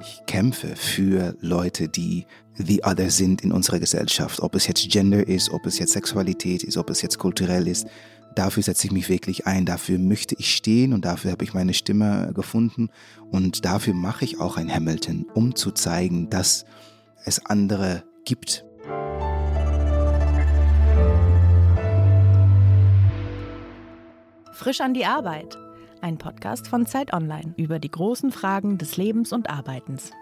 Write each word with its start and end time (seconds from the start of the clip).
Ich 0.00 0.22
kämpfe 0.26 0.76
für 0.76 1.36
Leute, 1.40 1.88
die 1.88 2.26
the 2.54 2.82
other 2.84 3.10
sind 3.10 3.42
in 3.42 3.52
unserer 3.52 3.78
Gesellschaft. 3.78 4.40
Ob 4.40 4.54
es 4.54 4.66
jetzt 4.66 4.88
Gender 4.90 5.26
ist, 5.26 5.50
ob 5.50 5.66
es 5.66 5.78
jetzt 5.78 5.92
Sexualität 5.92 6.62
ist, 6.62 6.76
ob 6.76 6.90
es 6.90 7.02
jetzt 7.02 7.18
kulturell 7.18 7.66
ist. 7.66 7.86
Dafür 8.34 8.62
setze 8.62 8.86
ich 8.86 8.92
mich 8.92 9.08
wirklich 9.08 9.46
ein. 9.46 9.64
Dafür 9.64 9.98
möchte 9.98 10.34
ich 10.38 10.54
stehen 10.54 10.92
und 10.92 11.04
dafür 11.04 11.32
habe 11.32 11.44
ich 11.44 11.54
meine 11.54 11.72
Stimme 11.72 12.32
gefunden. 12.34 12.90
Und 13.30 13.64
dafür 13.64 13.94
mache 13.94 14.24
ich 14.24 14.38
auch 14.38 14.58
ein 14.58 14.72
Hamilton, 14.72 15.26
um 15.32 15.54
zu 15.54 15.70
zeigen, 15.70 16.28
dass 16.28 16.66
es 17.24 17.44
andere 17.46 18.04
gibt. 18.24 18.64
Frisch 24.52 24.80
an 24.80 24.94
die 24.94 25.06
Arbeit 25.06 25.56
ein 26.06 26.18
Podcast 26.18 26.68
von 26.68 26.86
Zeit 26.86 27.12
Online 27.12 27.52
über 27.56 27.80
die 27.80 27.90
großen 27.90 28.30
Fragen 28.30 28.78
des 28.78 28.96
Lebens 28.96 29.32
und 29.32 29.50
Arbeitens. 29.50 30.12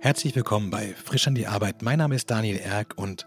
Herzlich 0.00 0.36
willkommen 0.36 0.70
bei 0.70 0.94
Frisch 0.94 1.26
an 1.26 1.34
die 1.34 1.48
Arbeit. 1.48 1.82
Mein 1.82 1.98
Name 1.98 2.14
ist 2.14 2.30
Daniel 2.30 2.58
Erck 2.58 2.96
und 2.96 3.26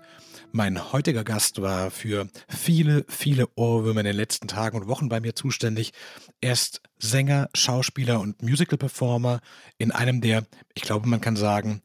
mein 0.53 0.93
heutiger 0.93 1.25
Gast 1.25 1.61
war 1.61 1.91
für 1.91 2.29
viele, 2.47 3.03
viele 3.09 3.49
Ohrwürmer 3.55 3.99
in 3.99 4.05
den 4.05 4.15
letzten 4.15 4.47
Tagen 4.47 4.77
und 4.77 4.87
Wochen 4.87 5.09
bei 5.09 5.19
mir 5.19 5.35
zuständig. 5.35 5.91
Er 6.39 6.53
ist 6.53 6.81
Sänger, 6.99 7.49
Schauspieler 7.53 8.21
und 8.21 8.41
Musical-Performer 8.41 9.41
in 9.77 9.91
einem 9.91 10.21
der, 10.21 10.45
ich 10.73 10.83
glaube, 10.83 11.09
man 11.09 11.19
kann 11.19 11.35
sagen, 11.35 11.81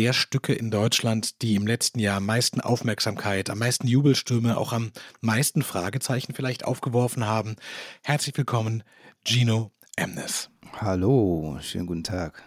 der 0.00 0.14
Stücke 0.14 0.54
in 0.54 0.70
Deutschland, 0.70 1.42
die 1.42 1.56
im 1.56 1.66
letzten 1.66 1.98
Jahr 1.98 2.16
am 2.16 2.24
meisten 2.24 2.62
Aufmerksamkeit, 2.62 3.50
am 3.50 3.58
meisten 3.58 3.86
Jubelstürme, 3.86 4.56
auch 4.56 4.72
am 4.72 4.92
meisten 5.20 5.60
Fragezeichen 5.60 6.32
vielleicht 6.32 6.64
aufgeworfen 6.64 7.26
haben. 7.26 7.56
Herzlich 8.02 8.34
willkommen, 8.38 8.82
Gino 9.26 9.72
Emnes. 9.96 10.48
Hallo, 10.78 11.58
schönen 11.60 11.84
guten 11.84 12.04
Tag. 12.04 12.42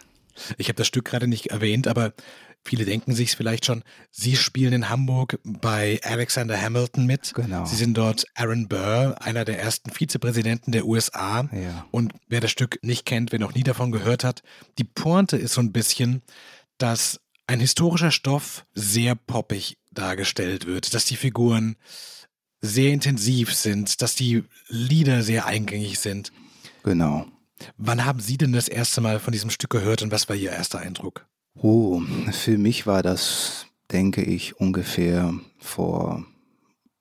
Ich 0.58 0.66
habe 0.66 0.74
das 0.74 0.88
Stück 0.88 1.04
gerade 1.04 1.28
nicht 1.28 1.52
erwähnt, 1.52 1.86
aber 1.86 2.14
viele 2.64 2.84
denken 2.84 3.14
sich 3.14 3.36
vielleicht 3.36 3.66
schon, 3.66 3.84
Sie 4.10 4.34
spielen 4.34 4.72
in 4.72 4.88
Hamburg 4.88 5.38
bei 5.44 6.00
Alexander 6.02 6.60
Hamilton 6.60 7.06
mit. 7.06 7.34
Genau. 7.34 7.66
Sie 7.66 7.76
sind 7.76 7.96
dort 7.96 8.26
Aaron 8.34 8.66
Burr, 8.66 9.14
einer 9.20 9.44
der 9.44 9.60
ersten 9.60 9.92
Vizepräsidenten 9.92 10.72
der 10.72 10.86
USA. 10.86 11.48
Ja. 11.52 11.86
Und 11.92 12.14
wer 12.26 12.40
das 12.40 12.50
Stück 12.50 12.80
nicht 12.82 13.06
kennt, 13.06 13.30
wer 13.30 13.38
noch 13.38 13.54
nie 13.54 13.62
davon 13.62 13.92
gehört 13.92 14.24
hat, 14.24 14.42
die 14.78 14.84
Pointe 14.84 15.36
ist 15.36 15.54
so 15.54 15.60
ein 15.60 15.70
bisschen, 15.70 16.22
dass 16.78 17.20
ein 17.46 17.60
historischer 17.60 18.10
Stoff 18.10 18.66
sehr 18.72 19.14
poppig 19.14 19.78
dargestellt 19.92 20.66
wird, 20.66 20.94
dass 20.94 21.04
die 21.04 21.16
Figuren 21.16 21.76
sehr 22.60 22.92
intensiv 22.92 23.54
sind, 23.54 24.00
dass 24.00 24.14
die 24.14 24.44
Lieder 24.68 25.22
sehr 25.22 25.46
eingängig 25.46 25.98
sind. 25.98 26.32
Genau. 26.82 27.26
Wann 27.76 28.04
haben 28.04 28.20
Sie 28.20 28.36
denn 28.38 28.52
das 28.52 28.68
erste 28.68 29.00
Mal 29.00 29.20
von 29.20 29.32
diesem 29.32 29.50
Stück 29.50 29.70
gehört 29.70 30.02
und 30.02 30.10
was 30.10 30.28
war 30.28 30.36
Ihr 30.36 30.50
erster 30.50 30.78
Eindruck? 30.78 31.26
Oh, 31.54 32.02
für 32.32 32.58
mich 32.58 32.86
war 32.86 33.02
das, 33.02 33.66
denke 33.92 34.22
ich, 34.22 34.58
ungefähr 34.58 35.34
vor 35.58 36.24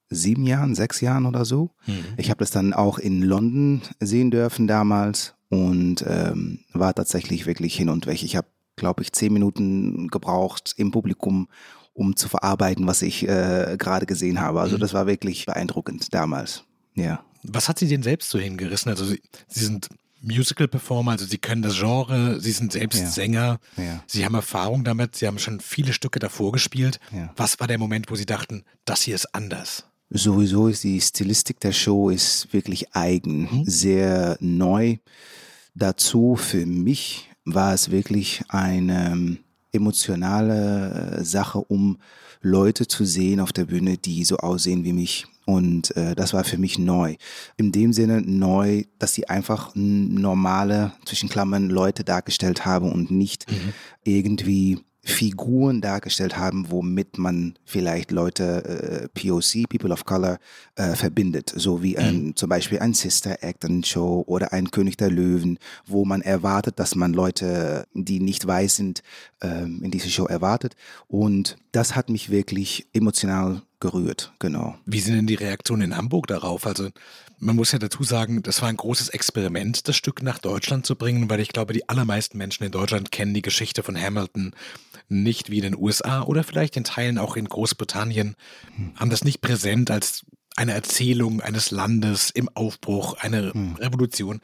sieben 0.10 0.46
Jahren, 0.46 0.76
sechs 0.76 1.02
Jahren 1.02 1.26
oder 1.26 1.44
so. 1.44 1.72
Mhm. 1.88 2.06
Ich 2.18 2.30
habe 2.30 2.40
das 2.40 2.52
dann 2.52 2.74
auch 2.74 3.00
in 3.00 3.22
London 3.24 3.82
sehen 4.00 4.30
dürfen 4.32 4.68
damals 4.68 5.34
und 5.50 6.04
ähm, 6.08 6.60
war 6.74 6.94
tatsächlich 6.94 7.46
wirklich 7.46 7.76
hin 7.76 7.90
und 7.90 8.06
weg. 8.06 8.22
Ich 8.24 8.36
habe 8.36 8.48
glaube 8.76 9.04
ich, 9.04 9.12
zehn 9.14 9.34
Minuten 9.34 10.08
gebraucht 10.08 10.74
im 10.78 10.92
Publikum, 10.92 11.48
um 11.94 12.16
zu 12.16 12.28
verarbeiten, 12.30 12.88
was 12.88 13.02
ich 13.02 13.28
äh, 13.28 13.76
gerade 13.78 14.06
gesehen 14.06 14.40
habe. 14.40 14.62
Also 14.62 14.78
mhm. 14.78 14.82
das 14.82 14.94
war 14.94 15.08
wirklich 15.08 15.46
beeindruckend 15.46 16.14
damals. 16.14 16.64
Ja. 16.96 17.24
Was 17.44 17.70
hat 17.70 17.80
Sie 17.80 17.88
denn 17.88 18.04
selbst 18.04 18.30
so 18.30 18.40
hingerissen? 18.40 18.90
Also 18.90 19.06
Sie, 19.06 19.22
Sie 19.48 19.66
sind 19.66 19.90
Musical-Performer, 20.22 21.12
also 21.12 21.26
Sie 21.26 21.38
können 21.38 21.62
das 21.62 21.78
Genre, 21.78 22.40
Sie 22.40 22.52
sind 22.52 22.72
selbst 22.72 23.02
Ja. 23.02 23.10
Sänger, 23.10 23.60
Ja. 23.78 24.04
Sie 24.08 24.26
haben 24.26 24.36
Erfahrung 24.36 24.84
damit, 24.84 25.16
Sie 25.16 25.28
haben 25.28 25.38
schon 25.38 25.60
viele 25.60 25.92
Stücke 25.94 26.20
davor 26.20 26.52
gespielt. 26.54 27.00
Ja. 27.12 27.32
Was 27.36 27.60
war 27.60 27.68
der 27.68 27.78
Moment, 27.78 28.10
wo 28.10 28.16
Sie 28.16 28.26
dachten, 28.26 28.64
das 28.86 29.02
hier 29.02 29.16
ist 29.16 29.36
anders? 29.36 29.86
Sowieso 30.10 30.68
ist 30.68 30.84
die 30.84 31.02
Stilistik 31.02 31.60
der 31.60 31.72
Show 31.72 32.10
ist 32.10 32.54
wirklich 32.54 32.96
eigen, 32.96 33.64
sehr 33.66 34.38
neu. 34.40 34.98
Dazu 35.76 36.36
für 36.36 36.66
mich 36.68 37.30
war 37.46 37.74
es 37.74 37.92
wirklich 37.92 38.44
eine 38.50 39.12
ähm, 39.12 39.38
emotionale 39.72 41.18
äh, 41.20 41.24
Sache, 41.24 41.60
um 41.60 41.98
Leute 42.42 42.88
zu 42.88 43.06
sehen 43.06 43.40
auf 43.40 43.54
der 43.54 43.66
Bühne, 43.66 43.98
die 43.98 44.24
so 44.24 44.38
aussehen 44.38 44.84
wie 44.84 44.94
mich. 44.94 45.26
Und 45.46 45.96
äh, 45.98 46.16
das 46.16 46.34
war 46.34 46.44
für 46.44 46.58
mich 46.58 46.80
neu. 46.80 47.16
In 47.58 47.72
dem 47.72 47.92
Sinne 47.92 48.22
neu, 48.22 48.84
dass 49.00 49.14
sie 49.14 49.28
einfach 49.28 49.72
normale, 49.76 50.94
zwischen 51.06 51.30
Klammern, 51.30 51.70
Leute 51.70 52.04
dargestellt 52.04 52.66
haben 52.66 52.92
und 52.92 53.12
nicht 53.12 53.46
irgendwie 54.04 54.80
Figuren 55.06 55.82
dargestellt 55.82 56.38
haben, 56.38 56.72
womit 56.72 57.18
man 57.18 57.56
vielleicht 57.66 58.12
Leute, 58.12 58.64
äh, 58.64 59.08
POC, 59.10 59.68
People 59.68 59.92
of 59.92 60.06
Color, 60.06 60.40
äh, 60.76 60.96
verbindet. 60.96 61.52
So 61.54 61.84
wie 61.84 61.98
ein, 61.98 62.34
zum 62.38 62.48
Beispiel 62.48 62.80
ein 62.80 62.94
Sister 62.94 63.44
Act, 63.44 63.66
ein 63.66 63.84
Show 63.84 64.24
oder 64.26 64.54
ein 64.54 64.72
König 64.72 64.96
der 64.96 65.12
Löwen, 65.12 65.60
wo 65.86 66.06
man 66.06 66.22
erwartet, 66.22 66.80
dass 66.80 66.96
man 66.96 67.14
Leute, 67.14 67.86
die 67.94 68.22
nicht 68.22 68.48
weiß 68.48 68.78
sind, 68.78 69.04
ähm, 69.42 69.82
in 69.84 69.92
diese 69.92 70.10
Show 70.10 70.26
erwartet. 70.26 70.76
Und 71.10 71.58
das 71.74 71.98
hat 71.98 72.10
mich 72.10 72.30
wirklich 72.30 72.88
emotional 72.94 73.62
gerührt, 73.84 74.32
genau. 74.40 74.76
Wie 74.86 75.02
sind 75.02 75.16
denn 75.16 75.28
die 75.28 75.36
Reaktionen 75.36 75.92
in 75.92 75.98
Hamburg 75.98 76.28
darauf? 76.28 76.66
Also 76.66 76.90
man 77.38 77.58
muss 77.58 77.74
ja 77.74 77.80
dazu 77.80 78.04
sagen, 78.04 78.42
das 78.42 78.62
war 78.62 78.70
ein 78.70 78.78
großes 78.78 79.10
Experiment, 79.10 79.90
das 79.90 79.98
Stück 79.98 80.24
nach 80.24 80.40
Deutschland 80.40 80.86
zu 80.86 80.96
bringen, 80.96 81.30
weil 81.30 81.42
ich 81.42 81.50
glaube, 81.50 81.74
die 81.74 81.90
allermeisten 81.90 82.38
Menschen 82.38 82.64
in 82.64 82.72
Deutschland 82.72 83.12
kennen 83.12 83.34
die 83.34 83.42
Geschichte 83.42 83.84
von 83.84 84.00
Hamilton 84.00 84.56
nicht 85.10 85.52
wie 85.52 85.58
in 85.58 85.64
den 85.64 85.78
USA 85.78 86.24
oder 86.24 86.46
vielleicht 86.46 86.78
in 86.78 86.86
Teilen 86.86 87.18
auch 87.18 87.36
in 87.36 87.46
Großbritannien, 87.46 88.36
haben 88.96 89.10
das 89.10 89.26
nicht 89.26 89.42
präsent 89.42 89.92
als 89.92 90.26
eine 90.56 90.72
Erzählung 90.72 91.42
eines 91.42 91.70
Landes 91.70 92.30
im 92.30 92.48
Aufbruch, 92.54 93.16
eine 93.20 93.52
Revolution. 93.80 94.40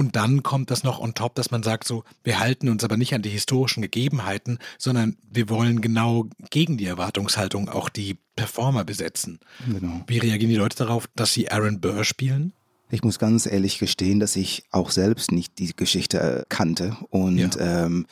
Und 0.00 0.16
dann 0.16 0.42
kommt 0.42 0.70
das 0.70 0.82
noch 0.82 0.98
on 0.98 1.12
top, 1.12 1.34
dass 1.34 1.50
man 1.50 1.62
sagt 1.62 1.86
so, 1.86 2.04
wir 2.24 2.40
halten 2.40 2.70
uns 2.70 2.82
aber 2.84 2.96
nicht 2.96 3.12
an 3.12 3.20
die 3.20 3.28
historischen 3.28 3.82
Gegebenheiten, 3.82 4.58
sondern 4.78 5.18
wir 5.30 5.50
wollen 5.50 5.82
genau 5.82 6.24
gegen 6.48 6.78
die 6.78 6.86
Erwartungshaltung 6.86 7.68
auch 7.68 7.90
die 7.90 8.16
Performer 8.34 8.84
besetzen. 8.84 9.40
Genau. 9.70 10.00
Wie 10.06 10.16
reagieren 10.16 10.48
die 10.48 10.56
Leute 10.56 10.78
darauf, 10.78 11.06
dass 11.16 11.34
sie 11.34 11.50
Aaron 11.50 11.82
Burr 11.82 12.04
spielen? 12.04 12.54
Ich 12.90 13.04
muss 13.04 13.18
ganz 13.18 13.44
ehrlich 13.44 13.78
gestehen, 13.78 14.20
dass 14.20 14.36
ich 14.36 14.64
auch 14.70 14.90
selbst 14.90 15.32
nicht 15.32 15.58
die 15.58 15.76
Geschichte 15.76 16.18
äh, 16.18 16.44
kannte. 16.48 16.96
Und 17.10 17.36
Ja. 17.36 17.84
ähm, 17.84 18.06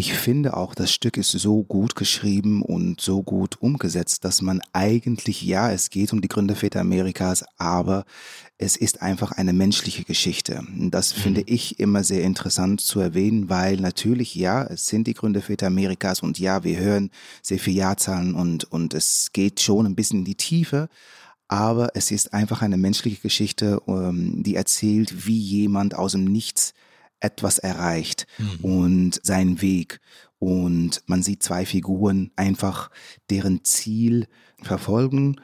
ich 0.00 0.14
finde 0.14 0.56
auch, 0.56 0.74
das 0.74 0.90
Stück 0.90 1.18
ist 1.18 1.30
so 1.30 1.62
gut 1.62 1.94
geschrieben 1.94 2.62
und 2.62 3.02
so 3.02 3.22
gut 3.22 3.60
umgesetzt, 3.60 4.24
dass 4.24 4.40
man 4.40 4.62
eigentlich, 4.72 5.42
ja, 5.42 5.70
es 5.70 5.90
geht 5.90 6.14
um 6.14 6.22
die 6.22 6.28
Gründerväter 6.28 6.80
Amerikas, 6.80 7.44
aber 7.58 8.06
es 8.56 8.78
ist 8.78 9.02
einfach 9.02 9.32
eine 9.32 9.52
menschliche 9.52 10.04
Geschichte. 10.04 10.64
Das 10.88 11.12
finde 11.12 11.42
ich 11.42 11.80
immer 11.80 12.02
sehr 12.02 12.22
interessant 12.22 12.80
zu 12.80 12.98
erwähnen, 13.00 13.50
weil 13.50 13.76
natürlich, 13.76 14.34
ja, 14.34 14.62
es 14.62 14.86
sind 14.86 15.06
die 15.06 15.12
Gründerväter 15.12 15.66
Amerikas 15.66 16.20
und 16.20 16.38
ja, 16.38 16.64
wir 16.64 16.78
hören 16.78 17.10
sehr 17.42 17.58
viele 17.58 17.76
Jahrzahlen 17.76 18.34
und, 18.34 18.64
und 18.72 18.94
es 18.94 19.28
geht 19.34 19.60
schon 19.60 19.84
ein 19.84 19.96
bisschen 19.96 20.20
in 20.20 20.24
die 20.24 20.34
Tiefe. 20.34 20.88
Aber 21.46 21.90
es 21.94 22.10
ist 22.10 22.32
einfach 22.32 22.62
eine 22.62 22.78
menschliche 22.78 23.20
Geschichte, 23.20 23.82
ähm, 23.86 24.42
die 24.42 24.54
erzählt, 24.54 25.26
wie 25.26 25.38
jemand 25.38 25.94
aus 25.94 26.12
dem 26.12 26.24
Nichts 26.24 26.72
etwas 27.20 27.58
erreicht 27.58 28.26
und 28.62 29.20
seinen 29.22 29.60
Weg. 29.62 30.00
Und 30.38 31.02
man 31.06 31.22
sieht 31.22 31.42
zwei 31.42 31.66
Figuren 31.66 32.30
einfach 32.36 32.90
deren 33.28 33.64
Ziel 33.64 34.26
verfolgen. 34.62 35.36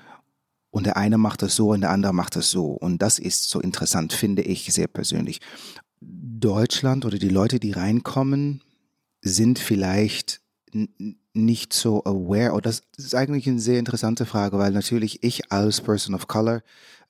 Und 0.70 0.84
der 0.84 0.96
eine 0.96 1.18
macht 1.18 1.42
das 1.42 1.56
so 1.56 1.70
und 1.70 1.82
der 1.82 1.90
andere 1.90 2.12
macht 2.12 2.36
das 2.36 2.50
so. 2.50 2.72
Und 2.72 3.00
das 3.00 3.18
ist 3.18 3.48
so 3.48 3.60
interessant, 3.60 4.12
finde 4.12 4.42
ich 4.42 4.72
sehr 4.72 4.88
persönlich. 4.88 5.40
Deutschland 6.00 7.04
oder 7.04 7.18
die 7.18 7.28
Leute, 7.28 7.60
die 7.60 7.72
reinkommen, 7.72 8.62
sind 9.22 9.58
vielleicht 9.58 10.40
nicht 11.32 11.72
so 11.72 12.04
aware. 12.04 12.52
Und 12.52 12.66
das 12.66 12.82
ist 12.96 13.14
eigentlich 13.14 13.46
eine 13.46 13.60
sehr 13.60 13.78
interessante 13.78 14.26
Frage, 14.26 14.58
weil 14.58 14.72
natürlich 14.72 15.22
ich 15.22 15.52
als 15.52 15.80
Person 15.80 16.14
of 16.14 16.26
Color 16.28 16.62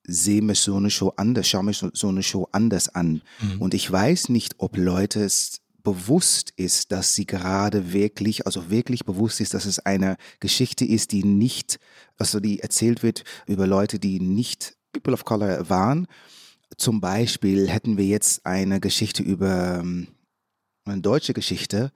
sehe 0.06 0.43
mir 0.43 0.55
so 0.55 0.76
eine 0.76 0.91
Show 0.91 1.12
anders, 1.17 1.49
schaue 1.49 1.64
mir 1.64 1.73
so, 1.73 1.91
so 1.93 2.08
eine 2.08 2.23
Show 2.23 2.49
anders 2.53 2.88
an. 2.88 3.23
Und 3.58 3.75
ich 3.75 3.91
weiß 3.91 4.29
nicht, 4.29 4.55
ob 4.58 4.76
Leute 4.76 5.23
es 5.25 5.61
bewusst 5.82 6.53
ist, 6.56 6.91
dass 6.91 7.14
sie 7.14 7.26
gerade 7.26 7.93
wirklich, 7.93 8.44
also 8.44 8.70
wirklich 8.70 9.05
bewusst 9.05 9.41
ist, 9.41 9.55
dass 9.55 9.67
es 9.67 9.79
eine 9.79 10.17
Geschichte 10.41 10.85
ist, 10.85 11.12
die 11.12 11.23
nicht, 11.25 11.79
also 12.19 12.41
die 12.41 12.58
erzählt 12.58 13.05
wird 13.05 13.23
über 13.47 13.69
Leute, 13.69 14.00
die 14.00 14.19
nicht 14.19 14.76
People 14.93 15.12
of 15.12 15.25
Color 15.25 15.69
waren. 15.69 16.09
Zum 16.76 17.00
Beispiel 17.00 17.69
hätten 17.69 17.99
wir 17.99 18.05
jetzt 18.05 18.44
eine 18.44 18.81
Geschichte 18.81 19.23
über 19.23 19.79
ähm, 19.79 20.09
eine 20.85 21.02
deutsche 21.02 21.35
Geschichte 21.35 21.93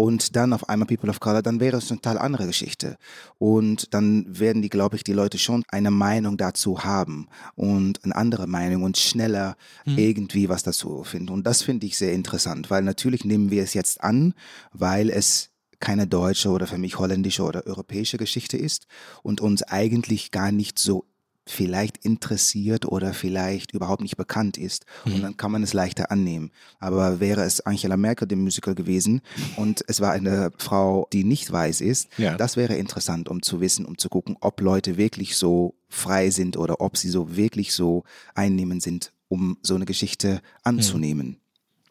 und 0.00 0.34
dann 0.34 0.54
auf 0.54 0.66
einmal 0.70 0.86
People 0.86 1.10
of 1.10 1.20
Color, 1.20 1.42
dann 1.42 1.60
wäre 1.60 1.76
es 1.76 1.90
eine 1.90 2.00
total 2.00 2.16
andere 2.16 2.46
Geschichte. 2.46 2.96
Und 3.36 3.92
dann 3.92 4.24
werden 4.26 4.62
die, 4.62 4.70
glaube 4.70 4.96
ich, 4.96 5.04
die 5.04 5.12
Leute 5.12 5.36
schon 5.36 5.62
eine 5.68 5.90
Meinung 5.90 6.38
dazu 6.38 6.84
haben 6.84 7.28
und 7.54 8.02
eine 8.02 8.16
andere 8.16 8.46
Meinung 8.46 8.82
und 8.82 8.96
schneller 8.96 9.56
mhm. 9.84 9.98
irgendwie 9.98 10.48
was 10.48 10.62
dazu 10.62 11.04
finden. 11.04 11.28
Und 11.28 11.46
das 11.46 11.60
finde 11.60 11.86
ich 11.86 11.98
sehr 11.98 12.14
interessant, 12.14 12.70
weil 12.70 12.82
natürlich 12.82 13.26
nehmen 13.26 13.50
wir 13.50 13.62
es 13.62 13.74
jetzt 13.74 14.02
an, 14.02 14.32
weil 14.72 15.10
es 15.10 15.50
keine 15.80 16.06
deutsche 16.06 16.48
oder 16.48 16.66
für 16.66 16.78
mich 16.78 16.98
holländische 16.98 17.42
oder 17.42 17.66
europäische 17.66 18.16
Geschichte 18.16 18.56
ist 18.56 18.86
und 19.22 19.42
uns 19.42 19.62
eigentlich 19.62 20.30
gar 20.30 20.50
nicht 20.50 20.78
so 20.78 21.09
vielleicht 21.50 22.04
interessiert 22.04 22.86
oder 22.86 23.12
vielleicht 23.12 23.72
überhaupt 23.72 24.02
nicht 24.02 24.16
bekannt 24.16 24.56
ist. 24.56 24.86
Mhm. 25.04 25.14
Und 25.14 25.22
dann 25.22 25.36
kann 25.36 25.52
man 25.52 25.62
es 25.62 25.72
leichter 25.72 26.10
annehmen. 26.10 26.50
Aber 26.78 27.20
wäre 27.20 27.42
es 27.42 27.60
Angela 27.60 27.96
Merkel, 27.96 28.28
dem 28.28 28.42
Musical 28.42 28.74
gewesen, 28.74 29.20
und 29.56 29.84
es 29.88 30.00
war 30.00 30.12
eine 30.12 30.50
Frau, 30.58 31.08
die 31.12 31.24
nicht 31.24 31.50
weiß 31.50 31.80
ist, 31.80 32.08
ja. 32.18 32.36
das 32.36 32.56
wäre 32.56 32.74
interessant, 32.74 33.28
um 33.28 33.42
zu 33.42 33.60
wissen, 33.60 33.84
um 33.84 33.98
zu 33.98 34.08
gucken, 34.08 34.36
ob 34.40 34.60
Leute 34.60 34.96
wirklich 34.96 35.36
so 35.36 35.74
frei 35.88 36.30
sind 36.30 36.56
oder 36.56 36.80
ob 36.80 36.96
sie 36.96 37.08
so 37.08 37.36
wirklich 37.36 37.72
so 37.72 38.04
einnehmend 38.34 38.82
sind, 38.82 39.12
um 39.28 39.58
so 39.62 39.74
eine 39.74 39.84
Geschichte 39.84 40.40
anzunehmen. 40.62 41.26
Mhm. 41.26 41.36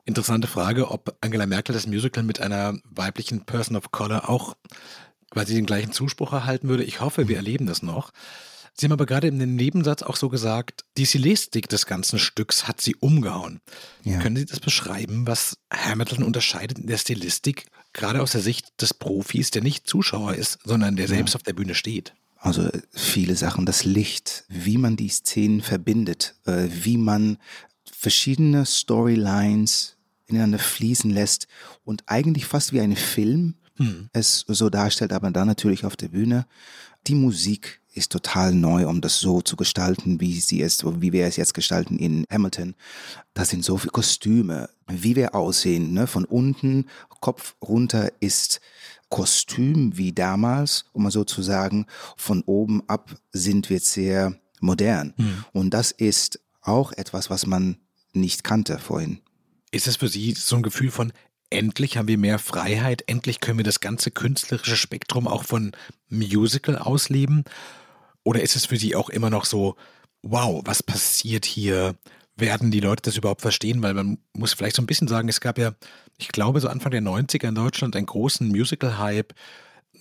Interessante 0.05 0.47
Frage, 0.47 0.89
ob 0.89 1.15
Angela 1.21 1.45
Merkel 1.45 1.73
das 1.73 1.85
Musical 1.85 2.23
mit 2.23 2.39
einer 2.39 2.79
weiblichen 2.89 3.45
Person 3.45 3.77
of 3.77 3.91
Color 3.91 4.27
auch 4.27 4.55
quasi 5.29 5.53
den 5.53 5.67
gleichen 5.67 5.91
Zuspruch 5.91 6.33
erhalten 6.33 6.67
würde. 6.67 6.83
Ich 6.83 7.01
hoffe, 7.01 7.27
wir 7.27 7.35
erleben 7.35 7.67
das 7.67 7.83
noch. 7.83 8.11
Sie 8.79 8.85
haben 8.85 8.93
aber 8.93 9.05
gerade 9.05 9.27
in 9.27 9.39
dem 9.39 9.55
Nebensatz 9.55 10.03
auch 10.03 10.15
so 10.15 10.29
gesagt, 10.29 10.85
die 10.95 11.05
Stilistik 11.05 11.67
des 11.67 11.85
ganzen 11.85 12.17
Stücks 12.17 12.65
hat 12.65 12.79
Sie 12.79 12.95
umgehauen. 12.95 13.59
Ja. 14.05 14.19
Können 14.19 14.37
Sie 14.37 14.45
das 14.45 14.61
beschreiben, 14.61 15.27
was 15.27 15.57
Hamilton 15.69 16.23
unterscheidet 16.23 16.79
in 16.79 16.87
der 16.87 16.97
Stilistik, 16.97 17.65
gerade 17.91 18.21
aus 18.21 18.31
der 18.31 18.41
Sicht 18.41 18.81
des 18.81 18.93
Profis, 18.93 19.51
der 19.51 19.63
nicht 19.63 19.85
Zuschauer 19.85 20.35
ist, 20.35 20.59
sondern 20.63 20.95
der 20.95 21.09
selbst 21.09 21.33
ja. 21.33 21.35
auf 21.35 21.43
der 21.43 21.53
Bühne 21.53 21.75
steht? 21.75 22.13
Also 22.37 22.69
viele 22.93 23.35
Sachen, 23.35 23.65
das 23.65 23.83
Licht, 23.83 24.45
wie 24.47 24.77
man 24.77 24.95
die 24.95 25.09
Szenen 25.09 25.59
verbindet, 25.59 26.35
äh, 26.45 26.69
wie 26.71 26.97
man 26.97 27.37
verschiedene 27.91 28.65
Storylines 28.65 29.97
ineinander 30.27 30.59
fließen 30.59 31.11
lässt 31.11 31.47
und 31.83 32.03
eigentlich 32.05 32.45
fast 32.45 32.71
wie 32.71 32.79
ein 32.79 32.95
Film 32.95 33.55
hm. 33.75 34.09
es 34.13 34.45
so 34.47 34.69
darstellt, 34.69 35.11
aber 35.11 35.31
dann 35.31 35.47
natürlich 35.47 35.83
auf 35.83 35.97
der 35.97 36.09
Bühne. 36.09 36.45
Die 37.07 37.15
Musik, 37.15 37.81
ist 37.99 38.11
total 38.11 38.53
neu, 38.53 38.87
um 38.87 39.01
das 39.01 39.19
so 39.19 39.41
zu 39.41 39.55
gestalten, 39.55 40.19
wie 40.19 40.39
sie 40.39 40.61
es, 40.61 40.83
wie 40.83 41.11
wir 41.11 41.25
es 41.25 41.35
jetzt 41.35 41.53
gestalten 41.53 41.99
in 41.99 42.25
Hamilton. 42.31 42.75
Das 43.33 43.49
sind 43.49 43.63
so 43.63 43.77
viele 43.77 43.91
Kostüme, 43.91 44.69
wie 44.87 45.15
wir 45.15 45.35
aussehen, 45.35 45.93
ne? 45.93 46.07
Von 46.07 46.25
unten, 46.25 46.87
Kopf 47.21 47.55
runter 47.61 48.11
ist 48.19 48.61
Kostüm 49.09 49.97
wie 49.97 50.13
damals, 50.13 50.85
um 50.93 51.03
mal 51.03 51.11
so 51.11 51.23
zu 51.23 51.41
sagen. 51.41 51.85
Von 52.15 52.41
oben 52.43 52.83
ab 52.87 53.15
sind 53.31 53.69
wir 53.69 53.79
sehr 53.79 54.39
modern. 54.61 55.13
Mhm. 55.17 55.45
Und 55.51 55.73
das 55.73 55.91
ist 55.91 56.39
auch 56.61 56.91
etwas, 56.93 57.29
was 57.29 57.45
man 57.45 57.77
nicht 58.13 58.43
kannte 58.43 58.79
vorhin. 58.79 59.19
Ist 59.71 59.87
es 59.87 59.97
für 59.97 60.07
Sie 60.07 60.33
so 60.33 60.55
ein 60.55 60.63
Gefühl 60.63 60.91
von, 60.91 61.11
endlich 61.49 61.97
haben 61.97 62.07
wir 62.07 62.17
mehr 62.17 62.39
Freiheit, 62.39 63.03
endlich 63.07 63.39
können 63.39 63.59
wir 63.59 63.65
das 63.65 63.79
ganze 63.79 64.11
künstlerische 64.11 64.77
Spektrum 64.77 65.27
auch 65.27 65.43
von 65.43 65.71
Musical 66.09 66.77
ausleben? 66.77 67.43
Oder 68.29 68.43
ist 68.43 68.55
es 68.55 68.67
für 68.67 68.77
Sie 68.77 68.95
auch 68.95 69.09
immer 69.09 69.31
noch 69.31 69.43
so, 69.43 69.75
wow, 70.21 70.61
was 70.63 70.83
passiert 70.83 71.45
hier? 71.45 71.95
Werden 72.35 72.69
die 72.69 72.79
Leute 72.79 73.01
das 73.01 73.17
überhaupt 73.17 73.41
verstehen? 73.41 73.81
Weil 73.81 73.95
man 73.95 74.19
muss 74.33 74.53
vielleicht 74.53 74.75
so 74.75 74.83
ein 74.83 74.85
bisschen 74.85 75.07
sagen, 75.07 75.27
es 75.29 75.41
gab 75.41 75.57
ja, 75.57 75.73
ich 76.19 76.27
glaube, 76.27 76.59
so 76.59 76.67
Anfang 76.67 76.91
der 76.91 77.01
90er 77.01 77.47
in 77.47 77.55
Deutschland 77.55 77.95
einen 77.95 78.05
großen 78.05 78.47
Musical-Hype 78.47 79.33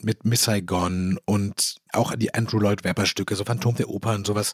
mit 0.03 0.27
Miss 0.27 0.43
Saigon 0.43 1.19
und 1.25 1.77
auch 1.95 2.15
die 2.17 2.35
Andrew 2.35 2.59
Lloyd 2.59 2.85
Webber 2.85 3.07
Stücke, 3.07 3.35
so 3.35 3.47
Phantom 3.47 3.77
der 3.77 3.89
Oper 3.89 4.15
und 4.15 4.27
sowas, 4.27 4.53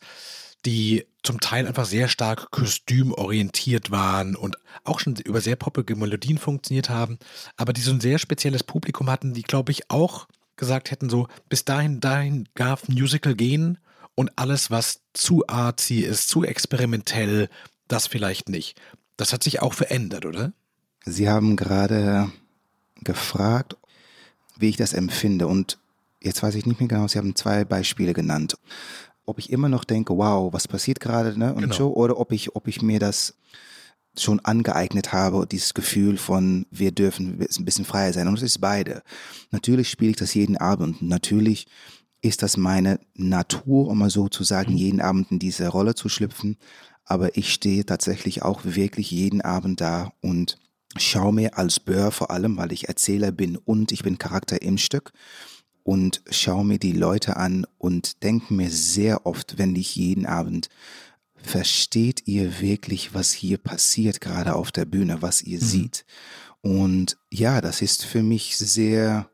die 0.65 1.05
zum 1.25 1.41
Teil 1.41 1.67
einfach 1.67 1.85
sehr 1.85 2.07
stark 2.07 2.53
kostümorientiert 2.53 3.91
waren 3.91 4.37
und 4.37 4.57
auch 4.85 5.01
schon 5.01 5.17
über 5.17 5.41
sehr 5.41 5.57
poppige 5.57 5.97
Melodien 5.97 6.39
funktioniert 6.39 6.91
haben, 6.91 7.19
aber 7.57 7.73
die 7.73 7.81
so 7.83 7.91
ein 7.91 8.01
sehr 8.01 8.21
spezielles 8.21 8.63
Publikum 8.63 9.11
hatten, 9.11 9.35
die, 9.35 9.43
glaube 9.43 9.73
ich, 9.73 9.91
auch 9.91 10.29
gesagt 10.57 10.91
hätten, 10.91 11.11
so 11.11 11.29
bis 11.49 11.65
dahin, 11.65 12.01
dahin 12.01 12.49
darf 12.55 12.89
Musical 12.89 13.35
gehen 13.35 13.79
und 14.15 14.31
alles, 14.37 14.71
was 14.71 15.01
zu 15.13 15.47
artsy 15.47 16.01
ist, 16.01 16.29
zu 16.29 16.45
experimentell, 16.45 17.49
das 17.89 18.07
vielleicht 18.07 18.49
nicht. 18.49 18.81
Das 19.17 19.33
hat 19.33 19.43
sich 19.43 19.63
auch 19.63 19.75
verändert, 19.75 20.27
oder? 20.27 20.53
Sie 21.05 21.29
haben 21.29 21.57
gerade 21.57 22.31
gefragt, 23.03 23.77
wie 24.57 24.69
ich 24.69 24.77
das 24.77 24.93
empfinde 24.93 25.47
und 25.47 25.79
jetzt 26.21 26.43
weiß 26.43 26.55
ich 26.55 26.67
nicht 26.67 26.81
mehr 26.81 26.89
genau, 26.89 27.07
Sie 27.07 27.19
haben 27.19 27.37
zwei 27.37 27.65
Beispiele 27.65 28.15
genannt. 28.15 28.57
Ob 29.27 29.39
ich 29.39 29.51
immer 29.51 29.69
noch 29.69 29.85
denke, 29.85 30.17
wow, 30.17 30.53
was 30.53 30.69
passiert 30.69 31.01
gerade, 31.01 31.39
ne? 31.39 31.55
Und 31.55 31.63
genau. 31.63 31.75
so, 31.75 31.95
oder 31.95 32.19
ob 32.19 32.33
ich, 32.33 32.55
ob 32.57 32.69
ich 32.69 32.83
mir 32.83 32.99
das 32.99 33.35
schon 34.19 34.41
angeeignet 34.41 35.13
habe, 35.13 35.47
dieses 35.47 35.75
Gefühl 35.75 36.17
von, 36.17 36.67
wir 36.71 36.93
dürfen 36.93 37.41
ein 37.41 37.65
bisschen 37.65 37.85
freier 37.85 38.13
sein. 38.13 38.29
Und 38.29 38.37
es 38.37 38.43
ist 38.43 38.61
beide. 38.61 39.03
Natürlich 39.51 39.89
spiele 39.89 40.13
ich 40.13 40.17
das 40.17 40.35
jeden 40.35 40.57
Abend. 40.57 41.03
Natürlich 41.03 41.67
ist 42.23 42.43
das 42.43 42.57
meine 42.57 43.01
Natur, 43.15 43.89
um 43.89 43.99
mal 43.99 44.11
so 44.11 44.29
zu 44.29 44.45
sagen, 44.45 44.73
mhm. 44.73 44.79
jeden 44.79 45.01
Abend 45.01 45.31
in 45.31 45.39
diese 45.39 45.69
Rolle 45.69 45.95
zu 45.95 46.09
schlüpfen. 46.09 46.57
Aber 47.05 47.37
ich 47.37 47.53
stehe 47.53 47.85
tatsächlich 47.85 48.43
auch 48.43 48.63
wirklich 48.65 49.11
jeden 49.11 49.43
Abend 49.43 49.81
da 49.81 50.13
und 50.23 50.59
schaue 50.97 51.35
mir 51.35 51.59
als 51.59 51.81
Bör 51.81 52.11
vor 52.11 52.31
allem, 52.31 52.57
weil 52.57 52.73
ich 52.73 52.89
Erzähler 52.89 53.33
bin 53.33 53.57
und 53.57 53.93
ich 53.93 54.03
bin 54.03 54.17
Charakter 54.17 54.63
im 54.63 54.79
Stück 54.79 55.13
und 55.83 56.23
schaue 56.31 56.65
mir 56.65 56.79
die 56.79 56.93
Leute 56.93 57.37
an 57.37 57.67
und 57.79 58.23
denke 58.23 58.55
mir 58.55 58.71
sehr 58.71 59.27
oft, 59.27 59.59
wenn 59.59 59.77
ich 59.77 59.95
jeden 59.97 60.25
Abend 60.25 60.69
versteht 61.45 62.27
ihr 62.27 62.61
wirklich, 62.61 63.15
was 63.15 63.33
hier 63.33 63.59
passiert, 63.59 64.21
gerade 64.21 64.55
auf 64.55 64.73
der 64.73 64.87
Bühne, 64.87 65.23
was 65.23 65.43
ihr 65.43 65.61
mhm. 65.61 65.65
seht. 65.65 66.05
Und 66.63 67.19
ja, 67.31 67.61
das 67.61 67.83
ist 67.83 68.05
für 68.05 68.23
mich 68.23 68.57
sehr, 68.57 69.29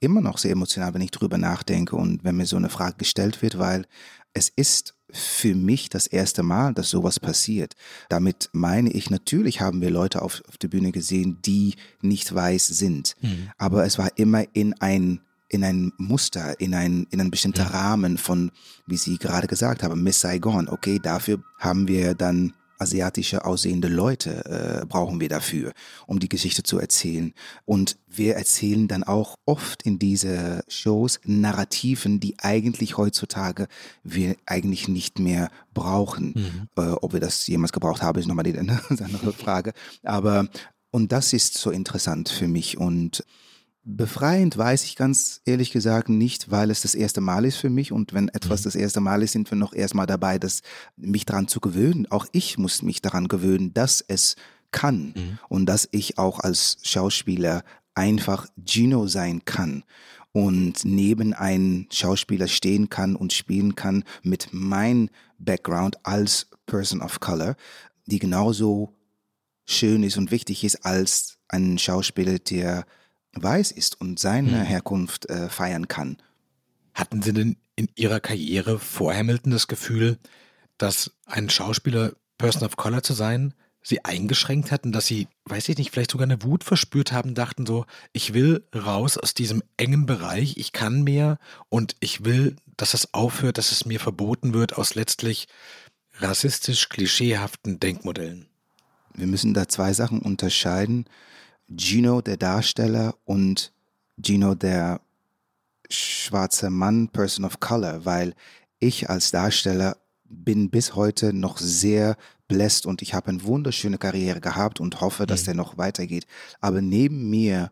immer 0.00 0.20
noch 0.20 0.38
sehr 0.38 0.52
emotional, 0.52 0.92
wenn 0.92 1.00
ich 1.00 1.12
drüber 1.12 1.38
nachdenke 1.38 1.94
und 1.96 2.24
wenn 2.24 2.36
mir 2.36 2.46
so 2.46 2.56
eine 2.56 2.70
Frage 2.70 2.96
gestellt 2.96 3.40
wird, 3.40 3.58
weil 3.58 3.86
es 4.32 4.48
ist 4.48 4.94
für 5.10 5.54
mich 5.54 5.88
das 5.88 6.08
erste 6.08 6.42
Mal, 6.42 6.74
dass 6.74 6.90
sowas 6.90 7.20
passiert. 7.20 7.74
Damit 8.08 8.50
meine 8.52 8.90
ich, 8.90 9.10
natürlich 9.10 9.60
haben 9.60 9.80
wir 9.80 9.90
Leute 9.90 10.22
auf, 10.22 10.42
auf 10.48 10.58
der 10.58 10.68
Bühne 10.68 10.90
gesehen, 10.90 11.38
die 11.44 11.76
nicht 12.02 12.34
weiß 12.34 12.66
sind. 12.66 13.14
Mhm. 13.20 13.50
Aber 13.56 13.86
es 13.86 13.96
war 13.96 14.10
immer 14.18 14.44
in 14.54 14.74
ein 14.80 15.20
in 15.54 15.62
ein 15.64 15.92
Muster, 15.96 16.58
in 16.60 16.74
ein, 16.74 17.06
in 17.10 17.20
einen 17.20 17.30
bestimmten 17.30 17.60
ja. 17.60 17.68
Rahmen 17.68 18.18
von, 18.18 18.50
wie 18.86 18.96
Sie 18.96 19.18
gerade 19.18 19.46
gesagt 19.46 19.82
haben, 19.84 20.02
Miss 20.02 20.20
Saigon. 20.20 20.68
Okay, 20.68 20.98
dafür 21.00 21.42
haben 21.58 21.86
wir 21.86 22.14
dann 22.14 22.52
asiatische 22.78 23.44
aussehende 23.44 23.86
Leute 23.86 24.82
äh, 24.82 24.84
brauchen 24.84 25.20
wir 25.20 25.28
dafür, 25.28 25.72
um 26.08 26.18
die 26.18 26.28
Geschichte 26.28 26.64
zu 26.64 26.80
erzählen. 26.80 27.32
Und 27.64 27.96
wir 28.08 28.34
erzählen 28.34 28.88
dann 28.88 29.04
auch 29.04 29.36
oft 29.46 29.84
in 29.84 30.00
diese 30.00 30.64
Shows 30.66 31.20
Narrativen, 31.24 32.18
die 32.18 32.34
eigentlich 32.40 32.98
heutzutage 32.98 33.68
wir 34.02 34.34
eigentlich 34.44 34.88
nicht 34.88 35.20
mehr 35.20 35.50
brauchen. 35.72 36.34
Mhm. 36.34 36.82
Äh, 36.82 36.90
ob 36.90 37.12
wir 37.12 37.20
das 37.20 37.46
jemals 37.46 37.72
gebraucht 37.72 38.02
haben, 38.02 38.18
ist 38.18 38.26
nochmal 38.26 38.44
die 38.44 38.58
andere 38.58 39.32
Frage. 39.32 39.72
Aber 40.02 40.48
und 40.90 41.12
das 41.12 41.32
ist 41.32 41.54
so 41.54 41.70
interessant 41.70 42.28
für 42.28 42.48
mich 42.48 42.76
und 42.76 43.24
Befreiend 43.86 44.56
weiß 44.56 44.84
ich 44.84 44.96
ganz 44.96 45.42
ehrlich 45.44 45.70
gesagt 45.70 46.08
nicht, 46.08 46.50
weil 46.50 46.70
es 46.70 46.80
das 46.80 46.94
erste 46.94 47.20
Mal 47.20 47.44
ist 47.44 47.56
für 47.56 47.68
mich 47.68 47.92
und 47.92 48.14
wenn 48.14 48.28
etwas 48.28 48.60
mhm. 48.60 48.64
das 48.64 48.74
erste 48.76 49.00
Mal 49.00 49.22
ist, 49.22 49.32
sind 49.32 49.50
wir 49.50 49.58
noch 49.58 49.74
erstmal 49.74 50.06
dabei, 50.06 50.38
das, 50.38 50.62
mich 50.96 51.26
daran 51.26 51.48
zu 51.48 51.60
gewöhnen. 51.60 52.06
Auch 52.10 52.26
ich 52.32 52.56
muss 52.56 52.80
mich 52.80 53.02
daran 53.02 53.28
gewöhnen, 53.28 53.74
dass 53.74 54.00
es 54.00 54.36
kann 54.70 55.12
mhm. 55.14 55.38
und 55.48 55.66
dass 55.66 55.86
ich 55.92 56.18
auch 56.18 56.40
als 56.40 56.78
Schauspieler 56.82 57.62
einfach 57.94 58.46
Gino 58.64 59.06
sein 59.06 59.44
kann 59.44 59.84
und 60.32 60.84
neben 60.84 61.34
einem 61.34 61.86
Schauspieler 61.92 62.48
stehen 62.48 62.88
kann 62.88 63.14
und 63.14 63.32
spielen 63.34 63.76
kann 63.76 64.02
mit 64.22 64.48
meinem 64.52 65.10
Background 65.38 65.98
als 66.04 66.48
Person 66.66 67.02
of 67.02 67.20
Color, 67.20 67.54
die 68.06 68.18
genauso 68.18 68.94
schön 69.66 70.02
ist 70.02 70.16
und 70.16 70.30
wichtig 70.30 70.64
ist 70.64 70.84
als 70.84 71.38
ein 71.48 71.78
Schauspieler, 71.78 72.38
der 72.38 72.86
weiß 73.36 73.72
ist 73.72 74.00
und 74.00 74.18
seine 74.18 74.60
hm. 74.60 74.66
Herkunft 74.66 75.28
äh, 75.28 75.48
feiern 75.48 75.88
kann. 75.88 76.18
Hatten 76.94 77.22
Sie 77.22 77.32
denn 77.32 77.56
in 77.76 77.88
Ihrer 77.96 78.20
Karriere 78.20 78.78
vor 78.78 79.14
Hamilton 79.14 79.52
das 79.52 79.66
Gefühl, 79.66 80.18
dass 80.78 81.10
ein 81.26 81.50
Schauspieler 81.50 82.12
Person 82.38 82.62
of 82.62 82.76
Color 82.76 83.02
zu 83.02 83.12
sein 83.14 83.54
Sie 83.86 84.02
eingeschränkt 84.02 84.72
hatten, 84.72 84.92
dass 84.92 85.06
Sie, 85.06 85.28
weiß 85.44 85.68
ich 85.68 85.76
nicht, 85.76 85.90
vielleicht 85.90 86.10
sogar 86.10 86.26
eine 86.26 86.42
Wut 86.42 86.64
verspürt 86.64 87.12
haben, 87.12 87.34
dachten 87.34 87.66
so, 87.66 87.84
ich 88.14 88.32
will 88.32 88.66
raus 88.74 89.18
aus 89.18 89.34
diesem 89.34 89.62
engen 89.76 90.06
Bereich, 90.06 90.56
ich 90.56 90.72
kann 90.72 91.02
mehr 91.02 91.38
und 91.68 91.94
ich 92.00 92.24
will, 92.24 92.56
dass 92.78 92.94
es 92.94 93.12
aufhört, 93.12 93.58
dass 93.58 93.72
es 93.72 93.84
mir 93.84 94.00
verboten 94.00 94.54
wird 94.54 94.78
aus 94.78 94.94
letztlich 94.94 95.48
rassistisch 96.14 96.88
klischeehaften 96.88 97.78
Denkmodellen? 97.78 98.46
Wir 99.12 99.26
müssen 99.26 99.52
da 99.52 99.68
zwei 99.68 99.92
Sachen 99.92 100.20
unterscheiden 100.20 101.04
Gino, 101.68 102.20
der 102.20 102.36
Darsteller, 102.36 103.14
und 103.24 103.72
Gino, 104.22 104.54
der 104.54 105.00
schwarze 105.90 106.70
Mann, 106.70 107.08
Person 107.08 107.44
of 107.44 107.60
Color, 107.60 108.04
weil 108.04 108.34
ich 108.78 109.08
als 109.10 109.30
Darsteller 109.30 109.96
bin 110.24 110.70
bis 110.70 110.94
heute 110.94 111.32
noch 111.32 111.58
sehr 111.58 112.16
blessed 112.48 112.86
und 112.86 113.02
ich 113.02 113.14
habe 113.14 113.28
eine 113.28 113.44
wunderschöne 113.44 113.98
Karriere 113.98 114.40
gehabt 114.40 114.80
und 114.80 115.00
hoffe, 115.00 115.26
dass 115.26 115.42
mhm. 115.42 115.44
der 115.46 115.54
noch 115.54 115.78
weitergeht. 115.78 116.26
Aber 116.60 116.82
neben 116.82 117.30
mir 117.30 117.70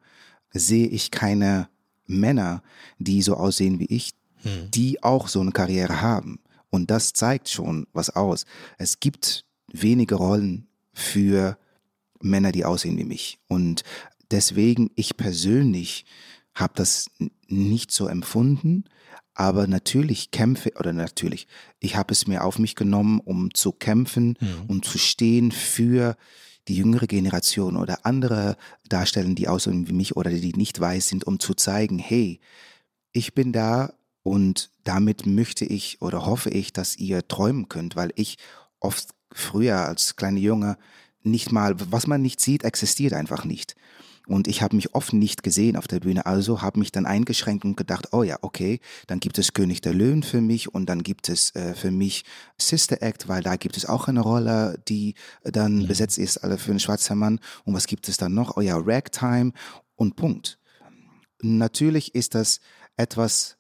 sehe 0.52 0.86
ich 0.86 1.10
keine 1.10 1.68
Männer, 2.06 2.62
die 2.98 3.22
so 3.22 3.36
aussehen 3.36 3.78
wie 3.78 3.86
ich, 3.86 4.12
mhm. 4.42 4.70
die 4.70 5.02
auch 5.02 5.28
so 5.28 5.40
eine 5.40 5.52
Karriere 5.52 6.00
haben. 6.00 6.40
Und 6.70 6.90
das 6.90 7.12
zeigt 7.12 7.48
schon 7.48 7.86
was 7.92 8.10
aus. 8.10 8.46
Es 8.78 9.00
gibt 9.00 9.44
wenige 9.72 10.14
Rollen 10.14 10.66
für 10.92 11.58
Männer, 12.22 12.52
die 12.52 12.64
aussehen 12.64 12.98
wie 12.98 13.04
mich. 13.04 13.38
Und 13.48 13.82
deswegen, 14.30 14.90
ich 14.94 15.16
persönlich 15.16 16.04
habe 16.54 16.72
das 16.76 17.10
nicht 17.48 17.90
so 17.90 18.06
empfunden, 18.06 18.84
aber 19.34 19.66
natürlich 19.66 20.30
kämpfe, 20.30 20.72
oder 20.78 20.92
natürlich, 20.92 21.46
ich 21.80 21.96
habe 21.96 22.12
es 22.12 22.26
mir 22.26 22.44
auf 22.44 22.58
mich 22.58 22.74
genommen, 22.74 23.20
um 23.20 23.54
zu 23.54 23.72
kämpfen 23.72 24.36
mhm. 24.38 24.64
und 24.68 24.84
zu 24.84 24.98
stehen 24.98 25.52
für 25.52 26.16
die 26.68 26.76
jüngere 26.76 27.06
Generation 27.06 27.76
oder 27.76 28.04
andere 28.06 28.56
Darsteller, 28.88 29.34
die 29.34 29.48
aussehen 29.48 29.88
wie 29.88 29.92
mich 29.92 30.16
oder 30.16 30.30
die 30.30 30.52
nicht 30.52 30.78
weiß 30.78 31.08
sind, 31.08 31.26
um 31.26 31.40
zu 31.40 31.54
zeigen, 31.54 31.98
hey, 31.98 32.40
ich 33.12 33.34
bin 33.34 33.52
da 33.52 33.94
und 34.22 34.70
damit 34.84 35.26
möchte 35.26 35.64
ich 35.64 36.00
oder 36.00 36.24
hoffe 36.26 36.50
ich, 36.50 36.72
dass 36.72 36.96
ihr 36.96 37.26
träumen 37.26 37.68
könnt, 37.68 37.96
weil 37.96 38.12
ich 38.14 38.36
oft 38.80 39.10
früher 39.32 39.86
als 39.86 40.16
kleiner 40.16 40.38
Junge 40.38 40.76
nicht 41.24 41.52
mal, 41.52 41.74
was 41.90 42.06
man 42.06 42.22
nicht 42.22 42.40
sieht, 42.40 42.64
existiert 42.64 43.12
einfach 43.12 43.44
nicht. 43.44 43.74
Und 44.26 44.46
ich 44.46 44.62
habe 44.62 44.76
mich 44.76 44.94
oft 44.94 45.12
nicht 45.12 45.42
gesehen 45.42 45.76
auf 45.76 45.88
der 45.88 46.00
Bühne, 46.00 46.26
also 46.26 46.62
habe 46.62 46.78
mich 46.78 46.92
dann 46.92 47.06
eingeschränkt 47.06 47.64
und 47.64 47.76
gedacht, 47.76 48.12
oh 48.12 48.22
ja, 48.22 48.38
okay, 48.42 48.78
dann 49.08 49.18
gibt 49.18 49.38
es 49.38 49.52
König 49.52 49.80
der 49.80 49.94
Löwen 49.94 50.22
für 50.22 50.40
mich 50.40 50.72
und 50.72 50.86
dann 50.86 51.02
gibt 51.02 51.28
es 51.28 51.54
äh, 51.56 51.74
für 51.74 51.90
mich 51.90 52.24
Sister 52.56 53.02
Act, 53.02 53.26
weil 53.26 53.42
da 53.42 53.56
gibt 53.56 53.76
es 53.76 53.84
auch 53.84 54.06
eine 54.06 54.20
Rolle, 54.20 54.80
die 54.88 55.14
dann 55.42 55.80
mhm. 55.80 55.86
besetzt 55.88 56.18
ist 56.18 56.38
alle 56.38 56.58
für 56.58 56.70
einen 56.70 56.80
schwarzen 56.80 57.18
Mann. 57.18 57.40
Und 57.64 57.74
was 57.74 57.86
gibt 57.86 58.08
es 58.08 58.16
dann 58.16 58.32
noch? 58.32 58.56
Oh 58.56 58.60
ja, 58.60 58.76
Ragtime 58.78 59.52
und 59.96 60.14
Punkt. 60.14 60.58
Natürlich 61.42 62.14
ist 62.14 62.36
das 62.36 62.60
etwas, 62.96 63.56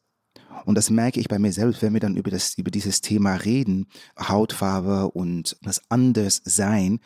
und 0.64 0.76
das 0.76 0.90
merke 0.90 1.18
ich 1.18 1.26
bei 1.26 1.40
mir 1.40 1.52
selbst, 1.52 1.82
wenn 1.82 1.92
wir 1.92 2.00
dann 2.00 2.16
über, 2.16 2.30
das, 2.30 2.54
über 2.54 2.70
dieses 2.70 3.00
Thema 3.00 3.34
reden, 3.34 3.88
Hautfarbe 4.16 5.10
und 5.10 5.56
das 5.62 5.82
Anderssein, 5.90 7.00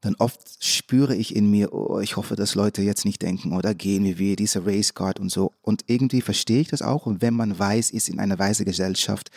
dann 0.00 0.14
oft 0.16 0.64
spüre 0.64 1.14
ich 1.14 1.36
in 1.36 1.50
mir, 1.50 1.72
oh, 1.74 2.00
ich 2.00 2.16
hoffe, 2.16 2.34
dass 2.34 2.54
Leute 2.54 2.82
jetzt 2.82 3.04
nicht 3.04 3.20
denken, 3.22 3.52
oder 3.52 3.70
oh, 3.70 3.74
gehen 3.74 4.04
wie 4.04 4.18
wir, 4.18 4.36
diese 4.36 4.64
Race 4.64 4.94
Card 4.94 5.20
und 5.20 5.30
so. 5.30 5.52
Und 5.60 5.84
irgendwie 5.86 6.22
verstehe 6.22 6.60
ich 6.60 6.68
das 6.68 6.82
auch. 6.82 7.06
Und 7.06 7.20
wenn 7.20 7.34
man 7.34 7.58
weiß 7.58 7.90
ist 7.90 8.08
in 8.08 8.18
einer 8.18 8.38
weißen 8.38 8.64
Gesellschaft, 8.64 9.30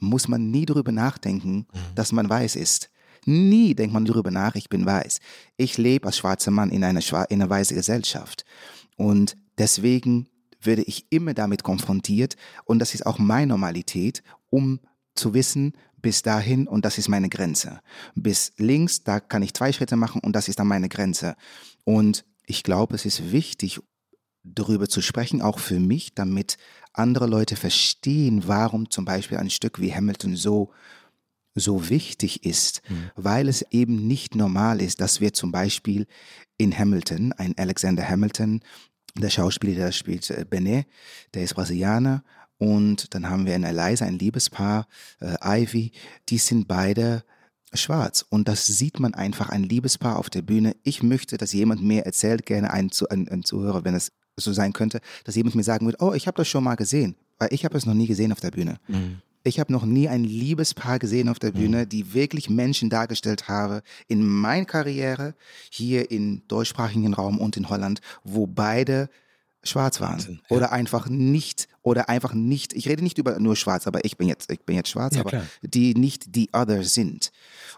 muss 0.00 0.28
man 0.28 0.50
nie 0.50 0.64
darüber 0.64 0.92
nachdenken, 0.92 1.66
mhm. 1.72 1.94
dass 1.94 2.12
man 2.12 2.28
weiß 2.28 2.56
ist. 2.56 2.90
Nie 3.26 3.74
denkt 3.74 3.92
man 3.92 4.06
darüber 4.06 4.30
nach, 4.30 4.54
ich 4.54 4.68
bin 4.68 4.86
weiß. 4.86 5.18
Ich 5.56 5.76
lebe 5.76 6.06
als 6.06 6.16
schwarzer 6.16 6.50
Mann 6.50 6.70
in 6.70 6.84
einer, 6.84 7.00
in 7.30 7.42
einer 7.42 7.50
weißen 7.50 7.76
Gesellschaft. 7.76 8.44
Und 8.96 9.36
deswegen 9.58 10.28
werde 10.62 10.82
ich 10.82 11.06
immer 11.10 11.34
damit 11.34 11.62
konfrontiert. 11.62 12.36
Und 12.64 12.78
das 12.78 12.94
ist 12.94 13.04
auch 13.04 13.18
meine 13.18 13.48
Normalität, 13.48 14.22
um 14.50 14.80
zu 15.14 15.34
wissen, 15.34 15.72
bis 16.00 16.22
dahin 16.22 16.68
und 16.68 16.84
das 16.84 16.98
ist 16.98 17.08
meine 17.08 17.28
Grenze. 17.28 17.80
Bis 18.14 18.52
links, 18.56 19.02
da 19.02 19.20
kann 19.20 19.42
ich 19.42 19.54
zwei 19.54 19.72
Schritte 19.72 19.96
machen 19.96 20.20
und 20.22 20.34
das 20.34 20.48
ist 20.48 20.58
dann 20.58 20.66
meine 20.66 20.88
Grenze. 20.88 21.36
Und 21.84 22.24
ich 22.46 22.62
glaube, 22.62 22.94
es 22.94 23.04
ist 23.04 23.32
wichtig, 23.32 23.80
darüber 24.42 24.88
zu 24.88 25.02
sprechen, 25.02 25.42
auch 25.42 25.58
für 25.58 25.80
mich, 25.80 26.14
damit 26.14 26.56
andere 26.92 27.26
Leute 27.26 27.56
verstehen, 27.56 28.44
warum 28.46 28.90
zum 28.90 29.04
Beispiel 29.04 29.38
ein 29.38 29.50
Stück 29.50 29.80
wie 29.80 29.94
Hamilton 29.94 30.36
so 30.36 30.72
so 31.54 31.88
wichtig 31.88 32.44
ist, 32.44 32.82
mhm. 32.88 33.10
weil 33.16 33.48
es 33.48 33.62
eben 33.70 34.06
nicht 34.06 34.36
normal 34.36 34.80
ist, 34.80 35.00
dass 35.00 35.20
wir 35.20 35.32
zum 35.32 35.50
Beispiel 35.50 36.06
in 36.56 36.76
Hamilton, 36.76 37.32
ein 37.32 37.56
Alexander 37.58 38.08
Hamilton, 38.08 38.60
der 39.16 39.30
Schauspieler, 39.30 39.74
der 39.74 39.92
spielt 39.92 40.30
äh, 40.30 40.44
Benet, 40.48 40.86
der 41.34 41.42
ist 41.42 41.54
Brasilianer 41.54 42.22
und 42.58 43.14
dann 43.14 43.30
haben 43.30 43.46
wir 43.46 43.54
in 43.54 43.64
Eliza 43.64 44.04
ein 44.04 44.18
Liebespaar, 44.18 44.86
äh, 45.20 45.62
Ivy, 45.62 45.92
die 46.28 46.38
sind 46.38 46.68
beide 46.68 47.24
schwarz. 47.72 48.24
Und 48.28 48.48
das 48.48 48.66
sieht 48.66 48.98
man 48.98 49.14
einfach, 49.14 49.48
ein 49.48 49.62
Liebespaar 49.62 50.18
auf 50.18 50.30
der 50.30 50.42
Bühne. 50.42 50.74
Ich 50.82 51.02
möchte, 51.02 51.36
dass 51.36 51.52
jemand 51.52 51.82
mir 51.82 52.04
erzählt, 52.04 52.46
gerne 52.46 52.72
ein, 52.72 52.90
ein, 53.10 53.28
ein 53.28 53.44
Zuhörer, 53.44 53.84
wenn 53.84 53.94
es 53.94 54.12
so 54.36 54.52
sein 54.52 54.72
könnte, 54.72 55.00
dass 55.24 55.36
jemand 55.36 55.54
mir 55.54 55.62
sagen 55.62 55.86
wird, 55.86 56.00
oh, 56.00 56.14
ich 56.14 56.26
habe 56.26 56.36
das 56.36 56.48
schon 56.48 56.64
mal 56.64 56.76
gesehen. 56.76 57.16
Weil 57.38 57.52
ich 57.52 57.64
habe 57.64 57.76
es 57.76 57.86
noch 57.86 57.94
nie 57.94 58.06
gesehen 58.06 58.32
auf 58.32 58.40
der 58.40 58.50
Bühne. 58.50 58.78
Mhm. 58.88 59.22
Ich 59.44 59.60
habe 59.60 59.72
noch 59.72 59.84
nie 59.84 60.08
ein 60.08 60.24
Liebespaar 60.24 60.98
gesehen 60.98 61.28
auf 61.28 61.38
der 61.38 61.52
Bühne, 61.52 61.84
mhm. 61.84 61.88
die 61.88 62.12
wirklich 62.12 62.50
Menschen 62.50 62.90
dargestellt 62.90 63.48
habe 63.48 63.82
in 64.08 64.26
meiner 64.26 64.66
Karriere 64.66 65.34
hier 65.70 66.10
im 66.10 66.42
deutschsprachigen 66.48 67.14
Raum 67.14 67.38
und 67.38 67.56
in 67.56 67.68
Holland, 67.68 68.00
wo 68.24 68.46
beide 68.46 69.08
schwarz 69.64 70.00
waren 70.00 70.20
ja. 70.20 70.56
oder 70.56 70.72
einfach 70.72 71.08
nicht 71.08 71.68
oder 71.82 72.08
einfach 72.08 72.32
nicht 72.34 72.72
ich 72.74 72.88
rede 72.88 73.02
nicht 73.02 73.18
über 73.18 73.38
nur 73.38 73.56
schwarz 73.56 73.86
aber 73.86 74.04
ich 74.04 74.16
bin 74.16 74.28
jetzt 74.28 74.50
ich 74.52 74.60
bin 74.60 74.76
jetzt 74.76 74.90
schwarz 74.90 75.14
ja, 75.14 75.20
aber 75.20 75.30
klar. 75.30 75.46
die 75.62 75.94
nicht 75.94 76.36
die 76.36 76.50
other 76.52 76.84
sind 76.84 77.32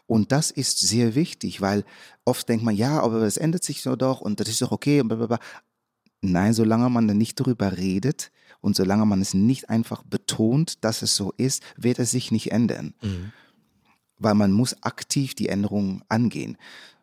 und 0.06 0.32
das 0.32 0.50
ist 0.50 0.78
sehr 0.78 1.14
wichtig 1.14 1.60
weil 1.60 1.84
oft 2.24 2.48
denkt 2.48 2.64
man 2.64 2.74
ja 2.74 3.00
aber 3.00 3.22
es 3.22 3.36
ändert 3.36 3.64
sich 3.64 3.82
so 3.82 3.96
doch 3.96 4.20
und 4.20 4.40
das 4.40 4.48
ist 4.48 4.62
doch 4.62 4.72
okay 4.72 5.00
und 5.00 5.08
blablabla. 5.08 5.38
nein 6.20 6.52
solange 6.52 6.90
man 6.90 7.08
dann 7.08 7.18
nicht 7.18 7.40
darüber 7.40 7.76
redet 7.76 8.30
und 8.60 8.76
solange 8.76 9.06
man 9.06 9.22
es 9.22 9.32
nicht 9.32 9.70
einfach 9.70 10.02
betont 10.02 10.84
dass 10.84 11.02
es 11.02 11.16
so 11.16 11.32
ist 11.38 11.62
wird 11.76 11.98
es 11.98 12.10
sich 12.10 12.30
nicht 12.30 12.52
ändern 12.52 12.94
mhm. 13.00 13.32
weil 14.18 14.34
man 14.34 14.52
muss 14.52 14.82
aktiv 14.82 15.34
die 15.34 15.48
Änderungen 15.48 16.02
angehen 16.08 16.58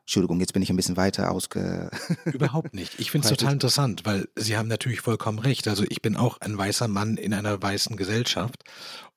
Entschuldigung, 0.08 0.40
jetzt 0.40 0.54
bin 0.54 0.62
ich 0.62 0.70
ein 0.70 0.78
bisschen 0.78 0.96
weiter 0.96 1.32
ausge. 1.32 1.92
Überhaupt 2.24 2.74
nicht. 2.74 2.98
Ich 2.98 3.12
finde 3.12 3.28
es 3.28 3.36
total 3.36 3.52
interessant, 3.52 4.06
weil 4.06 4.30
Sie 4.38 4.56
haben 4.56 4.70
natürlich 4.70 5.02
vollkommen 5.02 5.38
recht. 5.38 5.68
Also 5.68 5.84
ich 5.90 6.02
bin 6.02 6.16
auch 6.16 6.40
ein 6.40 6.58
weißer 6.58 6.88
Mann 6.88 7.18
in 7.18 7.34
einer 7.34 7.62
weißen 7.62 7.98
Gesellschaft 7.98 8.64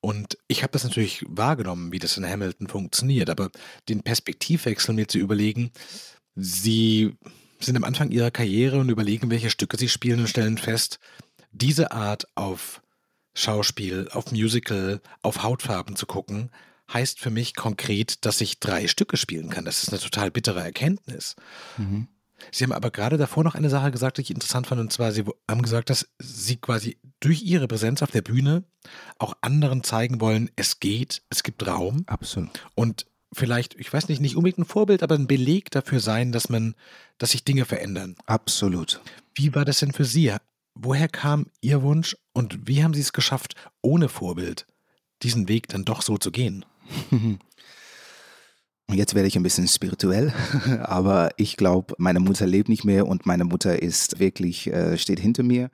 und 0.01 0.37
ich 0.49 0.65
habe 0.65 0.73
das 0.73 0.83
natürlich 0.83 1.25
wahrgenommen, 1.29 1.93
wie 1.93 2.01
das 2.01 2.17
in 2.17 2.27
Hamilton 2.27 2.67
funktioniert. 2.67 3.31
Aber 3.31 3.51
den 3.89 4.03
Perspektivwechsel 4.03 4.93
mir 4.93 5.07
zu 5.07 5.19
überlegen, 5.19 5.71
Sie 6.35 7.15
sind 7.61 7.77
am 7.77 7.85
Anfang 7.85 8.11
Ihrer 8.11 8.33
Karriere 8.33 8.81
und 8.81 8.89
überlegen, 8.89 9.31
welche 9.31 9.51
Stücke 9.51 9.77
Sie 9.77 9.89
spielen 9.89 10.19
und 10.19 10.29
stellen 10.29 10.59
fest, 10.59 10.99
diese 11.53 11.93
Art 11.93 12.27
auf 12.35 12.83
Schauspiel, 13.33 14.09
auf 14.11 14.33
Musical, 14.33 15.01
auf 15.23 15.45
Hautfarben 15.45 15.95
zu 15.95 16.07
gucken, 16.07 16.51
heißt 16.93 17.21
für 17.21 17.31
mich 17.31 17.55
konkret, 17.55 18.25
dass 18.25 18.41
ich 18.41 18.61
drei 18.61 18.87
Stücke 18.89 19.17
spielen 19.17 19.51
kann. 19.51 19.65
Das 19.65 19.83
ist 19.83 19.91
eine 19.91 20.01
total 20.01 20.31
bittere 20.31 20.61
Erkenntnis. 20.61 21.37
Mhm. 21.77 22.09
Sie 22.51 22.65
haben 22.65 22.73
aber 22.73 22.91
gerade 22.91 23.19
davor 23.19 23.45
noch 23.45 23.55
eine 23.55 23.71
Sache 23.71 23.91
gesagt, 23.91 24.17
die 24.17 24.23
ich 24.23 24.31
interessant 24.31 24.67
fand, 24.67 24.81
und 24.81 24.93
zwar, 24.93 25.13
Sie 25.13 25.25
haben 25.49 25.63
gesagt, 25.63 25.91
dass 25.91 26.09
Sie 26.19 26.57
quasi 26.57 26.99
durch 27.21 27.43
Ihre 27.43 27.69
Präsenz 27.69 28.03
auf 28.03 28.11
der 28.11 28.23
Bühne 28.23 28.65
auch 29.19 29.35
anderen 29.43 29.85
zeigen 29.85 30.21
wollen, 30.21 30.51
es 30.57 30.81
geht, 30.81 31.23
es 31.29 31.43
gibt 31.43 31.67
Raum. 31.67 32.05
Absolut. 32.07 32.51
Und 32.75 33.07
vielleicht, 33.33 33.75
ich 33.75 33.93
weiß 33.93 34.09
nicht, 34.09 34.21
nicht 34.21 34.37
unbedingt 34.37 34.59
ein 34.59 34.65
Vorbild, 34.65 35.03
aber 35.03 35.15
ein 35.15 35.27
Beleg 35.27 35.71
dafür 35.71 36.01
sein, 36.01 36.33
dass 36.33 36.49
man, 36.49 36.75
dass 37.19 37.33
sich 37.33 37.45
Dinge 37.45 37.65
verändern. 37.65 38.17
Absolut. 38.27 39.01
Wie 39.35 39.55
war 39.55 39.65
das 39.65 39.81
denn 39.81 39.93
für 39.93 40.05
Sie? 40.05 40.35
Woher 40.75 41.09
kam 41.09 41.47
Ihr 41.61 41.83
Wunsch 41.83 42.17
und 42.33 42.67
wie 42.67 42.83
haben 42.83 42.95
Sie 42.95 43.01
es 43.01 43.13
geschafft, 43.13 43.55
ohne 43.83 44.09
Vorbild 44.09 44.67
diesen 45.23 45.49
Weg 45.49 45.69
dann 45.69 45.85
doch 45.85 46.03
so 46.03 46.17
zu 46.17 46.31
gehen? 46.31 46.65
Jetzt 48.93 49.15
werde 49.15 49.29
ich 49.29 49.37
ein 49.37 49.45
bisschen 49.45 49.69
spirituell, 49.69 50.33
aber 50.83 51.31
ich 51.37 51.57
glaube, 51.57 51.95
meine 51.99 52.19
Mutter 52.19 52.47
lebt 52.47 52.69
nicht 52.69 52.85
mehr 52.85 53.07
und 53.07 53.25
meine 53.25 53.45
Mutter 53.45 53.81
ist 53.81 54.19
wirklich, 54.19 54.67
äh, 54.67 54.99
steht 54.99 55.21
hinter 55.21 55.45
mir 55.45 55.71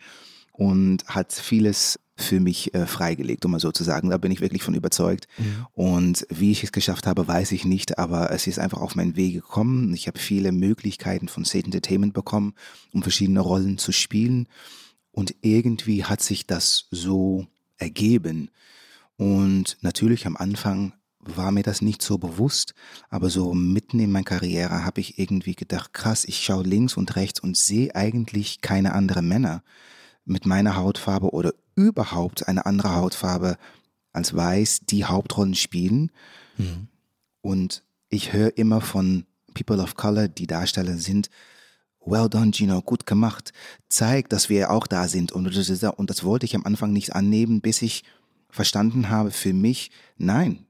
und 0.52 1.06
hat 1.06 1.32
vieles 1.32 1.99
für 2.16 2.40
mich 2.40 2.75
äh, 2.75 2.87
freigelegt, 2.87 3.44
um 3.44 3.52
mal 3.52 3.61
so 3.61 3.70
zu 3.73 3.85
sagen. 3.85 4.08
Da 4.11 4.16
bin 4.16 4.32
ich 4.32 4.40
wirklich 4.40 4.62
von 4.62 4.75
überzeugt. 4.75 5.28
Mhm. 5.37 5.66
Und 5.75 6.26
wie 6.30 6.50
ich 6.50 6.64
es 6.64 6.73
geschafft 6.73 7.06
habe, 7.06 7.28
weiß 7.28 7.52
ich 7.52 7.64
nicht, 7.64 7.99
aber 7.99 8.30
es 8.30 8.46
ist 8.46 8.58
einfach 8.58 8.80
auf 8.80 8.94
meinen 8.96 9.16
Weg 9.16 9.35
gekommen. 9.35 9.92
Ich 9.92 10.06
habe 10.06 10.18
viele 10.18 10.50
Möglichkeiten 10.52 11.28
von 11.28 11.44
State 11.44 11.66
Entertainment 11.66 12.14
bekommen, 12.14 12.54
um 12.92 13.02
verschiedene 13.02 13.40
Rollen 13.40 13.76
zu 13.76 13.92
spielen. 13.92 14.49
Und 15.11 15.35
irgendwie 15.42 16.04
hat 16.04 16.23
sich 16.23 16.46
das 16.46 16.87
so 16.90 17.46
ergeben. 17.76 18.50
Und 19.16 19.76
natürlich 19.82 20.26
am 20.26 20.37
Anfang 20.37 20.94
war 21.35 21.50
mir 21.50 21.62
das 21.62 21.83
nicht 21.83 22.02
so 22.02 22.18
bewusst, 22.18 22.75
aber 23.09 23.30
so 23.30 23.54
mitten 23.54 23.99
in 23.99 24.12
meiner 24.12 24.25
Karriere 24.25 24.85
habe 24.85 25.00
ich 25.00 25.18
irgendwie 25.18 25.54
gedacht, 25.54 25.92
krass, 25.92 26.25
ich 26.25 26.42
schaue 26.42 26.64
links 26.64 26.97
und 26.97 27.16
rechts 27.16 27.40
und 27.40 27.56
sehe 27.56 27.95
eigentlich 27.95 28.61
keine 28.61 28.92
anderen 28.92 29.26
Männer 29.26 29.62
mit 30.25 30.47
meiner 30.47 30.76
Hautfarbe 30.76 31.30
oder 31.30 31.52
überhaupt 31.75 32.49
eine 32.49 32.66
andere 32.66 32.95
Hautfarbe 32.95 33.56
als 34.12 34.35
weiß, 34.35 34.80
die 34.87 35.04
Hauptrollen 35.04 35.54
spielen. 35.54 36.11
Mhm. 36.56 36.88
Und 37.42 37.83
ich 38.09 38.33
höre 38.33 38.56
immer 38.56 38.80
von 38.80 39.26
People 39.54 39.83
of 39.83 39.95
Color, 39.95 40.28
die 40.28 40.47
Darsteller 40.47 40.97
sind, 40.97 41.30
well 42.04 42.28
done, 42.28 42.52
Gino, 42.52 42.80
gut 42.83 43.06
gemacht. 43.06 43.52
Zeig, 43.88 44.28
dass 44.28 44.49
wir 44.49 44.71
auch 44.71 44.87
da 44.87 45.09
sind. 45.09 45.33
Und, 45.33 45.47
und 45.47 46.11
das 46.11 46.25
wollte 46.25 46.47
ich 46.47 46.56
am 46.56 46.64
Anfang 46.64 46.92
nicht 46.92 47.14
annehmen, 47.14 47.61
bis 47.61 47.83
ich 47.83 48.04
verstanden 48.50 49.11
habe, 49.11 49.30
für 49.30 49.52
mich, 49.52 49.90
nein, 50.16 50.65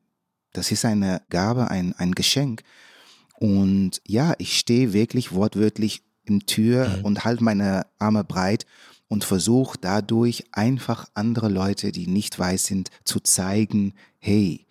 das 0.57 0.73
ist 0.73 0.85
eine 0.85 1.23
Gabe, 1.31 1.71
ein, 1.71 1.95
ein 1.99 2.13
Geschenk. 2.13 2.63
Und 3.39 4.01
ja, 4.07 4.35
ich 4.39 4.59
stehe 4.59 4.93
wirklich 4.93 5.33
wortwörtlich 5.33 6.03
im 6.25 6.47
Tür 6.47 6.89
mhm. 6.89 7.05
und 7.05 7.25
halte 7.25 7.45
meine 7.45 7.87
Arme 7.99 8.25
breit 8.25 8.67
und 9.09 9.25
versuche 9.25 9.79
dadurch 9.81 10.45
einfach 10.53 11.07
andere 11.15 11.49
Leute, 11.49 11.93
die 11.93 12.07
nicht 12.07 12.39
weiß 12.39 12.65
sind, 12.65 12.91
zu 13.05 13.21
zeigen, 13.21 13.95
hey, 14.19 14.67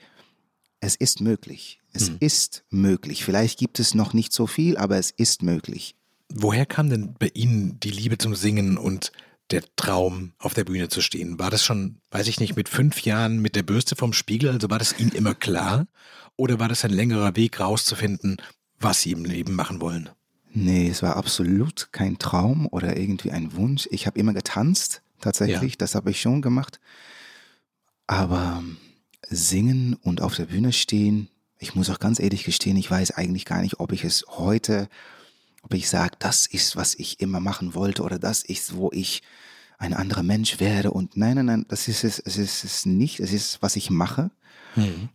es 0.79 0.95
ist 0.95 1.21
möglich. 1.21 1.79
Es 1.93 2.09
mhm. 2.09 2.17
ist 2.19 2.63
möglich. 2.69 3.23
Vielleicht 3.23 3.57
gibt 3.57 3.79
es 3.79 3.93
noch 3.95 4.13
nicht 4.13 4.33
so 4.33 4.47
viel, 4.47 4.77
aber 4.77 4.97
es 4.97 5.11
ist 5.11 5.43
möglich. 5.43 5.95
Woher 6.33 6.65
kam 6.65 6.89
denn 6.89 7.13
bei 7.17 7.31
Ihnen 7.33 7.79
die 7.79 7.91
Liebe 7.91 8.17
zum 8.17 8.35
Singen 8.35 8.77
und 8.77 9.11
der 9.51 9.63
Traum, 9.75 10.33
auf 10.39 10.53
der 10.53 10.63
Bühne 10.63 10.89
zu 10.89 11.01
stehen? 11.01 11.39
War 11.39 11.49
das 11.49 11.63
schon, 11.63 12.01
weiß 12.11 12.27
ich 12.27 12.39
nicht, 12.39 12.55
mit 12.55 12.69
fünf 12.69 13.01
Jahren 13.01 13.39
mit 13.39 13.55
der 13.55 13.63
Bürste 13.63 13.95
vom 13.95 14.13
Spiegel? 14.13 14.49
Also 14.51 14.69
war 14.69 14.79
das 14.79 14.97
Ihnen 14.99 15.11
immer 15.11 15.35
klar? 15.35 15.87
Oder 16.35 16.59
war 16.59 16.67
das 16.67 16.83
ein 16.83 16.91
längerer 16.91 17.35
Weg 17.35 17.59
rauszufinden, 17.59 18.37
was 18.79 19.01
Sie 19.01 19.11
im 19.11 19.25
Leben 19.25 19.53
machen 19.53 19.81
wollen? 19.81 20.09
Nee, 20.51 20.89
es 20.89 21.03
war 21.03 21.17
absolut 21.17 21.89
kein 21.91 22.17
Traum 22.17 22.67
oder 22.67 22.97
irgendwie 22.97 23.31
ein 23.31 23.55
Wunsch. 23.55 23.87
Ich 23.91 24.07
habe 24.07 24.19
immer 24.19 24.33
getanzt, 24.33 25.01
tatsächlich. 25.21 25.73
Ja. 25.73 25.77
Das 25.79 25.95
habe 25.95 26.11
ich 26.11 26.21
schon 26.21 26.41
gemacht. 26.41 26.79
Aber 28.07 28.63
singen 29.27 29.95
und 30.01 30.21
auf 30.21 30.35
der 30.35 30.45
Bühne 30.45 30.71
stehen, 30.71 31.29
ich 31.57 31.75
muss 31.75 31.89
auch 31.89 31.99
ganz 31.99 32.19
ehrlich 32.19 32.43
gestehen, 32.43 32.77
ich 32.77 32.89
weiß 32.89 33.11
eigentlich 33.11 33.45
gar 33.45 33.61
nicht, 33.61 33.79
ob 33.79 33.91
ich 33.91 34.03
es 34.03 34.25
heute 34.27 34.87
ob 35.65 35.73
ich 35.73 35.89
sage, 35.89 36.15
das 36.19 36.45
ist, 36.45 36.75
was 36.75 36.93
ich 36.93 37.19
immer 37.19 37.39
machen 37.39 37.73
wollte 37.73 38.03
oder 38.03 38.19
das 38.19 38.43
ist, 38.43 38.75
wo 38.75 38.91
ich 38.93 39.23
ein 39.79 39.95
anderer 39.95 40.21
Mensch 40.21 40.59
werde. 40.59 40.91
Und 40.91 41.17
nein, 41.17 41.37
nein, 41.37 41.45
nein, 41.47 41.65
das 41.67 41.87
ist 41.87 42.03
es, 42.03 42.19
es 42.19 42.37
ist 42.37 42.63
es 42.63 42.85
nicht. 42.85 43.19
Es 43.19 43.33
ist, 43.33 43.63
was 43.63 43.75
ich 43.75 43.89
mache. 43.89 44.29
Mhm. 44.75 45.09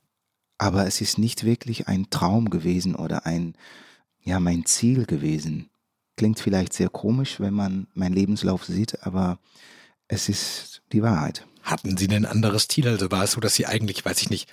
Aber 0.59 0.88
es 0.88 1.00
ist 1.00 1.19
nicht 1.19 1.45
wirklich 1.45 1.87
ein 1.87 2.11
Traum 2.11 2.50
gewesen 2.50 2.97
oder 2.97 3.26
ein, 3.26 3.54
ja, 4.23 4.40
mein 4.40 4.66
Ziel 4.66 5.07
gewesen. 5.07 5.71
Klingt 6.16 6.40
vielleicht 6.40 6.73
sehr 6.73 6.88
komisch, 6.88 7.38
wenn 7.38 7.54
man 7.54 7.87
meinen 7.95 8.14
Lebenslauf 8.14 8.64
sieht, 8.64 9.07
aber 9.07 9.38
es 10.09 10.28
ist 10.28 10.83
die 10.92 11.02
Wahrheit. 11.02 11.47
Hatten 11.62 11.97
Sie 11.97 12.09
denn 12.09 12.26
ein 12.26 12.33
anderes 12.33 12.66
Ziel? 12.66 12.88
Also 12.88 13.09
war 13.12 13.23
es 13.23 13.33
so, 13.33 13.40
dass 13.40 13.54
Sie 13.54 13.66
eigentlich, 13.66 14.04
weiß 14.04 14.21
ich 14.21 14.30
nicht, 14.30 14.49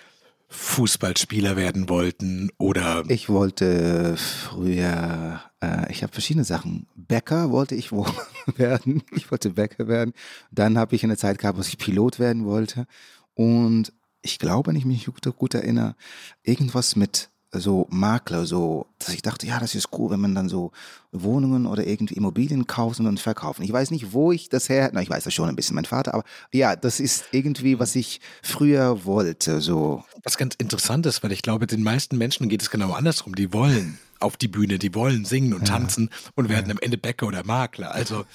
Fußballspieler 0.49 1.55
werden 1.57 1.89
wollten 1.89 2.51
oder? 2.57 3.03
Ich 3.09 3.27
wollte 3.27 4.15
früher, 4.17 5.41
äh, 5.61 5.91
ich 5.91 6.03
habe 6.03 6.13
verschiedene 6.13 6.45
Sachen. 6.45 6.87
Bäcker 6.95 7.51
wollte 7.51 7.75
ich 7.75 7.91
werden. 8.55 9.03
Ich 9.11 9.29
wollte 9.29 9.51
Bäcker 9.51 9.87
werden. 9.87 10.13
Dann 10.51 10.77
habe 10.77 10.95
ich 10.95 11.03
eine 11.03 11.17
Zeit 11.17 11.39
gehabt, 11.39 11.57
wo 11.57 11.61
ich 11.61 11.77
Pilot 11.77 12.19
werden 12.19 12.45
wollte. 12.45 12.87
Und 13.33 13.91
ich 14.21 14.39
glaube, 14.39 14.69
wenn 14.69 14.77
ich 14.77 14.85
mich 14.85 15.05
gut, 15.05 15.23
gut 15.37 15.53
erinnere, 15.53 15.95
irgendwas 16.43 16.95
mit 16.95 17.29
so 17.59 17.87
Makler, 17.89 18.45
so, 18.45 18.87
dass 18.99 19.13
ich 19.13 19.21
dachte, 19.21 19.47
ja, 19.47 19.59
das 19.59 19.75
ist 19.75 19.89
cool, 19.97 20.11
wenn 20.11 20.19
man 20.19 20.35
dann 20.35 20.49
so 20.49 20.71
Wohnungen 21.11 21.65
oder 21.65 21.85
irgendwie 21.85 22.15
Immobilien 22.15 22.67
kauft 22.67 22.99
und 22.99 23.05
dann 23.05 23.17
verkaufen. 23.17 23.63
Ich 23.63 23.71
weiß 23.71 23.91
nicht, 23.91 24.13
wo 24.13 24.31
ich 24.31 24.49
das 24.49 24.69
her, 24.69 24.89
na, 24.93 25.01
ich 25.01 25.09
weiß 25.09 25.23
das 25.23 25.33
schon 25.33 25.49
ein 25.49 25.55
bisschen, 25.55 25.75
mein 25.75 25.85
Vater, 25.85 26.13
aber 26.13 26.23
ja, 26.53 26.75
das 26.75 26.99
ist 26.99 27.25
irgendwie, 27.31 27.79
was 27.79 27.95
ich 27.95 28.21
früher 28.41 29.05
wollte, 29.05 29.61
so. 29.61 30.03
Was 30.23 30.37
ganz 30.37 30.55
interessant 30.55 31.05
ist, 31.05 31.23
weil 31.23 31.31
ich 31.31 31.41
glaube, 31.41 31.67
den 31.67 31.83
meisten 31.83 32.17
Menschen 32.17 32.49
geht 32.49 32.61
es 32.61 32.69
genau 32.69 32.93
andersrum. 32.93 33.35
Die 33.35 33.53
wollen 33.53 33.97
auf 34.19 34.37
die 34.37 34.47
Bühne, 34.47 34.79
die 34.79 34.93
wollen 34.95 35.25
singen 35.25 35.53
und 35.53 35.67
ja. 35.67 35.75
tanzen 35.75 36.09
und 36.35 36.49
werden 36.49 36.67
ja. 36.67 36.71
am 36.71 36.79
Ende 36.81 36.97
Bäcker 36.97 37.27
oder 37.27 37.45
Makler. 37.45 37.93
Also, 37.93 38.25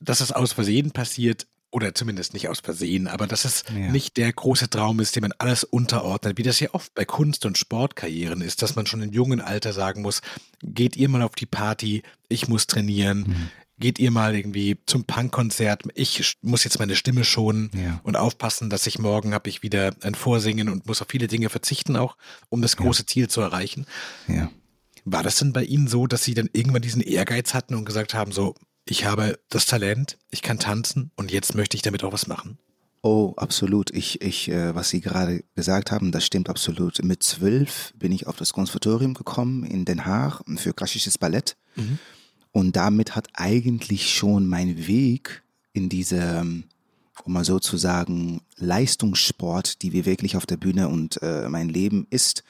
dass 0.00 0.20
es 0.20 0.32
aus 0.32 0.52
Versehen 0.52 0.90
passiert, 0.90 1.46
oder 1.76 1.94
zumindest 1.94 2.32
nicht 2.32 2.48
aus 2.48 2.60
Versehen, 2.60 3.06
aber 3.06 3.26
dass 3.26 3.44
es 3.44 3.64
ja. 3.68 3.90
nicht 3.90 4.16
der 4.16 4.32
große 4.32 4.70
Traum 4.70 4.98
ist, 4.98 5.14
dem 5.14 5.20
man 5.20 5.34
alles 5.36 5.62
unterordnet, 5.62 6.38
wie 6.38 6.42
das 6.42 6.58
ja 6.58 6.70
oft 6.72 6.94
bei 6.94 7.04
Kunst- 7.04 7.44
und 7.44 7.58
Sportkarrieren 7.58 8.40
ist, 8.40 8.62
dass 8.62 8.76
man 8.76 8.86
schon 8.86 9.02
im 9.02 9.12
jungen 9.12 9.42
Alter 9.42 9.74
sagen 9.74 10.00
muss, 10.00 10.22
geht 10.62 10.96
ihr 10.96 11.10
mal 11.10 11.20
auf 11.20 11.34
die 11.34 11.44
Party, 11.44 12.02
ich 12.30 12.48
muss 12.48 12.66
trainieren, 12.66 13.18
mhm. 13.18 13.50
geht 13.78 13.98
ihr 13.98 14.10
mal 14.10 14.34
irgendwie 14.34 14.78
zum 14.86 15.04
Punkkonzert, 15.04 15.82
ich 15.94 16.38
muss 16.40 16.64
jetzt 16.64 16.78
meine 16.78 16.96
Stimme 16.96 17.24
schonen 17.24 17.70
ja. 17.74 18.00
und 18.04 18.16
aufpassen, 18.16 18.70
dass 18.70 18.86
ich 18.86 18.98
morgen 18.98 19.34
habe 19.34 19.50
ich 19.50 19.62
wieder 19.62 19.94
ein 20.00 20.14
Vorsingen 20.14 20.70
und 20.70 20.86
muss 20.86 21.02
auf 21.02 21.08
viele 21.10 21.28
Dinge 21.28 21.50
verzichten 21.50 21.94
auch, 21.96 22.16
um 22.48 22.62
das 22.62 22.78
große 22.78 23.02
ja. 23.02 23.06
Ziel 23.06 23.28
zu 23.28 23.42
erreichen. 23.42 23.84
War 25.04 25.22
das 25.22 25.36
denn 25.36 25.52
bei 25.52 25.62
Ihnen 25.62 25.88
so, 25.88 26.06
dass 26.06 26.24
Sie 26.24 26.32
dann 26.32 26.48
irgendwann 26.54 26.80
diesen 26.80 27.02
Ehrgeiz 27.02 27.52
hatten 27.52 27.74
und 27.74 27.84
gesagt 27.84 28.14
haben, 28.14 28.32
so, 28.32 28.54
ich 28.88 29.04
habe 29.04 29.38
das 29.48 29.66
Talent, 29.66 30.18
ich 30.30 30.42
kann 30.42 30.58
tanzen 30.58 31.10
und 31.16 31.30
jetzt 31.30 31.54
möchte 31.54 31.76
ich 31.76 31.82
damit 31.82 32.04
auch 32.04 32.12
was 32.12 32.26
machen? 32.26 32.58
Oh, 33.02 33.34
absolut. 33.36 33.90
Ich, 33.90 34.20
ich, 34.20 34.48
äh, 34.48 34.74
was 34.74 34.88
Sie 34.88 35.00
gerade 35.00 35.44
gesagt 35.54 35.92
haben, 35.92 36.12
das 36.12 36.24
stimmt 36.24 36.48
absolut. 36.48 37.02
Mit 37.04 37.22
zwölf 37.22 37.92
bin 37.96 38.10
ich 38.10 38.26
auf 38.26 38.36
das 38.36 38.52
Konservatorium 38.52 39.14
gekommen 39.14 39.64
in 39.64 39.84
Den 39.84 40.06
Haag 40.06 40.42
für 40.56 40.72
klassisches 40.72 41.18
Ballett. 41.18 41.56
Mhm. 41.76 41.98
Und 42.52 42.74
damit 42.74 43.14
hat 43.14 43.28
eigentlich 43.34 44.10
schon 44.12 44.46
mein 44.46 44.86
Weg 44.86 45.42
in 45.72 45.88
diese, 45.88 46.40
um 47.24 47.32
mal 47.32 47.44
so 47.44 47.58
zu 47.58 47.76
sagen, 47.76 48.40
Leistungssport, 48.56 49.82
die 49.82 49.92
wir 49.92 50.06
wirklich 50.06 50.36
auf 50.36 50.46
der 50.46 50.56
Bühne 50.56 50.88
und 50.88 51.22
äh, 51.22 51.48
mein 51.48 51.68
Leben 51.68 52.06
ist, 52.10 52.44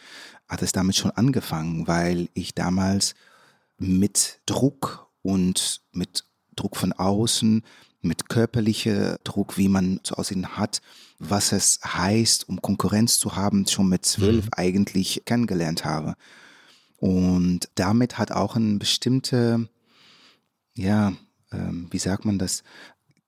hat 0.49 0.62
es 0.62 0.72
damit 0.72 0.96
schon 0.96 1.11
angefangen, 1.11 1.87
weil 1.87 2.29
ich 2.35 2.55
damals 2.55 3.14
mit 3.79 4.40
Druck 4.46 5.09
und 5.22 5.81
mit 5.92 6.25
Druck 6.57 6.77
von 6.77 6.92
außen, 6.92 7.62
mit 8.07 8.29
körperlicher 8.29 9.19
Druck, 9.25 9.59
wie 9.59 9.69
man 9.69 10.01
zu 10.03 10.14
aussehen 10.14 10.57
hat, 10.57 10.81
was 11.19 11.53
es 11.53 11.81
heißt, 11.85 12.49
um 12.49 12.62
Konkurrenz 12.62 13.19
zu 13.19 13.37
haben, 13.37 13.66
schon 13.66 13.88
mit 13.88 14.05
zwölf 14.05 14.47
mhm. 14.47 14.51
eigentlich 14.53 15.23
kennengelernt 15.25 15.85
habe. 15.85 16.14
Und 16.99 17.69
damit 17.75 18.19
hat 18.19 18.33
auch 18.33 18.57
eine 18.57 18.79
bestimmte, 18.79 19.69
ja, 20.75 21.12
ähm, 21.53 21.88
wie 21.90 21.99
sagt 21.99 22.25
man 22.25 22.38
das, 22.38 22.62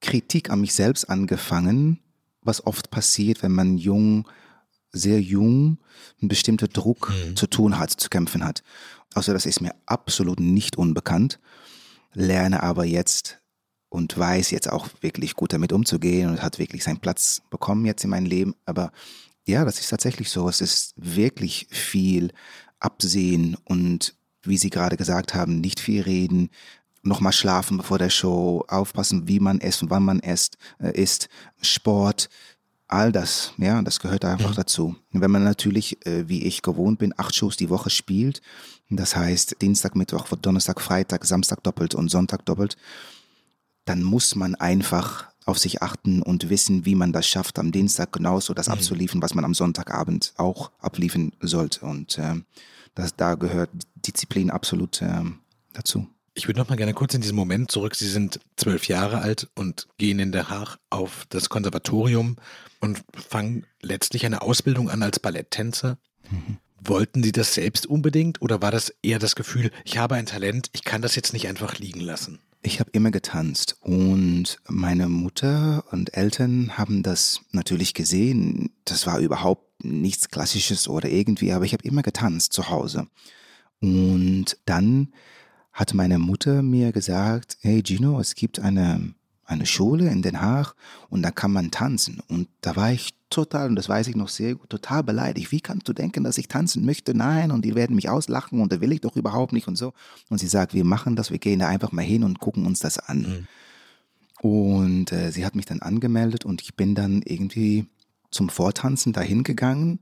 Kritik 0.01 0.51
an 0.51 0.61
mich 0.61 0.75
selbst 0.75 1.11
angefangen, 1.11 2.01
was 2.43 2.65
oft 2.65 2.91
passiert, 2.91 3.43
wenn 3.43 3.53
man 3.53 3.79
jung, 3.79 4.29
sehr 4.93 5.21
jung, 5.21 5.79
einen 6.21 6.29
bestimmten 6.29 6.69
Druck 6.73 7.11
mhm. 7.11 7.37
zu 7.37 7.47
tun 7.47 7.79
hat, 7.79 7.91
zu 7.91 8.09
kämpfen 8.09 8.45
hat. 8.45 8.63
Also 9.15 9.33
das 9.33 9.45
ist 9.45 9.61
mir 9.61 9.75
absolut 9.87 10.41
nicht 10.41 10.77
unbekannt 10.77 11.41
lerne 12.15 12.63
aber 12.63 12.85
jetzt 12.85 13.41
und 13.89 14.17
weiß 14.17 14.51
jetzt 14.51 14.71
auch 14.71 14.89
wirklich 15.01 15.35
gut 15.35 15.53
damit 15.53 15.73
umzugehen 15.73 16.31
und 16.31 16.43
hat 16.43 16.59
wirklich 16.59 16.85
seinen 16.85 17.01
Platz 17.01 17.43
bekommen 17.51 17.87
jetzt 17.87 18.05
in 18.05 18.11
meinem 18.11 18.27
Leben. 18.27 18.55
Aber 18.67 18.93
ja, 19.47 19.65
das 19.65 19.81
ist 19.81 19.89
tatsächlich 19.89 20.31
so. 20.31 20.49
Es 20.49 20.61
ist 20.61 20.93
wirklich 20.97 21.67
viel 21.71 22.33
Absehen 22.81 23.57
und 23.65 24.15
wie 24.43 24.59
Sie 24.59 24.71
gerade 24.71 24.97
gesagt 24.97 25.35
haben, 25.35 25.61
nicht 25.61 25.81
viel 25.81 26.03
reden, 26.03 26.51
nochmal 27.03 27.33
schlafen 27.33 27.79
bevor 27.79 27.99
der 27.99 28.11
Show, 28.11 28.65
aufpassen, 28.69 29.27
wie 29.27 29.41
man 29.41 29.59
isst 29.59 29.83
und 29.83 29.91
wann 29.91 30.05
man 30.05 30.21
isst, 30.21 30.59
äh, 30.79 30.93
isst 30.93 31.29
Sport, 31.61 32.29
all 32.87 33.13
das, 33.13 33.53
ja, 33.59 33.81
das 33.83 34.01
gehört 34.01 34.25
einfach 34.25 34.51
mhm. 34.51 34.57
dazu. 34.57 34.97
wenn 35.13 35.31
man 35.31 35.45
natürlich, 35.45 36.05
äh, 36.07 36.29
wie 36.29 36.45
ich 36.45 36.63
gewohnt 36.63 36.99
bin, 36.99 37.15
acht 37.17 37.35
Shows 37.35 37.57
die 37.57 37.71
Woche 37.71 37.91
spielt, 37.91 38.41
das 38.91 39.17
heißt 39.17 39.61
Dienstag, 39.61 39.97
Mittwoch, 39.97 40.29
Donnerstag, 40.41 40.81
Freitag, 40.81 41.25
Samstag 41.25 41.63
doppelt 41.63 41.95
und 41.95 42.09
Sonntag 42.09 42.45
doppelt, 42.47 42.77
dann 43.85 44.03
muss 44.03 44.35
man 44.35 44.55
einfach 44.55 45.29
auf 45.45 45.59
sich 45.59 45.83
achten 45.83 46.23
und 46.23 46.51
wissen, 46.51 46.85
wie 46.85 46.95
man 46.95 47.13
das 47.13 47.27
schafft, 47.27 47.59
am 47.59 47.73
Dienstag 47.73 48.13
genauso 48.13 48.53
das 48.53 48.69
mhm. 48.69 48.75
abzuliefern, 48.75 49.23
was 49.23 49.35
man 49.35 49.45
am 49.45 49.55
Sonntagabend 49.55 50.35
auch 50.37 50.71
abliefern 50.79 51.33
sollte. 51.41 51.87
Und 51.87 52.19
äh, 52.19 52.35
das, 52.95 53.17
da 53.17 53.35
gehört 53.35 53.71
Disziplin 53.95 54.51
absolut 54.51 55.01
äh, 55.01 55.23
dazu. 55.73 56.07
Ich 56.35 56.47
würde 56.47 56.61
noch 56.61 56.69
mal 56.69 56.77
gerne 56.77 56.95
kurz 56.95 57.15
in 57.15 57.21
diesen 57.21 57.35
Moment 57.35 57.71
zurück. 57.71 57.97
Sie 57.97 58.09
sind 58.09 58.41
zwölf 58.57 58.87
Jahre 58.87 59.21
alt 59.21 59.49
und 59.55 59.89
gehen 59.97 60.19
in 60.21 60.33
Der 60.33 60.51
Haag 60.51 60.77
auf 60.91 61.27
das 61.31 61.49
Konservatorium 61.49 62.37
und 62.81 63.03
fangen 63.13 63.67
letztlich 63.83 64.25
eine 64.25 64.43
Ausbildung 64.43 64.91
an 64.91 65.03
als 65.03 65.19
Balletttänzer. 65.19 65.99
Mhm. 66.31 66.59
Wollten 66.81 67.23
Sie 67.23 67.33
das 67.33 67.55
selbst 67.55 67.87
unbedingt 67.87 68.41
oder 68.41 68.63
war 68.63 68.71
das 68.71 68.95
eher 69.03 69.19
das 69.19 69.35
Gefühl, 69.35 69.71
ich 69.85 69.99
habe 69.99 70.15
ein 70.15 70.27
Talent, 70.27 70.71
ich 70.73 70.85
kann 70.85 71.03
das 71.03 71.17
jetzt 71.17 71.33
nicht 71.33 71.49
einfach 71.49 71.79
liegen 71.79 72.01
lassen? 72.01 72.39
Ich 72.63 72.81
habe 72.81 72.91
immer 72.93 73.11
getanzt 73.11 73.77
und 73.81 74.59
meine 74.67 75.09
Mutter 75.09 75.85
und 75.93 76.15
Eltern 76.15 76.77
haben 76.77 77.03
das 77.03 77.41
natürlich 77.53 77.95
gesehen. 77.95 78.71
Das 78.85 79.07
war 79.07 79.21
überhaupt 79.21 79.85
nichts 79.85 80.29
Klassisches 80.29 80.89
oder 80.89 81.09
irgendwie, 81.09 81.53
aber 81.53 81.65
ich 81.65 81.73
habe 81.73 81.87
immer 81.87 82.03
getanzt 82.03 82.53
zu 82.53 82.69
Hause. 82.69 83.07
Und 83.81 84.57
dann 84.67 85.13
hat 85.73 85.95
meine 85.95 86.19
Mutter 86.19 86.63
mir 86.63 86.91
gesagt, 86.91 87.59
hey 87.61 87.83
Gino, 87.87 88.19
es 88.19 88.35
gibt 88.35 88.59
eine, 88.59 89.15
eine 89.49 89.67
Schule 89.67 90.09
in 90.11 90.23
Den 90.23 90.41
Haag 90.41 90.75
und 91.09 91.23
da 91.23 91.31
kann 91.31 91.53
man 91.53 91.71
tanzen. 91.71 92.21
Und 92.29 92.49
da 92.61 92.77
war 92.77 92.93
ich 92.93 93.15
total, 93.31 93.69
und 93.69 93.77
das 93.77 93.89
weiß 93.89 94.07
ich 94.09 94.15
noch 94.15 94.29
sehr 94.29 94.55
gut, 94.55 94.69
total 94.69 95.03
beleidigt. 95.03 95.51
Wie 95.51 95.61
kannst 95.61 95.89
du 95.89 95.93
denken, 95.93 96.23
dass 96.23 96.39
ich 96.39 96.49
tanzen 96.49 96.85
möchte? 96.85 97.15
Nein, 97.15 97.51
und 97.51 97.65
die 97.65 97.75
werden 97.75 97.97
mich 97.97 98.11
auslachen 98.11 98.61
und 98.61 98.73
da 98.73 98.81
will 98.81 98.93
ich 98.93 99.01
doch 99.01 99.17
überhaupt 99.17 99.53
nicht 99.53 99.67
und 99.67 99.77
so. 99.77 99.95
Und 100.29 100.39
sie 100.39 100.49
sagt, 100.49 100.75
wir 100.75 100.85
machen 100.85 101.17
das, 101.17 101.31
wir 101.31 101.39
gehen 101.39 101.61
da 101.61 101.69
einfach 101.69 101.93
mal 101.93 102.03
hin 102.03 102.25
und 102.25 102.41
gucken 102.41 102.67
uns 102.67 102.79
das 102.79 102.99
an. 102.99 103.47
Mhm. 104.43 104.49
Und 104.51 105.13
äh, 105.13 105.33
sie 105.33 105.45
hat 105.47 105.57
mich 105.57 105.67
dann 105.67 105.81
angemeldet 105.81 106.45
und 106.45 106.63
ich 106.63 106.77
bin 106.77 106.95
dann 106.95 107.23
irgendwie 107.23 107.87
zum 108.31 108.51
Vortanzen 108.51 109.15
dahin 109.15 109.43
gegangen. 109.45 110.01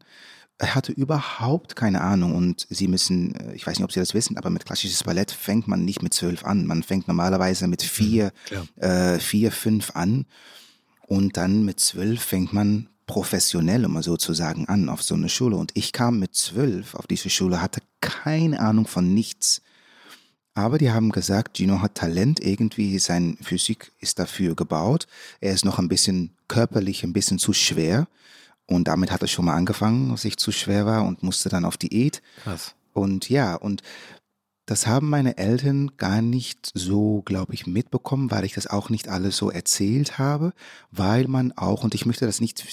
Er 0.58 0.74
hatte 0.74 0.92
überhaupt 0.92 1.76
keine 1.76 2.00
Ahnung 2.00 2.34
und 2.34 2.66
Sie 2.70 2.88
müssen, 2.88 3.34
äh, 3.34 3.54
ich 3.54 3.66
weiß 3.66 3.78
nicht, 3.78 3.84
ob 3.84 3.92
Sie 3.92 4.00
das 4.00 4.14
wissen, 4.14 4.38
aber 4.38 4.50
mit 4.50 4.64
klassisches 4.64 5.04
Ballett 5.04 5.30
fängt 5.30 5.68
man 5.68 5.84
nicht 5.84 6.02
mit 6.02 6.14
zwölf 6.14 6.44
an. 6.44 6.66
Man 6.66 6.82
fängt 6.82 7.08
normalerweise 7.08 7.68
mit 7.68 7.82
vier, 7.82 8.32
mhm, 8.50 8.82
äh, 8.82 9.18
vier, 9.18 9.52
fünf 9.52 9.92
an 9.94 10.26
und 11.06 11.36
dann 11.36 11.64
mit 11.64 11.80
zwölf 11.80 12.22
fängt 12.22 12.52
man 12.52 12.88
professionell, 13.06 13.84
um 13.86 13.92
mal 13.92 14.02
so 14.02 14.16
zu 14.16 14.32
sagen, 14.32 14.66
an 14.66 14.88
auf 14.88 15.02
so 15.02 15.14
eine 15.14 15.28
Schule. 15.28 15.56
Und 15.56 15.70
ich 15.74 15.92
kam 15.92 16.18
mit 16.18 16.34
zwölf 16.34 16.94
auf 16.94 17.06
diese 17.06 17.30
Schule, 17.30 17.62
hatte 17.62 17.80
keine 18.00 18.60
Ahnung 18.60 18.86
von 18.86 19.14
nichts. 19.14 19.62
Aber 20.54 20.78
die 20.78 20.90
haben 20.90 21.12
gesagt, 21.12 21.58
Gino 21.58 21.82
hat 21.82 21.94
Talent, 21.96 22.40
irgendwie 22.40 22.98
sein 22.98 23.36
Physik 23.42 23.92
ist 24.00 24.18
dafür 24.18 24.54
gebaut. 24.54 25.06
Er 25.40 25.52
ist 25.52 25.64
noch 25.64 25.78
ein 25.78 25.88
bisschen 25.88 26.30
körperlich, 26.48 27.04
ein 27.04 27.12
bisschen 27.12 27.38
zu 27.38 27.52
schwer. 27.52 28.08
Und 28.66 28.88
damit 28.88 29.12
hat 29.12 29.22
er 29.22 29.28
schon 29.28 29.44
mal 29.44 29.54
angefangen, 29.54 30.10
dass 30.10 30.24
ich 30.24 30.36
zu 30.36 30.50
schwer 30.52 30.86
war 30.86 31.04
und 31.04 31.22
musste 31.22 31.48
dann 31.48 31.64
auf 31.64 31.76
Diät. 31.76 32.22
Krass. 32.42 32.74
Und 32.92 33.28
ja, 33.28 33.54
und 33.54 33.82
das 34.64 34.88
haben 34.88 35.08
meine 35.08 35.38
Eltern 35.38 35.92
gar 35.96 36.20
nicht 36.20 36.72
so, 36.74 37.22
glaube 37.24 37.54
ich, 37.54 37.68
mitbekommen, 37.68 38.32
weil 38.32 38.44
ich 38.44 38.54
das 38.54 38.66
auch 38.66 38.90
nicht 38.90 39.08
alles 39.08 39.36
so 39.36 39.50
erzählt 39.50 40.18
habe, 40.18 40.52
weil 40.90 41.28
man 41.28 41.52
auch, 41.52 41.84
und 41.84 41.94
ich 41.94 42.04
möchte 42.04 42.26
das 42.26 42.40
nicht 42.40 42.66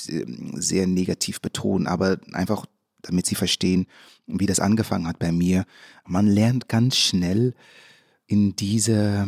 sehr 0.56 0.88
negativ 0.88 1.40
betonen, 1.40 1.86
aber 1.86 2.18
einfach 2.32 2.66
damit 3.04 3.26
sie 3.28 3.36
verstehen, 3.36 3.86
wie 4.26 4.48
das 4.48 4.60
angefangen 4.60 5.08
hat 5.08 5.20
bei 5.20 5.32
mir. 5.32 5.66
Man 6.06 6.26
lernt 6.26 6.68
ganz 6.68 6.98
schnell 6.98 7.54
in 8.26 8.56
diese, 8.56 9.28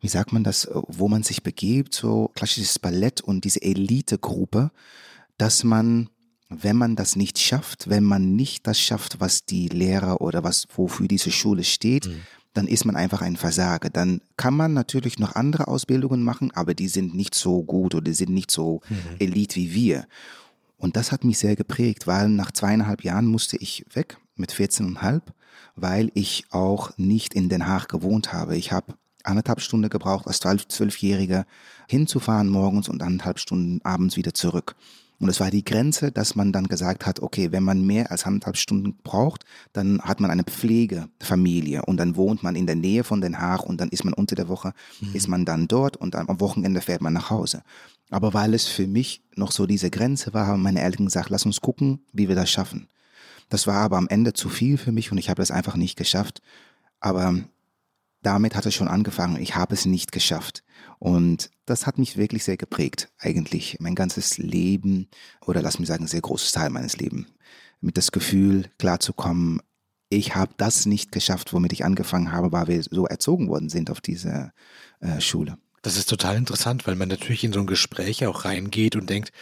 wie 0.00 0.08
sagt 0.08 0.32
man 0.32 0.44
das, 0.44 0.68
wo 0.72 1.08
man 1.08 1.22
sich 1.22 1.42
begibt, 1.42 1.94
so 1.94 2.30
klassisches 2.34 2.78
Ballett 2.78 3.22
und 3.22 3.44
diese 3.44 3.62
Elitegruppe, 3.62 4.70
dass 5.38 5.64
man, 5.64 6.10
wenn 6.48 6.76
man 6.76 6.96
das 6.96 7.16
nicht 7.16 7.38
schafft, 7.38 7.88
wenn 7.88 8.04
man 8.04 8.36
nicht 8.36 8.66
das 8.66 8.78
schafft, 8.78 9.20
was 9.20 9.44
die 9.44 9.68
Lehrer 9.68 10.20
oder 10.20 10.44
was, 10.44 10.66
wofür 10.74 11.08
diese 11.08 11.30
Schule 11.30 11.64
steht, 11.64 12.06
mhm. 12.06 12.20
dann 12.52 12.66
ist 12.66 12.84
man 12.84 12.96
einfach 12.96 13.22
ein 13.22 13.36
Versager. 13.36 13.88
Dann 13.88 14.20
kann 14.36 14.54
man 14.54 14.74
natürlich 14.74 15.18
noch 15.18 15.34
andere 15.36 15.68
Ausbildungen 15.68 16.22
machen, 16.22 16.50
aber 16.54 16.74
die 16.74 16.88
sind 16.88 17.14
nicht 17.14 17.34
so 17.34 17.62
gut 17.62 17.94
oder 17.94 18.04
die 18.04 18.14
sind 18.14 18.32
nicht 18.32 18.50
so 18.50 18.80
mhm. 18.88 19.16
Elite 19.18 19.56
wie 19.56 19.72
wir. 19.72 20.06
Und 20.76 20.96
das 20.96 21.10
hat 21.12 21.24
mich 21.24 21.38
sehr 21.38 21.56
geprägt, 21.56 22.06
weil 22.06 22.28
nach 22.28 22.52
zweieinhalb 22.52 23.02
Jahren 23.02 23.26
musste 23.26 23.56
ich 23.56 23.84
weg 23.92 24.18
mit 24.36 24.52
14,5, 24.52 25.22
weil 25.74 26.10
ich 26.14 26.44
auch 26.50 26.96
nicht 26.96 27.34
in 27.34 27.48
Den 27.48 27.66
Haag 27.66 27.88
gewohnt 27.88 28.32
habe. 28.32 28.56
Ich 28.56 28.70
habe 28.72 28.94
anderthalb 29.24 29.60
Stunden 29.60 29.90
gebraucht, 29.90 30.26
als 30.26 30.40
Zwölfjähriger 30.40 31.46
hinzufahren 31.88 32.48
morgens 32.48 32.88
und 32.88 33.02
anderthalb 33.02 33.38
Stunden 33.38 33.80
abends 33.84 34.16
wieder 34.16 34.34
zurück. 34.34 34.76
Und 35.20 35.28
es 35.28 35.40
war 35.40 35.50
die 35.50 35.64
Grenze, 35.64 36.12
dass 36.12 36.36
man 36.36 36.52
dann 36.52 36.68
gesagt 36.68 37.04
hat, 37.04 37.20
okay, 37.20 37.50
wenn 37.50 37.64
man 37.64 37.84
mehr 37.84 38.12
als 38.12 38.24
anderthalb 38.24 38.56
Stunden 38.56 38.96
braucht, 39.02 39.44
dann 39.72 40.00
hat 40.00 40.20
man 40.20 40.30
eine 40.30 40.44
Pflegefamilie 40.44 41.82
und 41.82 41.96
dann 41.96 42.14
wohnt 42.14 42.44
man 42.44 42.54
in 42.54 42.66
der 42.66 42.76
Nähe 42.76 43.02
von 43.02 43.20
Den 43.20 43.40
Haag 43.40 43.64
und 43.64 43.80
dann 43.80 43.88
ist 43.88 44.04
man 44.04 44.14
unter 44.14 44.36
der 44.36 44.48
Woche, 44.48 44.72
mhm. 45.00 45.14
ist 45.14 45.26
man 45.26 45.44
dann 45.44 45.66
dort 45.66 45.96
und 45.96 46.14
am 46.14 46.40
Wochenende 46.40 46.80
fährt 46.80 47.00
man 47.00 47.12
nach 47.12 47.30
Hause. 47.30 47.62
Aber 48.10 48.32
weil 48.32 48.54
es 48.54 48.66
für 48.66 48.86
mich 48.86 49.22
noch 49.34 49.50
so 49.50 49.66
diese 49.66 49.90
Grenze 49.90 50.32
war, 50.34 50.46
haben 50.46 50.62
meine 50.62 50.82
Eltern 50.82 51.06
gesagt, 51.06 51.30
lass 51.30 51.44
uns 51.44 51.60
gucken, 51.60 52.00
wie 52.12 52.28
wir 52.28 52.36
das 52.36 52.50
schaffen. 52.50 52.88
Das 53.48 53.66
war 53.66 53.76
aber 53.76 53.96
am 53.96 54.08
Ende 54.08 54.34
zu 54.34 54.48
viel 54.48 54.78
für 54.78 54.92
mich 54.92 55.10
und 55.10 55.18
ich 55.18 55.30
habe 55.30 55.42
das 55.42 55.50
einfach 55.50 55.76
nicht 55.76 55.96
geschafft. 55.96 56.42
Aber 57.00 57.34
damit 58.22 58.54
hat 58.54 58.66
es 58.66 58.74
schon 58.74 58.88
angefangen. 58.88 59.40
Ich 59.40 59.56
habe 59.56 59.74
es 59.74 59.84
nicht 59.86 60.12
geschafft. 60.12 60.62
Und 60.98 61.50
das 61.64 61.86
hat 61.86 61.98
mich 61.98 62.16
wirklich 62.16 62.44
sehr 62.44 62.56
geprägt, 62.56 63.10
eigentlich 63.18 63.76
mein 63.80 63.94
ganzes 63.94 64.38
Leben 64.38 65.08
oder 65.46 65.62
lass 65.62 65.78
mich 65.78 65.88
sagen, 65.88 66.04
ein 66.04 66.08
sehr 66.08 66.20
großes 66.20 66.52
Teil 66.52 66.70
meines 66.70 66.96
Lebens. 66.96 67.26
Mit 67.80 67.96
das 67.96 68.10
Gefühl, 68.10 68.70
klarzukommen, 68.78 69.60
ich 70.08 70.34
habe 70.34 70.52
das 70.56 70.86
nicht 70.86 71.12
geschafft, 71.12 71.52
womit 71.52 71.72
ich 71.72 71.84
angefangen 71.84 72.32
habe, 72.32 72.50
weil 72.50 72.66
wir 72.66 72.82
so 72.82 73.06
erzogen 73.06 73.48
worden 73.48 73.68
sind 73.68 73.90
auf 73.90 74.00
dieser 74.00 74.52
äh, 75.00 75.20
Schule. 75.20 75.58
Das 75.82 75.96
ist 75.96 76.08
total 76.08 76.36
interessant, 76.36 76.86
weil 76.86 76.96
man 76.96 77.08
natürlich 77.08 77.44
in 77.44 77.52
so 77.52 77.60
ein 77.60 77.66
Gespräch 77.66 78.26
auch 78.26 78.44
reingeht 78.44 78.96
und 78.96 79.08
denkt, 79.08 79.32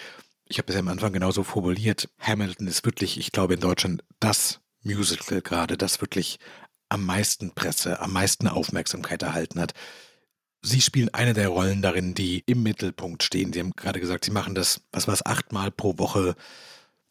ich 0.45 0.59
habe 0.59 0.69
es 0.69 0.75
ja 0.75 0.81
am 0.81 0.88
Anfang 0.88 1.12
genauso 1.12 1.42
formuliert, 1.42 2.09
Hamilton 2.19 2.66
ist 2.66 2.85
wirklich, 2.85 3.19
ich 3.19 3.33
glaube 3.33 3.55
in 3.55 3.61
Deutschland 3.61 4.05
das 4.21 4.61
Musical 4.83 5.40
gerade, 5.40 5.77
das 5.77 6.01
wirklich 6.01 6.38
am 6.88 7.05
meisten 7.05 7.53
Presse, 7.53 8.01
am 8.01 8.12
meisten 8.12 8.47
Aufmerksamkeit 8.47 9.23
erhalten 9.23 9.61
hat. 9.61 9.73
Sie 10.67 10.81
spielen 10.81 11.13
eine 11.15 11.33
der 11.33 11.49
Rollen 11.49 11.81
darin, 11.81 12.15
die 12.15 12.43
im 12.47 12.63
Mittelpunkt 12.63 13.23
stehen. 13.23 13.53
Sie 13.53 13.61
haben 13.61 13.73
gerade 13.73 14.01
gesagt, 14.01 14.25
Sie 14.25 14.31
machen 14.31 14.55
das, 14.55 14.81
was 14.93 15.07
war 15.07 15.15
es, 15.15 15.25
achtmal 15.25 15.71
pro 15.71 15.99
Woche. 15.99 16.35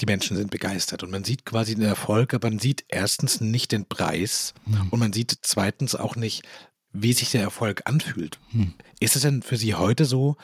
Die 0.02 0.06
Menschen 0.06 0.36
sind 0.36 0.52
begeistert 0.52 1.04
und 1.04 1.12
man 1.12 1.24
sieht 1.24 1.46
quasi 1.46 1.74
den 1.74 1.86
Erfolg, 1.86 2.34
aber 2.34 2.50
man 2.50 2.60
sieht 2.60 2.84
erstens 2.90 3.40
nicht 3.40 3.72
den 3.72 3.86
Preis 3.86 4.54
mhm. 4.66 4.90
und 4.90 5.00
man 5.00 5.14
sieht 5.14 5.38
zweitens 5.42 5.96
auch 5.96 6.18
nicht, 6.18 6.44
wie 6.92 7.14
sich 7.14 7.32
der 7.32 7.42
Erfolg 7.42 7.84
anfühlt. 7.86 8.40
Hm. 8.52 8.74
Ist 9.00 9.16
es 9.16 9.22
denn 9.22 9.42
für 9.42 9.58
Sie 9.58 9.76
heute 9.76 10.06
so, 10.06 10.38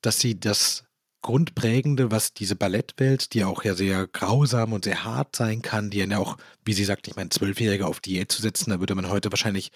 dass 0.00 0.20
Sie 0.20 0.40
das 0.40 0.84
Grundprägende, 1.22 2.10
was 2.10 2.32
diese 2.32 2.56
Ballettwelt, 2.56 3.34
die 3.34 3.44
auch 3.44 3.64
ja 3.64 3.74
sehr 3.74 4.06
grausam 4.06 4.72
und 4.72 4.84
sehr 4.84 5.04
hart 5.04 5.34
sein 5.34 5.62
kann, 5.62 5.90
die 5.90 5.98
ja 5.98 6.18
auch, 6.18 6.36
wie 6.64 6.72
sie 6.72 6.84
sagt, 6.84 7.08
ich 7.08 7.16
meine, 7.16 7.30
Zwölfjährige 7.30 7.86
auf 7.86 8.00
Diät 8.00 8.30
zu 8.30 8.40
setzen, 8.40 8.70
da 8.70 8.80
würde 8.80 8.94
man 8.94 9.08
heute 9.10 9.32
wahrscheinlich 9.32 9.72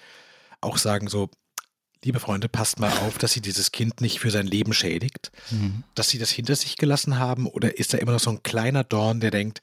auch 0.61 0.79
sagen, 0.79 1.09
so, 1.09 1.31
liebe 2.05 2.21
Freunde, 2.21 2.49
passt 2.49 2.81
mal 2.81 2.93
auf, 2.99 3.19
dass 3.19 3.33
sie 3.33 3.41
dieses 3.41 3.73
Kind 3.73 4.01
nicht 4.01 4.21
für 4.21 4.31
sein 4.31 4.47
Leben 4.47 4.73
schädigt, 4.73 5.31
mhm. 5.51 5.85
dass 5.95 6.09
sie 6.09 6.19
das 6.19 6.31
hinter 6.31 6.57
sich 6.57 6.77
gelassen 6.77 7.19
haben 7.19 7.47
oder 7.47 7.79
ist 7.79 7.95
da 7.95 7.99
immer 7.99 8.13
noch 8.13 8.21
so 8.21 8.31
ein 8.31 8.43
kleiner 8.43 8.85
Dorn, 8.85 9.21
der 9.21 9.31
denkt, 9.31 9.63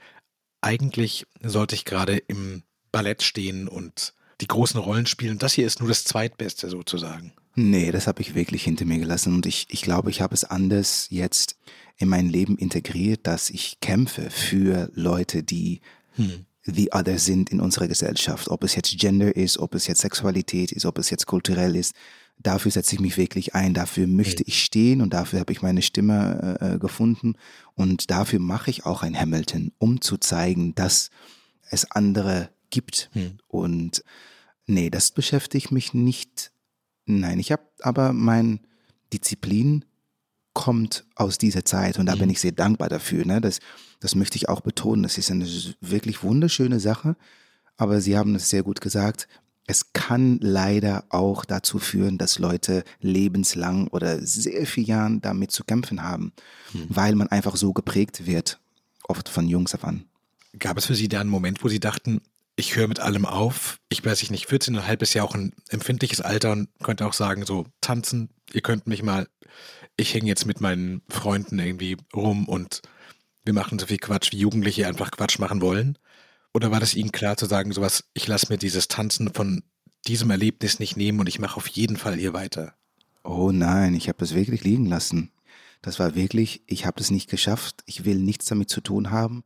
eigentlich 0.62 1.26
sollte 1.42 1.76
ich 1.76 1.86
gerade 1.86 2.18
im 2.18 2.64
Ballett 2.92 3.24
stehen 3.24 3.68
und 3.68 4.14
die 4.42 4.48
großen 4.48 4.80
Rollen 4.80 5.06
spielen. 5.06 5.38
Das 5.38 5.54
hier 5.54 5.68
ist 5.68 5.80
nur 5.80 5.90
das 5.90 6.04
Zweitbeste 6.04 6.70
sozusagen. 6.70 7.34
Nee, 7.56 7.92
das 7.92 8.08
habe 8.08 8.22
ich 8.22 8.36
wirklich 8.36 8.64
hinter 8.64 8.86
mir 8.86 9.00
gelassen 9.00 9.34
und 9.34 9.46
ich, 9.46 9.68
ich 9.70 9.82
glaube, 9.82 10.10
ich 10.10 10.22
habe 10.22 10.34
es 10.34 10.46
anders 10.46 11.08
jetzt 11.10 11.58
in 11.98 12.08
mein 12.08 12.30
Leben 12.30 12.58
integriert, 12.58 13.28
dass 13.28 13.50
ich 13.50 13.80
kämpfe 13.82 14.30
für 14.30 14.90
Leute, 14.94 15.44
die 15.44 15.82
hm. 16.16 16.46
the 16.64 16.94
other 16.94 17.20
sind 17.20 17.50
in 17.50 17.60
unserer 17.60 17.90
Gesellschaft. 17.90 18.48
Ob 18.48 18.64
es 18.64 18.76
jetzt 18.76 18.98
Gender 18.98 19.36
ist, 19.36 19.58
ob 19.58 19.76
es 19.76 19.88
jetzt 19.88 20.02
Sexualität 20.02 20.72
ist, 20.72 20.86
ob 20.86 20.98
es 21.00 21.10
jetzt 21.10 21.26
kulturell 21.26 21.76
ist. 21.76 21.94
Dafür 22.42 22.72
setze 22.72 22.96
ich 22.96 23.02
mich 23.02 23.18
wirklich 23.18 23.54
ein, 23.54 23.74
dafür 23.74 24.08
möchte 24.08 24.44
ich 24.44 24.64
stehen 24.64 25.02
und 25.02 25.14
dafür 25.14 25.42
habe 25.42 25.52
ich 25.52 25.62
meine 25.62 25.82
Stimme 25.82 26.58
äh, 26.62 26.76
äh, 26.76 26.80
gefunden 26.80 27.36
und 27.76 28.10
dafür 28.10 28.40
mache 28.40 28.70
ich 28.72 28.86
auch 28.86 29.04
ein 29.04 29.20
Hamilton, 29.20 29.72
um 29.78 30.00
zu 30.00 30.18
zeigen, 30.18 30.74
dass 30.74 31.10
es 31.70 31.92
andere 31.92 32.50
gibt. 32.70 33.10
Hm. 33.14 33.40
Und 33.48 34.04
nee, 34.68 34.90
das 34.90 35.12
beschäftigt 35.12 35.72
mich 35.72 35.94
nicht 35.94 36.54
Nein, 37.10 37.40
ich 37.40 37.52
habe 37.52 37.64
aber 37.82 38.14
mein 38.14 38.60
Disziplin 39.12 39.84
kommt 40.54 41.06
aus 41.16 41.40
dieser 41.40 41.66
Zeit 41.66 41.98
und 41.98 42.06
da 42.06 42.16
mhm. 42.16 42.20
bin 42.20 42.30
ich 42.30 42.40
sehr 42.40 42.52
dankbar 42.52 42.88
dafür. 42.88 43.26
Ne? 43.26 43.42
Das, 43.42 43.60
das 44.00 44.14
möchte 44.14 44.38
ich 44.38 44.48
auch 44.48 44.62
betonen. 44.62 45.04
Das 45.04 45.18
ist 45.18 45.32
eine 45.32 45.48
wirklich 45.82 46.22
wunderschöne 46.22 46.80
Sache. 46.80 47.16
Aber 47.78 48.00
Sie 48.00 48.16
haben 48.16 48.36
es 48.36 48.50
sehr 48.50 48.62
gut 48.62 48.80
gesagt. 48.80 49.28
Es 49.70 49.94
kann 49.94 50.40
leider 50.42 51.04
auch 51.10 51.46
dazu 51.46 51.78
führen, 51.78 52.18
dass 52.18 52.40
Leute 52.40 52.84
lebenslang 53.02 53.88
oder 53.90 54.20
sehr 54.20 54.66
viele 54.66 54.88
Jahren 54.88 55.22
damit 55.22 55.52
zu 55.52 55.64
kämpfen 55.64 56.02
haben, 56.02 56.34
mhm. 56.74 56.88
weil 56.90 57.14
man 57.14 57.28
einfach 57.28 57.56
so 57.56 57.72
geprägt 57.72 58.26
wird, 58.26 58.60
oft 59.04 59.30
von 59.30 59.48
Jungs 59.48 59.76
auf 59.76 59.84
an. 59.84 60.06
Gab 60.58 60.80
es 60.80 60.88
für 60.88 60.96
Sie 60.96 61.08
da 61.08 61.22
einen 61.22 61.30
Moment, 61.30 61.64
wo 61.64 61.68
Sie 61.68 61.80
dachten, 61.80 62.22
ich 62.56 62.76
höre 62.76 62.88
mit 62.88 63.00
allem 63.00 63.28
auf. 63.28 63.78
Ich 63.90 64.04
weiß 64.04 64.24
ich 64.24 64.32
nicht, 64.32 64.50
14,5 64.50 65.04
ist 65.04 65.14
ja 65.14 65.22
auch 65.22 65.36
ein 65.36 65.54
empfindliches 65.70 66.22
Alter 66.22 66.54
und 66.54 66.70
könnte 66.82 67.06
auch 67.06 67.14
sagen, 67.14 67.46
so 67.46 67.68
tanzen, 67.80 68.30
ihr 68.52 68.62
könnt 68.62 68.88
mich 68.88 69.04
mal, 69.04 69.28
ich 69.98 70.16
hänge 70.16 70.30
jetzt 70.30 70.48
mit 70.48 70.62
meinen 70.62 71.04
Freunden 71.10 71.60
irgendwie 71.60 71.96
rum 72.16 72.50
und 72.50 72.82
wir 73.46 73.54
machen 73.54 73.78
so 73.78 73.86
viel 73.86 74.00
Quatsch, 74.00 74.32
wie 74.32 74.40
Jugendliche 74.40 74.88
einfach 74.88 75.12
Quatsch 75.12 75.38
machen 75.38 75.62
wollen. 75.62 76.00
Oder 76.54 76.72
war 76.72 76.80
das 76.80 76.96
Ihnen 76.96 77.12
klar 77.12 77.38
zu 77.38 77.46
sagen, 77.46 77.72
sowas, 77.72 78.06
ich 78.14 78.28
lasse 78.28 78.48
mir 78.50 78.58
dieses 78.58 78.88
Tanzen 78.88 79.34
von 79.34 79.64
diesem 80.08 80.32
Erlebnis 80.32 80.80
nicht 80.80 80.98
nehmen 80.98 81.20
und 81.20 81.30
ich 81.30 81.40
mache 81.40 81.58
auf 81.58 81.68
jeden 81.68 81.98
Fall 81.98 82.16
hier 82.16 82.34
weiter? 82.34 82.74
Oh 83.24 83.52
nein, 83.52 83.94
ich 83.94 84.08
habe 84.08 84.18
das 84.18 84.34
wirklich 84.34 84.64
liegen 84.64 84.86
lassen. 84.86 85.32
Das 85.82 86.00
war 86.00 86.16
wirklich, 86.16 86.64
ich 86.66 86.86
habe 86.86 87.00
es 87.00 87.12
nicht 87.12 87.30
geschafft, 87.30 87.84
ich 87.86 88.06
will 88.06 88.18
nichts 88.18 88.46
damit 88.46 88.70
zu 88.70 88.82
tun 88.82 89.12
haben. 89.12 89.44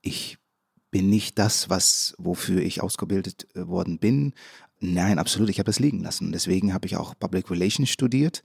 Ich 0.00 0.38
bin 0.90 1.10
nicht 1.10 1.38
das, 1.38 1.68
was 1.68 2.14
wofür 2.18 2.62
ich 2.62 2.82
ausgebildet 2.82 3.46
äh, 3.54 3.66
worden 3.66 3.98
bin. 3.98 4.32
Nein, 4.80 5.18
absolut, 5.18 5.50
ich 5.50 5.58
habe 5.58 5.70
es 5.70 5.80
liegen 5.80 6.00
lassen. 6.00 6.32
Deswegen 6.32 6.72
habe 6.72 6.86
ich 6.86 6.96
auch 6.96 7.14
Public 7.18 7.50
Relations 7.50 7.90
studiert. 7.90 8.42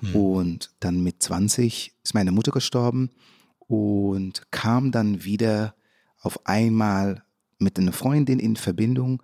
Hm. 0.00 0.16
Und 0.16 0.70
dann 0.80 1.02
mit 1.02 1.22
20 1.22 1.92
ist 2.02 2.14
meine 2.14 2.32
Mutter 2.32 2.52
gestorben. 2.52 3.10
und 3.58 4.50
kam 4.50 4.92
dann 4.92 5.24
wieder 5.24 5.74
auf 6.20 6.46
einmal 6.46 7.22
mit 7.58 7.78
einer 7.78 7.92
Freundin 7.92 8.38
in 8.38 8.56
Verbindung, 8.56 9.22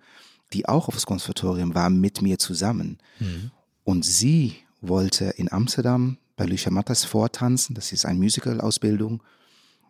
die 0.53 0.67
auch 0.67 0.87
aufs 0.87 1.05
Konservatorium 1.05 1.73
war, 1.75 1.89
mit 1.89 2.21
mir 2.21 2.37
zusammen. 2.37 2.97
Mhm. 3.19 3.51
Und 3.83 4.05
sie 4.05 4.55
wollte 4.81 5.25
in 5.25 5.51
Amsterdam 5.51 6.17
bei 6.35 6.45
Lucia 6.45 6.71
Mattas 6.71 7.05
vortanzen, 7.05 7.75
das 7.75 7.91
ist 7.91 8.05
eine 8.05 8.19
Musical-Ausbildung. 8.19 9.21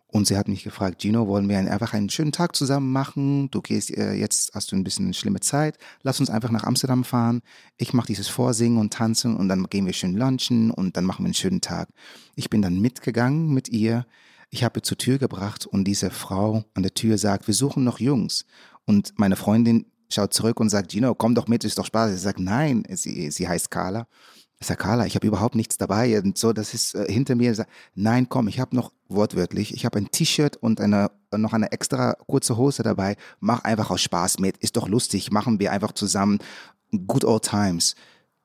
Und 0.08 0.28
sie 0.28 0.36
hat 0.36 0.46
mich 0.46 0.62
gefragt, 0.62 1.02
Gino, 1.02 1.26
wollen 1.26 1.48
wir 1.48 1.58
einfach 1.58 1.92
einen 1.92 2.08
schönen 2.08 2.30
Tag 2.30 2.54
zusammen 2.54 2.92
machen? 2.92 3.50
Du 3.50 3.60
gehst, 3.60 3.90
äh, 3.90 4.14
jetzt 4.14 4.54
hast 4.54 4.70
du 4.70 4.76
ein 4.76 4.84
bisschen 4.84 5.06
eine 5.06 5.14
schlimme 5.14 5.40
Zeit. 5.40 5.78
Lass 6.02 6.20
uns 6.20 6.30
einfach 6.30 6.50
nach 6.50 6.62
Amsterdam 6.62 7.02
fahren. 7.02 7.42
Ich 7.76 7.92
mache 7.92 8.06
dieses 8.06 8.28
Vorsingen 8.28 8.78
und 8.78 8.92
Tanzen 8.92 9.36
und 9.36 9.48
dann 9.48 9.64
gehen 9.64 9.84
wir 9.84 9.92
schön 9.92 10.16
lunchen 10.16 10.70
und 10.70 10.96
dann 10.96 11.04
machen 11.04 11.24
wir 11.24 11.26
einen 11.26 11.34
schönen 11.34 11.60
Tag. 11.60 11.88
Ich 12.36 12.48
bin 12.48 12.62
dann 12.62 12.80
mitgegangen 12.80 13.52
mit 13.52 13.68
ihr. 13.68 14.06
Ich 14.50 14.64
habe 14.64 14.82
zur 14.82 14.96
Tür 14.96 15.18
gebracht 15.18 15.66
und 15.66 15.84
diese 15.84 16.10
Frau 16.10 16.64
an 16.74 16.82
der 16.82 16.94
Tür 16.94 17.18
sagt, 17.18 17.46
wir 17.46 17.54
suchen 17.54 17.84
noch 17.84 17.98
Jungs. 18.00 18.44
Und 18.84 19.12
meine 19.18 19.36
Freundin 19.36 19.86
schaut 20.08 20.32
zurück 20.32 20.60
und 20.60 20.70
sagt, 20.70 20.92
Gino, 20.92 21.14
komm 21.14 21.34
doch 21.34 21.48
mit, 21.48 21.64
ist 21.64 21.78
doch 21.78 21.86
Spaß. 21.86 22.12
Sie 22.12 22.18
sagt, 22.18 22.38
nein, 22.38 22.84
sie, 22.90 23.30
sie 23.30 23.48
heißt 23.48 23.70
Carla. 23.70 24.06
Ich 24.58 24.66
sage, 24.66 24.82
Carla, 24.82 25.04
ich 25.04 25.14
habe 25.14 25.26
überhaupt 25.26 25.54
nichts 25.54 25.76
dabei 25.76 26.18
und 26.18 26.38
so, 26.38 26.54
das 26.54 26.72
ist 26.72 26.94
äh, 26.94 27.12
hinter 27.12 27.34
mir. 27.34 27.54
Sag, 27.54 27.68
Nein, 27.94 28.28
komm, 28.28 28.48
ich 28.48 28.58
habe 28.58 28.74
noch 28.74 28.90
wortwörtlich, 29.08 29.74
ich 29.74 29.84
habe 29.84 29.98
ein 29.98 30.10
T-Shirt 30.10 30.56
und 30.56 30.80
eine, 30.80 31.10
noch 31.36 31.52
eine 31.52 31.72
extra 31.72 32.14
kurze 32.26 32.56
Hose 32.56 32.82
dabei. 32.82 33.16
Mach 33.38 33.64
einfach 33.64 33.90
aus 33.90 34.00
Spaß 34.00 34.38
mit, 34.38 34.56
ist 34.58 34.76
doch 34.76 34.88
lustig, 34.88 35.30
machen 35.30 35.60
wir 35.60 35.72
einfach 35.72 35.92
zusammen. 35.92 36.38
Good 37.06 37.24
old 37.26 37.42
times. 37.42 37.96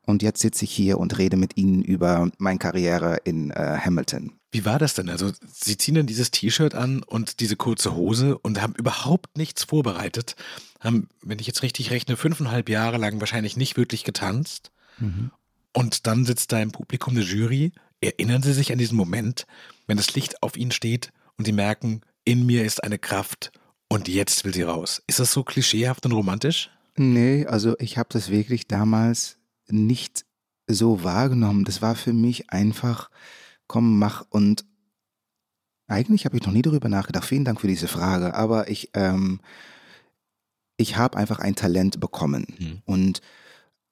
Und 0.06 0.24
jetzt 0.24 0.42
sitze 0.42 0.66
ich 0.66 0.72
hier 0.72 0.98
und 0.98 1.18
rede 1.18 1.38
mit 1.38 1.58
Ihnen 1.58 1.84
über 1.84 2.30
meine 2.38 2.60
Karriere 2.60 3.18
in 3.24 3.52
äh, 3.52 3.78
Hamilton. 3.84 4.34
Wie 4.52 4.66
war 4.66 4.80
das 4.80 4.96
denn? 4.96 5.10
Also, 5.10 5.32
Sie 5.48 5.78
ziehen 5.78 5.96
dann 5.96 6.08
dieses 6.08 6.32
T-Shirt 6.32 6.76
an 6.76 7.04
und 7.04 7.40
diese 7.40 7.56
kurze 7.56 7.96
Hose 7.96 8.38
und 8.38 8.62
haben 8.62 8.74
überhaupt 8.76 9.38
nichts 9.38 9.64
vorbereitet. 9.64 10.36
Haben, 10.80 11.08
wenn 11.22 11.40
ich 11.40 11.48
jetzt 11.48 11.64
richtig 11.64 11.92
rechne, 11.92 12.18
fünfeinhalb 12.18 12.68
Jahre 12.68 12.98
lang 12.98 13.20
wahrscheinlich 13.20 13.56
nicht 13.56 13.78
wirklich 13.78 14.04
getanzt. 14.04 14.72
Mhm. 15.00 15.32
Und 15.74 16.08
dann 16.08 16.26
sitzt 16.26 16.52
da 16.52 16.60
im 16.60 16.72
Publikum 16.72 17.14
eine 17.14 17.24
Jury. 17.24 17.72
Erinnern 18.02 18.42
Sie 18.42 18.54
sich 18.54 18.72
an 18.72 18.80
diesen 18.80 18.98
Moment, 18.98 19.46
wenn 19.88 19.98
das 19.98 20.16
Licht 20.16 20.42
auf 20.42 20.58
Ihnen 20.58 20.72
steht 20.72 21.14
und 21.38 21.46
Sie 21.46 21.54
merken, 21.54 22.02
in 22.26 22.46
mir 22.46 22.66
ist 22.66 22.84
eine 22.84 23.00
Kraft 23.00 23.52
und 23.92 24.08
jetzt 24.08 24.46
will 24.46 24.54
sie 24.54 24.62
raus. 24.62 25.02
Ist 25.08 25.20
das 25.20 25.34
so 25.34 25.44
klischeehaft 25.44 26.06
und 26.06 26.14
romantisch? 26.14 26.70
Nee, 26.96 27.46
also 27.46 27.76
ich 27.80 27.98
habe 27.98 28.10
das 28.12 28.30
wirklich 28.30 28.68
damals 28.68 29.38
nicht 29.72 30.26
so 30.68 31.04
wahrgenommen. 31.04 31.66
Das 31.66 31.82
war 31.82 31.96
für 31.96 32.14
mich 32.14 32.50
einfach, 32.50 33.10
komm, 33.68 34.00
mach 34.00 34.26
und 34.30 34.66
eigentlich 35.88 36.26
habe 36.26 36.38
ich 36.38 36.44
noch 36.46 36.54
nie 36.54 36.62
darüber 36.62 36.88
nachgedacht. 36.90 37.26
Vielen 37.26 37.44
Dank 37.44 37.60
für 37.60 37.68
diese 37.68 37.90
Frage. 37.90 38.34
Aber 38.34 38.70
ich, 38.70 38.92
ähm, 38.94 39.42
ich 40.78 40.96
habe 40.96 41.18
einfach 41.18 41.40
ein 41.40 41.56
Talent 41.56 42.00
bekommen. 42.00 42.48
Mhm. 42.58 42.82
Und 42.86 43.22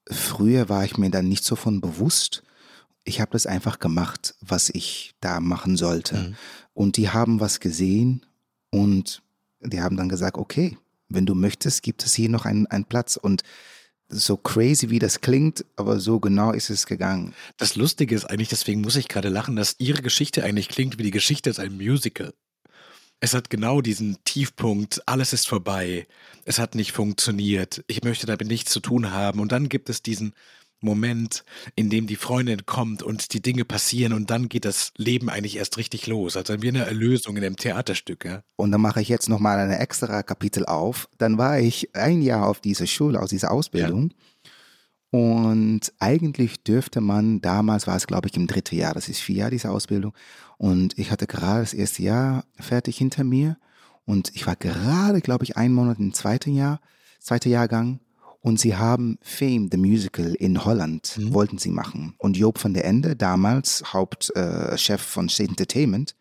früher 0.09 0.69
war 0.69 0.85
ich 0.85 0.97
mir 0.97 1.11
dann 1.11 1.27
nicht 1.27 1.43
so 1.43 1.55
von 1.55 1.81
bewusst. 1.81 2.43
Ich 3.03 3.19
habe 3.19 3.31
das 3.31 3.45
einfach 3.45 3.79
gemacht, 3.79 4.35
was 4.39 4.69
ich 4.69 5.13
da 5.19 5.41
machen 5.41 5.75
sollte. 5.75 6.15
Mhm. 6.15 6.35
Und 6.73 6.97
die 6.97 7.09
haben 7.09 7.41
was 7.41 7.59
gesehen 7.59 8.25
und 8.71 9.21
die 9.61 9.81
haben 9.81 9.97
dann 9.97 10.07
gesagt, 10.07 10.37
okay, 10.37 10.77
wenn 11.09 11.25
du 11.25 11.35
möchtest, 11.35 11.83
gibt 11.83 12.05
es 12.05 12.13
hier 12.13 12.29
noch 12.29 12.45
einen, 12.45 12.65
einen 12.67 12.85
Platz. 12.85 13.17
Und 13.17 13.43
so 14.09 14.37
crazy 14.37 14.89
wie 14.89 14.99
das 14.99 15.21
klingt, 15.21 15.65
aber 15.75 15.99
so 15.99 16.19
genau 16.19 16.51
ist 16.51 16.69
es 16.69 16.85
gegangen. 16.85 17.33
Das 17.57 17.75
Lustige 17.75 18.15
ist 18.15 18.25
eigentlich, 18.25 18.49
deswegen 18.49 18.81
muss 18.81 18.95
ich 18.95 19.07
gerade 19.07 19.29
lachen, 19.29 19.55
dass 19.55 19.75
ihre 19.77 20.01
Geschichte 20.01 20.43
eigentlich 20.43 20.69
klingt 20.69 20.97
wie 20.97 21.03
die 21.03 21.11
Geschichte 21.11 21.49
aus 21.49 21.59
einem 21.59 21.77
Musical. 21.77 22.33
Es 23.21 23.33
hat 23.33 23.49
genau 23.49 23.81
diesen 23.81 24.17
Tiefpunkt, 24.23 25.01
alles 25.05 25.33
ist 25.33 25.47
vorbei, 25.47 26.07
es 26.45 26.57
hat 26.57 26.73
nicht 26.73 26.93
funktioniert, 26.93 27.83
ich 27.87 28.03
möchte 28.03 28.25
damit 28.25 28.47
nichts 28.47 28.71
zu 28.71 28.79
tun 28.79 29.11
haben. 29.11 29.39
Und 29.39 29.51
dann 29.51 29.67
gibt 29.67 29.89
es 29.89 30.01
diesen 30.01 30.33
Moment, 30.81 31.43
in 31.75 31.89
dem 31.89 32.07
die 32.07 32.15
Freundin 32.15 32.65
kommt 32.65 33.03
und 33.03 33.33
die 33.33 33.41
Dinge 33.41 33.65
passieren 33.65 34.13
und 34.13 34.29
dann 34.29 34.49
geht 34.49 34.65
das 34.65 34.91
Leben 34.95 35.29
eigentlich 35.29 35.57
erst 35.57 35.77
richtig 35.77 36.07
los. 36.07 36.37
Also 36.37 36.61
wie 36.61 36.69
eine 36.69 36.85
Erlösung 36.85 37.35
in 37.35 37.41
dem 37.41 37.57
Theaterstück. 37.57 38.25
Ja? 38.25 38.43
Und 38.55 38.71
dann 38.71 38.81
mache 38.81 39.01
ich 39.01 39.09
jetzt 39.09 39.29
nochmal 39.29 39.59
ein 39.59 39.71
extra 39.71 40.23
Kapitel 40.23 40.65
auf. 40.65 41.09
Dann 41.17 41.37
war 41.37 41.59
ich 41.59 41.95
ein 41.95 42.21
Jahr 42.21 42.47
auf 42.47 42.61
dieser 42.61 42.87
Schule, 42.87 43.21
aus 43.21 43.29
dieser 43.29 43.51
Ausbildung. 43.51 44.11
Ja. 44.11 44.15
Und 45.11 45.91
eigentlich 45.97 46.63
dürfte 46.63 47.01
man, 47.01 47.41
damals 47.41 47.87
war 47.87 47.95
es 47.95 48.07
glaube 48.07 48.29
ich 48.29 48.37
im 48.37 48.47
dritten 48.47 48.75
Jahr, 48.75 48.93
das 48.93 49.09
ist 49.09 49.19
vier 49.19 49.37
Jahre 49.37 49.51
diese 49.51 49.71
Ausbildung. 49.71 50.13
Und 50.57 50.97
ich 50.99 51.09
hatte 51.11 51.25
gerade 51.25 51.61
das 51.61 51.73
erste 51.73 52.03
Jahr 52.03 52.45
fertig 52.59 52.97
hinter 52.97 53.23
mir. 53.23 53.57
Und 54.05 54.35
ich 54.35 54.45
war 54.47 54.55
gerade, 54.55 55.21
glaube 55.21 55.43
ich, 55.43 55.57
einen 55.57 55.73
Monat 55.73 55.99
im 55.99 56.13
zweiten 56.13 56.55
Jahr, 56.55 56.79
zweiter 57.19 57.49
Jahrgang. 57.49 57.99
Und 58.41 58.59
sie 58.59 58.75
haben 58.75 59.17
Fame, 59.21 59.69
the 59.71 59.77
Musical 59.77 60.33
in 60.35 60.63
Holland, 60.63 61.17
mhm. 61.17 61.33
wollten 61.33 61.57
sie 61.57 61.71
machen. 61.71 62.13
Und 62.17 62.37
Job 62.37 62.63
van 62.63 62.73
der 62.73 62.85
Ende, 62.85 63.15
damals 63.15 63.93
Hauptchef 63.93 64.89
äh, 64.89 64.97
von 64.97 65.27
State 65.29 65.49
Entertainment, 65.49 66.15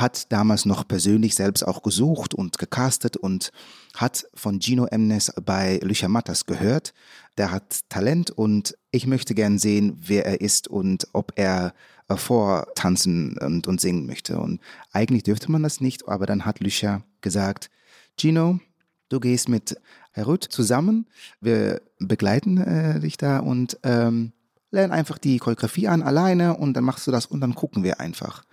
hat 0.00 0.32
damals 0.32 0.64
noch 0.64 0.86
persönlich 0.88 1.34
selbst 1.34 1.62
auch 1.62 1.82
gesucht 1.82 2.34
und 2.34 2.58
gecastet 2.58 3.16
und 3.16 3.50
hat 3.94 4.26
von 4.34 4.60
Gino 4.60 4.86
Emnes 4.86 5.32
bei 5.44 5.78
Lucia 5.82 6.08
Mattas 6.08 6.46
gehört. 6.46 6.94
Der 7.36 7.50
hat 7.50 7.80
Talent 7.88 8.30
und 8.30 8.76
ich 8.90 9.06
möchte 9.06 9.34
gern 9.34 9.58
sehen, 9.58 9.96
wer 10.00 10.26
er 10.26 10.40
ist 10.40 10.66
und 10.66 11.06
ob 11.12 11.32
er 11.36 11.74
äh, 12.08 12.16
vortanzen 12.16 13.38
und, 13.38 13.66
und 13.66 13.80
singen 13.80 14.06
möchte. 14.06 14.38
Und 14.38 14.60
eigentlich 14.92 15.22
dürfte 15.22 15.50
man 15.50 15.62
das 15.62 15.80
nicht, 15.80 16.08
aber 16.08 16.26
dann 16.26 16.44
hat 16.44 16.60
Lucia 16.60 17.02
gesagt, 17.20 17.70
Gino, 18.18 18.60
du 19.12 19.20
gehst 19.20 19.48
mit 19.48 19.76
Herut 20.12 20.44
zusammen, 20.44 21.06
wir 21.40 21.80
begleiten 21.98 22.58
äh, 22.58 23.00
dich 23.00 23.16
da 23.16 23.38
und 23.38 23.78
ähm, 23.82 24.32
lern 24.70 24.90
einfach 24.90 25.18
die 25.18 25.38
Choreografie 25.38 25.88
an 25.88 26.02
alleine 26.02 26.56
und 26.56 26.74
dann 26.74 26.84
machst 26.84 27.06
du 27.06 27.10
das 27.10 27.26
und 27.26 27.40
dann 27.40 27.54
gucken 27.54 27.82
wir 27.82 28.00
einfach. 28.00 28.44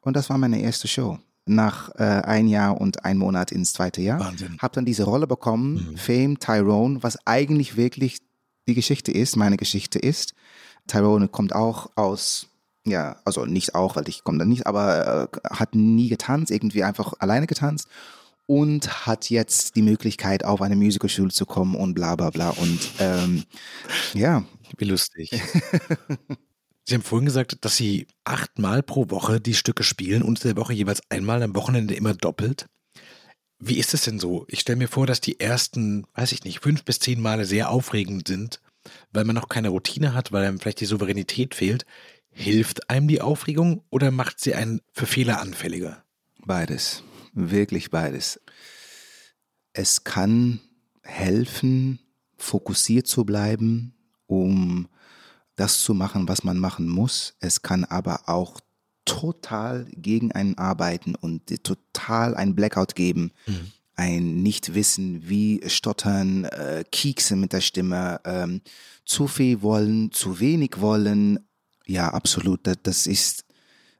Und 0.00 0.16
das 0.16 0.30
war 0.30 0.38
meine 0.38 0.60
erste 0.60 0.88
Show. 0.88 1.18
Nach 1.48 1.94
äh, 1.94 2.02
ein 2.02 2.48
Jahr 2.48 2.80
und 2.80 3.04
ein 3.04 3.18
Monat 3.18 3.52
ins 3.52 3.72
zweite 3.72 4.02
Jahr. 4.02 4.18
Wahnsinn. 4.18 4.56
Hab 4.58 4.72
dann 4.72 4.84
diese 4.84 5.04
Rolle 5.04 5.26
bekommen, 5.26 5.90
mhm. 5.92 5.96
Fame, 5.96 6.38
Tyrone, 6.40 7.02
was 7.02 7.24
eigentlich 7.26 7.76
wirklich 7.76 8.18
die 8.66 8.74
Geschichte 8.74 9.12
ist, 9.12 9.36
meine 9.36 9.56
Geschichte 9.56 9.98
ist. 9.98 10.34
Tyrone 10.88 11.28
kommt 11.28 11.54
auch 11.54 11.90
aus, 11.94 12.48
ja, 12.84 13.16
also 13.24 13.44
nicht 13.44 13.74
auch, 13.76 13.94
weil 13.94 14.08
ich 14.08 14.24
komme 14.24 14.38
da 14.38 14.44
nicht, 14.44 14.66
aber 14.66 15.30
äh, 15.32 15.48
hat 15.50 15.74
nie 15.74 16.08
getanzt, 16.08 16.50
irgendwie 16.50 16.82
einfach 16.82 17.14
alleine 17.20 17.46
getanzt 17.46 17.88
und 18.46 19.06
hat 19.06 19.28
jetzt 19.30 19.76
die 19.76 19.82
Möglichkeit, 19.82 20.44
auf 20.44 20.62
eine 20.62 20.76
Musicalschule 20.76 21.30
zu 21.30 21.46
kommen 21.46 21.74
und 21.74 21.94
bla 21.94 22.16
bla 22.16 22.30
bla. 22.30 22.50
Und 22.50 22.78
ähm, 22.98 23.44
ja. 24.14 24.44
Wie 24.78 24.84
lustig. 24.84 25.30
Sie 26.88 26.94
haben 26.94 27.02
vorhin 27.02 27.26
gesagt, 27.26 27.64
dass 27.64 27.76
Sie 27.76 28.06
achtmal 28.24 28.82
pro 28.82 29.10
Woche 29.10 29.40
die 29.40 29.54
Stücke 29.54 29.82
spielen 29.82 30.22
und 30.22 30.44
der 30.44 30.56
Woche 30.56 30.72
jeweils 30.72 31.02
einmal, 31.08 31.42
am 31.42 31.56
Wochenende 31.56 31.94
immer 31.94 32.14
doppelt. 32.14 32.66
Wie 33.58 33.78
ist 33.78 33.92
es 33.94 34.02
denn 34.02 34.20
so? 34.20 34.44
Ich 34.48 34.60
stelle 34.60 34.76
mir 34.76 34.86
vor, 34.86 35.06
dass 35.06 35.20
die 35.20 35.40
ersten, 35.40 36.06
weiß 36.14 36.30
ich 36.30 36.44
nicht, 36.44 36.60
fünf 36.60 36.84
bis 36.84 37.00
zehn 37.00 37.20
Male 37.20 37.44
sehr 37.44 37.70
aufregend 37.70 38.28
sind, 38.28 38.60
weil 39.12 39.24
man 39.24 39.34
noch 39.34 39.48
keine 39.48 39.70
Routine 39.70 40.14
hat, 40.14 40.30
weil 40.30 40.44
einem 40.44 40.60
vielleicht 40.60 40.80
die 40.80 40.86
Souveränität 40.86 41.56
fehlt. 41.56 41.86
Hilft 42.30 42.88
einem 42.88 43.08
die 43.08 43.20
Aufregung 43.20 43.82
oder 43.90 44.12
macht 44.12 44.38
sie 44.38 44.54
einen 44.54 44.80
für 44.92 45.06
Fehler 45.06 45.40
anfälliger? 45.40 46.04
Beides, 46.44 47.02
wirklich 47.36 47.90
beides. 47.90 48.40
Es 49.72 50.04
kann 50.04 50.60
helfen, 51.02 52.00
fokussiert 52.36 53.06
zu 53.06 53.24
bleiben, 53.24 53.94
um 54.26 54.88
das 55.54 55.80
zu 55.80 55.94
machen, 55.94 56.28
was 56.28 56.44
man 56.44 56.58
machen 56.58 56.88
muss. 56.88 57.34
Es 57.40 57.62
kann 57.62 57.84
aber 57.84 58.28
auch 58.28 58.60
total 59.04 59.86
gegen 59.96 60.32
einen 60.32 60.58
arbeiten 60.58 61.14
und 61.14 61.46
total 61.62 62.34
ein 62.34 62.54
Blackout 62.54 62.94
geben. 62.94 63.32
Mhm. 63.46 63.72
Ein 63.94 64.42
Nichtwissen, 64.42 65.26
wie 65.26 65.62
stottern, 65.68 66.44
äh, 66.44 66.84
Kiekse 66.90 67.36
mit 67.36 67.54
der 67.54 67.62
Stimme, 67.62 68.20
ähm, 68.24 68.60
zu 69.06 69.26
viel 69.26 69.62
wollen, 69.62 70.12
zu 70.12 70.40
wenig 70.40 70.80
wollen. 70.80 71.38
Ja, 71.86 72.12
absolut. 72.12 72.66
Das, 72.66 72.76
das 72.82 73.06
ist 73.06 73.45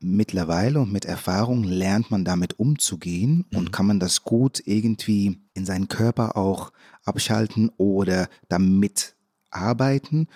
mittlerweile 0.01 0.81
und 0.81 0.93
mit 0.93 1.05
Erfahrung 1.05 1.65
lernt 1.65 2.11
man 2.11 2.25
damit 2.25 2.59
umzugehen 2.59 3.45
mhm. 3.51 3.59
und 3.59 3.73
kann 3.73 3.87
man 3.87 4.01
das 4.01 4.23
gut 4.23 4.63
irgendwie 4.65 5.41
in 5.55 5.67
seinen 5.67 5.89
Körper 5.89 6.37
auch 6.37 6.73
abschalten 7.05 7.71
oder 7.77 8.29
damit 8.49 9.15
arbeiten 9.51 10.29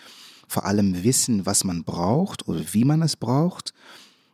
vor 0.50 0.66
allem 0.66 1.04
wissen, 1.04 1.46
was 1.46 1.62
man 1.62 1.84
braucht 1.84 2.48
oder 2.48 2.60
wie 2.72 2.84
man 2.84 3.02
es 3.02 3.14
braucht. 3.14 3.72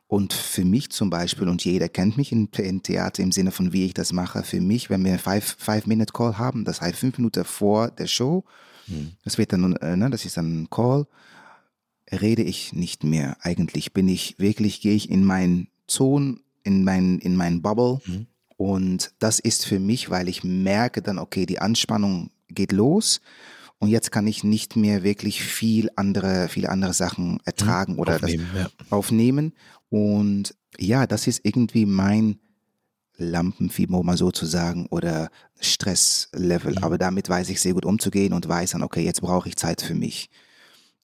Und 0.09 0.33
für 0.33 0.65
mich 0.65 0.91
zum 0.91 1.11
Beispiel, 1.11 1.49
und 1.49 1.63
jeder 1.65 1.89
kennt 1.91 2.17
mich 2.17 2.33
in, 2.33 2.49
in 2.57 2.83
Theater 2.83 3.23
im 3.23 3.33
Sinne 3.33 3.51
von, 3.51 3.73
wie 3.73 3.85
ich 3.85 3.93
das 3.93 4.13
mache, 4.13 4.43
für 4.43 4.61
mich, 4.61 4.89
wenn 4.89 5.05
wir 5.05 5.11
einen 5.13 5.43
Five-Minute-Call 5.43 6.39
haben, 6.39 6.65
das 6.65 6.81
heißt 6.81 6.99
fünf 6.99 7.19
Minuten 7.19 7.45
vor 7.45 7.91
der 7.91 8.07
Show, 8.07 8.45
hm. 8.87 9.13
das 9.25 9.37
wird 9.37 9.53
dann, 9.53 9.75
äh, 9.77 9.97
ne, 9.97 10.09
das 10.09 10.25
ist 10.25 10.37
dann 10.37 10.63
ein 10.63 10.71
Call, 10.71 11.07
rede 12.11 12.43
ich 12.43 12.73
nicht 12.73 13.05
mehr. 13.05 13.37
Eigentlich 13.41 13.93
bin 13.93 14.09
ich 14.09 14.39
wirklich, 14.39 14.81
gehe 14.81 14.95
ich 14.95 15.11
in 15.11 15.25
meinen 15.25 15.69
Ton, 15.87 16.41
in 16.63 16.85
mein, 16.85 17.19
in 17.19 17.37
mein 17.37 17.63
Bubble. 17.63 18.01
Mhm. 18.07 18.27
Und 18.57 19.13
das 19.19 19.39
ist 19.39 19.67
für 19.67 19.79
mich, 19.79 20.11
weil 20.11 20.29
ich 20.29 20.45
merke 20.45 21.03
dann, 21.03 21.19
okay, 21.19 21.47
die 21.47 21.59
Anspannung 21.59 22.31
geht 22.49 22.73
los 22.73 23.21
und 23.79 23.89
jetzt 23.89 24.11
kann 24.11 24.27
ich 24.27 24.45
nicht 24.45 24.77
mehr 24.77 25.03
wirklich 25.03 25.43
viel 25.43 25.91
andere, 25.97 26.49
viele 26.49 26.71
andere 26.71 26.95
Sachen 26.95 27.41
ertragen 27.45 27.95
mhm. 27.95 27.99
oder 27.99 28.15
aufnehmen, 28.17 28.49
das 28.55 28.63
ja. 28.63 28.71
aufnehmen. 28.91 29.53
Und 29.91 30.55
ja, 30.79 31.07
das 31.07 31.27
ist 31.27 31.41
irgendwie 31.45 31.85
mein 31.85 32.41
Lampenfieber, 33.19 34.03
mal 34.03 34.17
so 34.17 34.31
zu 34.31 34.47
sagen, 34.47 34.87
oder 34.91 35.31
Stresslevel. 35.61 36.73
Mhm. 36.73 36.85
Aber 36.85 36.99
damit 36.99 37.29
weiß 37.29 37.51
ich 37.51 37.61
sehr 37.61 37.75
gut 37.75 37.85
umzugehen 37.85 38.33
und 38.33 38.49
weiß 38.49 38.73
dann, 38.73 38.83
okay, 38.83 39.05
jetzt 39.05 39.21
brauche 39.21 39.49
ich 39.49 39.57
Zeit 39.57 39.83
für 39.83 39.95
mich. 39.95 40.31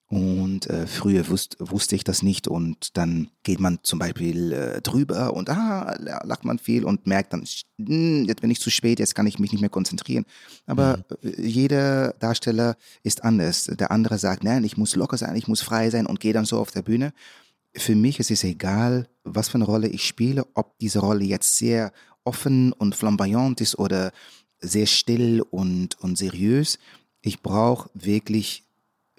Und 0.09 0.69
äh, 0.69 0.85
früher 0.85 1.27
wusste, 1.29 1.57
wusste 1.59 1.95
ich 1.95 2.03
das 2.03 2.21
nicht 2.21 2.47
und 2.47 2.97
dann 2.97 3.29
geht 3.41 3.59
man 3.59 3.79
zum 3.81 3.97
Beispiel 3.97 4.51
äh, 4.51 4.81
drüber 4.81 5.33
und 5.33 5.49
ah, 5.49 5.95
lacht 5.97 6.45
man 6.45 6.59
viel 6.59 6.83
und 6.83 7.07
merkt 7.07 7.33
dann, 7.33 7.45
hm, 7.79 8.25
jetzt 8.25 8.41
bin 8.41 8.51
ich 8.51 8.59
zu 8.59 8.69
spät, 8.69 8.99
jetzt 8.99 9.15
kann 9.15 9.25
ich 9.25 9.39
mich 9.39 9.51
nicht 9.51 9.61
mehr 9.61 9.71
konzentrieren. 9.71 10.25
Aber 10.67 11.03
mhm. 11.23 11.29
Äh, 11.29 11.41
jeder 11.41 12.13
Darsteller 12.19 12.77
ist 13.01 13.23
anders. 13.23 13.63
Der 13.65 13.89
andere 13.89 14.19
sagt, 14.19 14.43
nein, 14.43 14.63
ich 14.63 14.77
muss 14.77 14.95
locker 14.95 15.17
sein, 15.17 15.35
ich 15.35 15.47
muss 15.47 15.61
frei 15.61 15.89
sein 15.89 16.05
und 16.05 16.19
gehe 16.19 16.33
dann 16.33 16.45
so 16.45 16.59
auf 16.59 16.69
der 16.69 16.83
Bühne. 16.83 17.11
Für 17.75 17.95
mich 17.95 18.19
ist 18.19 18.29
es 18.29 18.43
egal, 18.43 19.07
was 19.23 19.49
für 19.49 19.55
eine 19.55 19.65
Rolle 19.65 19.87
ich 19.87 20.05
spiele, 20.05 20.45
ob 20.53 20.77
diese 20.77 20.99
Rolle 20.99 21.23
jetzt 21.23 21.57
sehr 21.57 21.91
offen 22.23 22.71
und 22.73 22.95
flamboyant 22.95 23.61
ist 23.61 23.79
oder 23.79 24.11
sehr 24.59 24.85
still 24.85 25.41
und, 25.41 25.99
und 26.01 26.17
seriös. 26.17 26.77
Ich 27.21 27.41
brauche 27.41 27.89
wirklich 27.95 28.63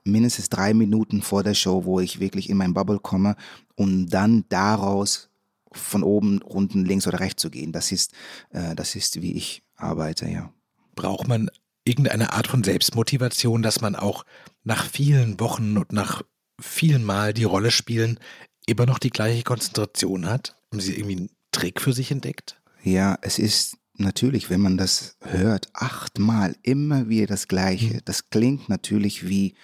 mindestens 0.05 0.49
drei 0.49 0.75
Minuten 0.75 1.23
vor 1.23 1.43
der 1.43 1.55
Show, 1.55 1.85
wo 1.85 2.01
ich 2.01 2.21
wirklich 2.21 2.51
in 2.51 2.57
mein 2.57 2.75
Bubble 2.75 2.99
komme, 2.99 3.37
um 3.75 4.07
dann 4.07 4.45
daraus 4.49 5.31
von 5.73 6.03
oben, 6.03 6.41
unten, 6.43 6.85
links 6.85 7.07
oder 7.07 7.21
rechts 7.21 7.43
zu 7.43 7.51
gehen. 7.51 7.73
Das 7.73 7.91
ist, 7.91 8.13
äh, 8.51 8.75
das 8.75 8.95
ist, 8.95 9.21
wie 9.21 9.33
ich 9.33 9.63
arbeite, 9.77 10.29
ja. 10.29 10.53
Braucht 10.95 11.27
man 11.27 11.51
irgendeine 11.85 12.33
Art 12.33 12.47
von 12.47 12.63
Selbstmotivation, 12.63 13.63
dass 13.63 13.81
man 13.81 13.97
auch 13.97 14.25
nach 14.63 14.85
vielen 14.85 15.41
Wochen 15.41 15.77
und 15.77 15.93
nach 15.93 16.23
vielen 16.61 17.05
Mal 17.05 17.35
die 17.35 17.45
Rolle 17.45 17.71
spielen 17.71 18.21
immer 18.67 18.87
noch 18.87 18.99
die 18.99 19.11
gleiche 19.11 19.43
Konzentration 19.43 20.27
hat? 20.27 20.57
Haben 20.71 20.81
Sie 20.81 20.95
irgendwie 20.95 21.17
einen 21.17 21.31
Trick 21.53 21.81
für 21.81 21.93
sich 21.93 22.11
entdeckt? 22.11 22.61
Ja, 22.83 23.19
es 23.23 23.39
ist 23.39 23.77
natürlich, 23.97 24.51
wenn 24.51 24.61
man 24.61 24.77
das 24.77 25.17
hört, 25.21 25.69
achtmal 25.73 26.57
immer 26.63 27.09
wieder 27.09 27.27
das 27.27 27.49
Gleiche. 27.49 27.95
Mhm. 27.95 28.01
Das 28.05 28.31
klingt 28.31 28.69
natürlich 28.69 29.29
wie 29.29 29.55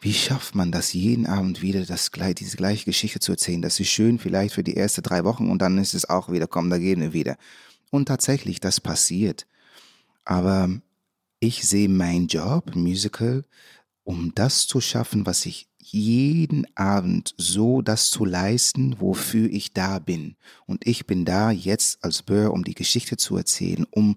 wie 0.00 0.12
schafft 0.12 0.54
man 0.54 0.70
das, 0.70 0.92
jeden 0.92 1.26
Abend 1.26 1.62
wieder 1.62 1.84
das, 1.86 2.10
diese 2.38 2.56
gleiche 2.56 2.84
Geschichte 2.84 3.20
zu 3.20 3.32
erzählen? 3.32 3.62
Das 3.62 3.80
ist 3.80 3.88
schön 3.88 4.18
vielleicht 4.18 4.54
für 4.54 4.64
die 4.64 4.76
ersten 4.76 5.02
drei 5.02 5.24
Wochen 5.24 5.50
und 5.50 5.62
dann 5.62 5.78
ist 5.78 5.94
es 5.94 6.08
auch 6.08 6.30
wieder, 6.30 6.46
komm, 6.46 6.70
da 6.70 6.78
gehen 6.78 7.00
wir 7.00 7.12
wieder. 7.12 7.36
Und 7.90 8.06
tatsächlich, 8.06 8.60
das 8.60 8.80
passiert. 8.80 9.46
Aber 10.24 10.68
ich 11.40 11.66
sehe 11.66 11.88
meinen 11.88 12.26
Job, 12.26 12.74
Musical, 12.74 13.44
um 14.02 14.32
das 14.34 14.66
zu 14.66 14.80
schaffen, 14.80 15.26
was 15.26 15.46
ich 15.46 15.68
jeden 15.78 16.66
Abend 16.76 17.34
so 17.36 17.82
das 17.82 18.10
zu 18.10 18.24
leisten, 18.24 19.00
wofür 19.00 19.50
ich 19.50 19.72
da 19.74 19.98
bin. 19.98 20.36
Und 20.66 20.86
ich 20.86 21.06
bin 21.06 21.24
da 21.24 21.50
jetzt 21.50 22.02
als 22.02 22.22
Böhr, 22.22 22.52
um 22.52 22.64
die 22.64 22.74
Geschichte 22.74 23.16
zu 23.16 23.36
erzählen, 23.36 23.86
um 23.90 24.16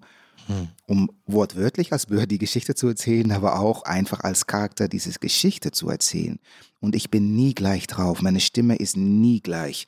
um 0.86 1.10
wortwörtlich 1.26 1.92
als 1.92 2.06
Böhr 2.06 2.26
die 2.26 2.38
Geschichte 2.38 2.74
zu 2.74 2.88
erzählen, 2.88 3.30
aber 3.32 3.60
auch 3.60 3.82
einfach 3.82 4.20
als 4.20 4.46
Charakter 4.46 4.88
diese 4.88 5.10
Geschichte 5.18 5.72
zu 5.72 5.88
erzählen. 5.88 6.38
Und 6.80 6.94
ich 6.94 7.10
bin 7.10 7.34
nie 7.34 7.54
gleich 7.54 7.86
drauf, 7.86 8.22
meine 8.22 8.40
Stimme 8.40 8.76
ist 8.76 8.96
nie 8.96 9.40
gleich. 9.40 9.86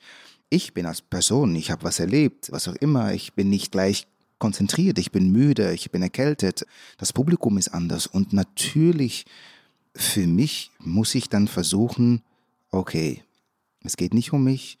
Ich 0.49 0.73
bin 0.73 0.85
als 0.85 1.01
Person, 1.01 1.55
ich 1.55 1.71
habe 1.71 1.83
was 1.83 1.99
erlebt, 1.99 2.51
was 2.51 2.67
auch 2.67 2.75
immer, 2.75 3.13
ich 3.13 3.33
bin 3.33 3.49
nicht 3.49 3.71
gleich 3.71 4.07
konzentriert, 4.37 4.99
ich 4.99 5.11
bin 5.11 5.31
müde, 5.31 5.73
ich 5.73 5.91
bin 5.91 6.01
erkältet, 6.01 6.65
das 6.97 7.13
Publikum 7.13 7.57
ist 7.57 7.69
anders. 7.69 8.07
Und 8.07 8.33
natürlich 8.33 9.25
für 9.95 10.27
mich 10.27 10.71
muss 10.79 11.15
ich 11.15 11.29
dann 11.29 11.47
versuchen, 11.47 12.21
okay, 12.69 13.23
es 13.83 13.97
geht 13.97 14.13
nicht 14.13 14.33
um 14.33 14.43
mich, 14.43 14.77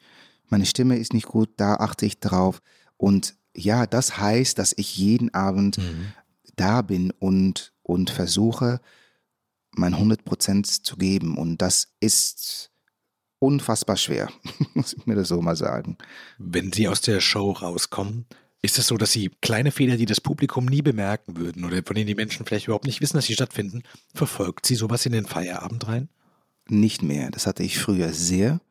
meine 0.49 0.65
Stimme 0.65 0.97
ist 0.97 1.13
nicht 1.13 1.27
gut, 1.27 1.49
da 1.57 1.75
achte 1.75 2.05
ich 2.05 2.19
drauf. 2.19 2.61
Und 2.97 3.35
ja, 3.55 3.85
das 3.85 4.17
heißt, 4.17 4.57
dass 4.57 4.73
ich 4.77 4.97
jeden 4.97 5.33
Abend 5.33 5.77
mhm. 5.77 6.13
da 6.55 6.81
bin 6.81 7.11
und, 7.11 7.73
und 7.83 8.09
versuche, 8.09 8.79
mein 9.71 9.93
100 9.93 10.23
Prozent 10.23 10.67
zu 10.67 10.97
geben. 10.97 11.37
Und 11.37 11.61
das 11.61 11.93
ist 11.99 12.71
unfassbar 13.39 13.97
schwer, 13.97 14.29
muss 14.73 14.93
ich 14.93 15.05
mir 15.05 15.15
das 15.15 15.29
so 15.29 15.41
mal 15.41 15.55
sagen. 15.55 15.97
Wenn 16.37 16.71
Sie 16.71 16.87
aus 16.87 17.01
der 17.01 17.19
Show 17.19 17.51
rauskommen, 17.51 18.25
ist 18.61 18.77
es 18.77 18.87
so, 18.87 18.97
dass 18.97 19.11
Sie 19.11 19.31
kleine 19.41 19.71
Fehler, 19.71 19.97
die 19.97 20.05
das 20.05 20.21
Publikum 20.21 20.65
nie 20.65 20.81
bemerken 20.81 21.37
würden 21.37 21.65
oder 21.65 21.81
von 21.83 21.95
denen 21.95 22.07
die 22.07 22.15
Menschen 22.15 22.45
vielleicht 22.45 22.67
überhaupt 22.67 22.85
nicht 22.85 23.01
wissen, 23.01 23.17
dass 23.17 23.25
sie 23.25 23.33
stattfinden, 23.33 23.83
verfolgt 24.13 24.65
Sie 24.67 24.75
sowas 24.75 25.05
in 25.05 25.13
den 25.13 25.25
Feierabend 25.25 25.87
rein? 25.87 26.09
Nicht 26.69 27.01
mehr. 27.01 27.31
Das 27.31 27.47
hatte 27.47 27.63
ich 27.63 27.79
früher 27.79 28.13
sehr. 28.13 28.61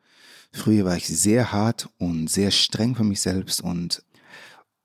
Früher 0.53 0.85
war 0.85 0.95
ich 0.95 1.07
sehr 1.07 1.51
hart 1.51 1.89
und 1.97 2.29
sehr 2.29 2.51
streng 2.51 2.95
für 2.95 3.03
mich 3.03 3.21
selbst 3.21 3.61
und 3.61 4.03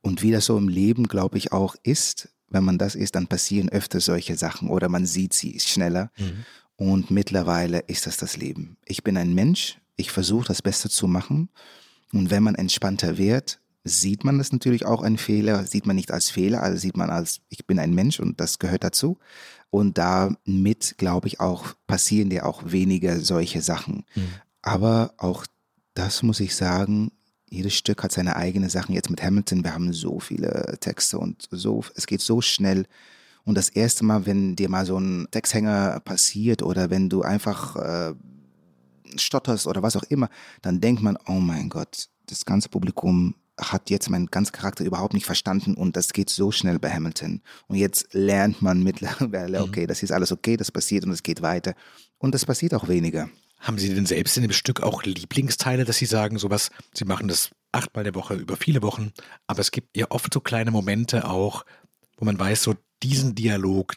und 0.07 0.23
wie 0.23 0.31
das 0.31 0.45
so 0.45 0.57
im 0.57 0.69
Leben, 0.69 1.09
glaube 1.09 1.37
ich, 1.37 1.51
auch 1.51 1.75
ist, 1.83 2.29
wenn 2.49 2.63
man 2.63 2.79
das 2.79 2.95
ist, 2.95 3.17
dann 3.17 3.27
passieren 3.27 3.69
öfter 3.71 3.99
solche 3.99 4.37
Sachen 4.37 4.69
oder 4.69 4.89
man 4.89 5.05
sieht 5.05 5.33
sie 5.33 5.59
schneller. 5.59 6.13
Mhm. 6.17 6.45
Und 6.77 7.11
mittlerweile 7.11 7.81
ist 7.81 8.07
das 8.07 8.17
das 8.17 8.37
Leben. 8.37 8.77
Ich 8.85 9.03
bin 9.03 9.17
ein 9.17 9.35
Mensch, 9.35 9.79
ich 9.97 10.13
versuche 10.13 10.47
das 10.47 10.63
Beste 10.63 10.89
zu 10.89 11.09
machen. 11.09 11.49
Und 12.13 12.31
wenn 12.31 12.45
man 12.45 12.55
entspannter 12.55 13.19
wird, 13.19 13.59
sieht 13.83 14.23
man 14.23 14.39
das 14.39 14.53
natürlich 14.53 14.87
auch 14.87 15.03
ein 15.03 15.19
Fehler, 15.19 15.67
sieht 15.67 15.87
man 15.87 15.97
nicht 15.97 16.13
als 16.13 16.31
Fehler, 16.31 16.63
also 16.63 16.79
sieht 16.79 16.97
man 16.97 17.11
als, 17.11 17.41
ich 17.49 17.67
bin 17.67 17.81
ein 17.81 17.93
Mensch 17.93 18.21
und 18.21 18.41
das 18.41 18.61
gehört 18.61 18.85
dazu. 18.85 19.19
Und 19.71 19.99
damit, 19.99 20.95
glaube 20.99 21.27
ich, 21.27 21.41
auch 21.41 21.75
passieren 21.89 22.31
dir 22.31 22.47
auch 22.47 22.63
weniger 22.71 23.19
solche 23.19 23.61
Sachen. 23.61 24.05
Mhm. 24.15 24.29
Aber 24.63 25.15
auch 25.17 25.47
das 25.95 26.23
muss 26.23 26.39
ich 26.39 26.55
sagen, 26.55 27.11
jedes 27.49 27.75
Stück 27.75 28.03
hat 28.03 28.13
seine 28.13 28.37
eigenen 28.37 28.69
Sachen. 28.69 28.95
Jetzt 28.95 29.11
mit 29.11 29.23
Hamilton, 29.23 29.65
wir 29.65 29.75
haben 29.75 29.93
so 29.93 30.19
viele 30.21 30.77
Texte 30.81 31.19
und 31.19 31.49
so, 31.51 31.85
es 31.95 32.07
geht 32.07 32.21
so 32.21 32.41
schnell. 32.41 32.87
Und 33.45 33.57
das 33.57 33.69
erste 33.69 34.05
Mal, 34.05 34.27
wenn 34.27 34.57
dir 34.57 34.69
mal 34.69 34.85
so 34.85 34.99
ein 34.99 35.29
Texthänger 35.31 36.01
passiert 36.01 36.63
oder 36.63 36.91
wenn 36.91 37.09
du 37.09 37.23
einfach 37.23 37.77
äh, 37.77 38.15
stotterst 39.17 39.67
oder 39.69 39.83
was 39.83 39.97
auch 39.97 40.03
immer, 40.05 40.29
dann 40.63 40.81
denkt 40.81 41.03
man, 41.03 41.17
oh 41.27 41.41
mein 41.41 41.69
Gott, 41.69 42.09
das 42.27 42.45
ganze 42.45 42.69
Publikum 42.69 43.37
hat 43.59 43.89
jetzt 43.89 44.11
meinen 44.11 44.27
ganzen 44.27 44.53
Charakter 44.53 44.85
überhaupt 44.85 45.15
nicht 45.15 45.25
verstanden 45.25 45.75
und 45.75 45.97
das 45.97 46.13
geht 46.13 46.29
so 46.29 46.51
schnell 46.51 46.79
bei 46.79 46.91
Hamilton. 46.91 47.41
Und 47.69 47.77
jetzt 47.77 48.13
lernt 48.13 48.61
man 48.61 48.83
mittlerweile, 48.83 49.59
mhm. 49.61 49.65
okay, 49.65 49.87
das 49.87 50.03
ist 50.03 50.13
alles 50.13 50.33
okay, 50.33 50.57
das 50.57 50.71
passiert 50.71 51.05
und 51.05 51.13
es 51.13 51.23
geht 51.23 51.41
weiter. 51.41 51.75
Und 52.19 52.35
das 52.35 52.45
passiert 52.45 52.75
auch 52.75 52.89
weniger. 52.89 53.29
Haben 53.59 53.79
Sie 53.79 53.93
denn 53.95 54.07
selbst 54.07 54.37
in 54.37 54.43
dem 54.43 54.53
Stück 54.53 54.83
auch 54.83 55.03
Lieblingsteile, 55.03 55.85
dass 55.85 55.97
Sie 55.97 56.07
sagen, 56.07 56.39
sowas, 56.39 56.71
Sie 56.95 57.05
machen 57.05 57.29
das 57.29 57.51
achtmal 57.73 58.05
der 58.05 58.15
Woche 58.15 58.35
über 58.35 58.57
viele 58.57 58.83
Wochen, 58.83 59.13
aber 59.47 59.61
es 59.61 59.71
gibt 59.71 59.97
ja 59.97 60.07
oft 60.11 60.33
so 60.33 60.41
kleine 60.41 60.71
Momente 60.71 61.29
auch, 61.29 61.65
wo 62.17 62.25
man 62.25 62.39
weiß, 62.39 62.63
so 62.63 62.75
diesen 63.03 63.35
Dialog, 63.35 63.95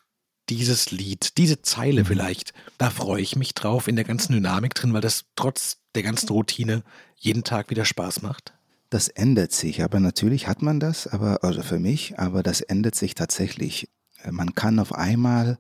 dieses 0.50 0.92
Lied, 0.92 1.38
diese 1.38 1.62
Zeile 1.62 2.02
mhm. 2.02 2.06
vielleicht, 2.06 2.54
da 2.78 2.90
freue 2.90 3.22
ich 3.22 3.36
mich 3.36 3.54
drauf 3.54 3.88
in 3.88 3.96
der 3.96 4.06
ganzen 4.06 4.34
Dynamik 4.34 4.74
drin, 4.74 4.94
weil 4.94 5.02
das 5.02 5.26
trotz 5.36 5.78
der 5.96 6.04
ganzen 6.04 6.30
Routine 6.30 6.84
jeden 7.16 7.44
Tag 7.44 7.70
wieder 7.70 7.86
Spaß 7.86 8.22
macht? 8.22 8.54
Das 8.90 9.08
ändert 9.08 9.52
sich, 9.52 9.84
aber 9.84 10.00
natürlich 10.00 10.48
hat 10.48 10.62
man 10.62 10.80
das, 10.80 11.06
aber 11.08 11.44
also 11.44 11.62
für 11.62 11.80
mich, 11.80 12.18
aber 12.18 12.42
das 12.42 12.62
ändert 12.62 12.96
sich 12.96 13.14
tatsächlich. 13.14 13.90
Man 14.30 14.56
kann 14.56 14.80
auf 14.80 14.94
einmal 14.94 15.60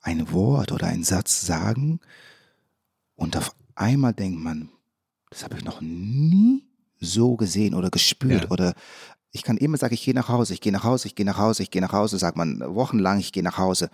ein 0.00 0.32
Wort 0.32 0.72
oder 0.72 0.86
einen 0.86 1.04
Satz 1.04 1.42
sagen, 1.42 2.00
und 3.20 3.36
auf 3.36 3.54
einmal 3.74 4.14
denkt 4.14 4.40
man, 4.40 4.70
das 5.28 5.44
habe 5.44 5.58
ich 5.58 5.64
noch 5.64 5.82
nie 5.82 6.64
so 6.98 7.36
gesehen 7.36 7.74
oder 7.74 7.90
gespürt 7.90 8.44
ja. 8.44 8.50
oder 8.50 8.74
ich 9.30 9.42
kann 9.42 9.58
immer 9.58 9.76
sagen, 9.76 9.94
ich 9.94 10.02
gehe 10.02 10.14
nach 10.14 10.28
Hause, 10.28 10.54
ich 10.54 10.60
gehe 10.62 10.72
nach 10.72 10.84
Hause, 10.84 11.06
ich 11.06 11.14
gehe 11.14 11.26
nach 11.26 11.36
Hause, 11.38 11.62
ich 11.62 11.70
gehe 11.70 11.82
nach 11.82 11.92
Hause, 11.92 12.18
sagt 12.18 12.38
man 12.38 12.60
wochenlang, 12.74 13.20
ich 13.20 13.32
gehe 13.32 13.42
nach 13.42 13.58
Hause. 13.58 13.90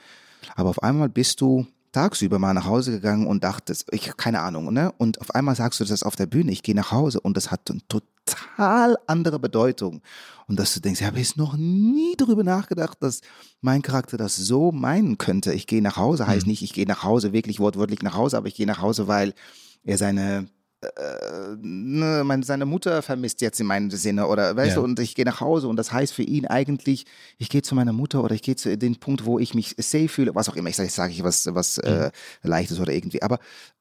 Aber 0.55 0.71
auf 0.71 0.83
einmal 0.83 1.09
bist 1.09 1.41
du 1.41 1.67
tagsüber 1.91 2.39
mal 2.39 2.55
nach 2.55 2.67
Hause 2.67 2.93
gegangen 2.93 3.27
und 3.27 3.43
dachtest, 3.43 3.89
ich 3.91 4.17
keine 4.17 4.41
Ahnung, 4.41 4.73
ne? 4.73 4.93
Und 4.97 5.21
auf 5.21 5.35
einmal 5.35 5.57
sagst 5.57 5.81
du 5.81 5.85
das 5.85 6.05
auf 6.05 6.15
der 6.15 6.27
Bühne, 6.27 6.53
ich 6.53 6.63
gehe 6.63 6.77
nach 6.77 6.93
Hause 6.93 7.21
und 7.21 7.37
das 7.37 7.51
hat 7.51 7.69
eine 7.69 7.81
total 7.89 8.09
andere 8.57 9.39
Bedeutung. 9.39 10.03
Und 10.49 10.59
dass 10.59 10.75
du 10.75 10.81
denkst, 10.81 11.01
ich 11.01 11.07
habe 11.07 11.19
jetzt 11.19 11.37
noch 11.37 11.57
nie 11.57 12.15
darüber 12.17 12.45
nachgedacht, 12.45 12.99
dass 13.01 13.21
mein 13.61 13.83
Charakter 13.83 14.17
das 14.17 14.37
so 14.37 14.71
meinen 14.71 15.19
könnte. 15.19 15.53
Ich 15.53 15.67
gehe 15.67 15.83
nach 15.83 15.97
Hause, 15.97 16.27
heißt 16.27 16.47
mhm. 16.47 16.51
nicht, 16.51 16.63
ich 16.63 16.73
gehe 16.73 16.87
nach 16.87 17.03
Hause, 17.03 17.33
wirklich 17.33 17.59
wortwörtlich 17.59 18.03
nach 18.03 18.15
Hause, 18.15 18.37
aber 18.37 18.47
ich 18.47 18.55
gehe 18.55 18.67
nach 18.67 18.81
Hause, 18.81 19.09
weil 19.09 19.35
er 19.83 19.99
seine 19.99 20.47
äh, 20.83 21.57
ne, 21.59 22.23
meine, 22.25 22.45
seine 22.45 22.67
Mutter 22.67 23.01
vermisst 23.03 23.41
jetzt 23.41 23.61
in 23.61 23.67
meinem 23.67 23.91
Sinne 23.91 24.27
oder 24.27 24.57
weißt 24.57 24.71
ja. 24.71 24.75
du, 24.77 24.83
und 24.83 25.01
ich 25.01 25.15
gehe 25.15 25.25
nach 25.25 25.41
Hause 25.41 25.69
und 25.69 25.77
das 25.77 25.91
heißt 25.91 26.13
für 26.13 26.23
ihn 26.23 26.47
eigentlich, 26.47 27.07
ich 27.39 27.49
gehe 27.49 27.63
zu 27.63 27.75
meiner 27.75 27.95
Mutter 27.95 28.23
oder 28.23 28.35
ich 28.35 28.43
gehe 28.43 28.57
zu 28.57 28.77
dem 28.77 28.97
Punkt, 28.97 29.25
wo 29.25 29.39
ich 29.39 29.55
mich 29.55 29.75
safe 29.79 30.09
fühle, 30.09 30.35
was 30.35 30.49
auch 30.49 30.57
immer. 30.57 30.69
Ich 30.69 30.77
sage 30.77 30.91
sag 30.91 31.11
ich 31.11 31.25
was, 31.25 31.47
was 31.55 31.79
mhm. 31.79 31.85
äh, 31.85 32.11
leichtes 32.43 32.79
oder 32.79 32.93
irgendwie. 32.93 33.23
Aber 33.23 33.39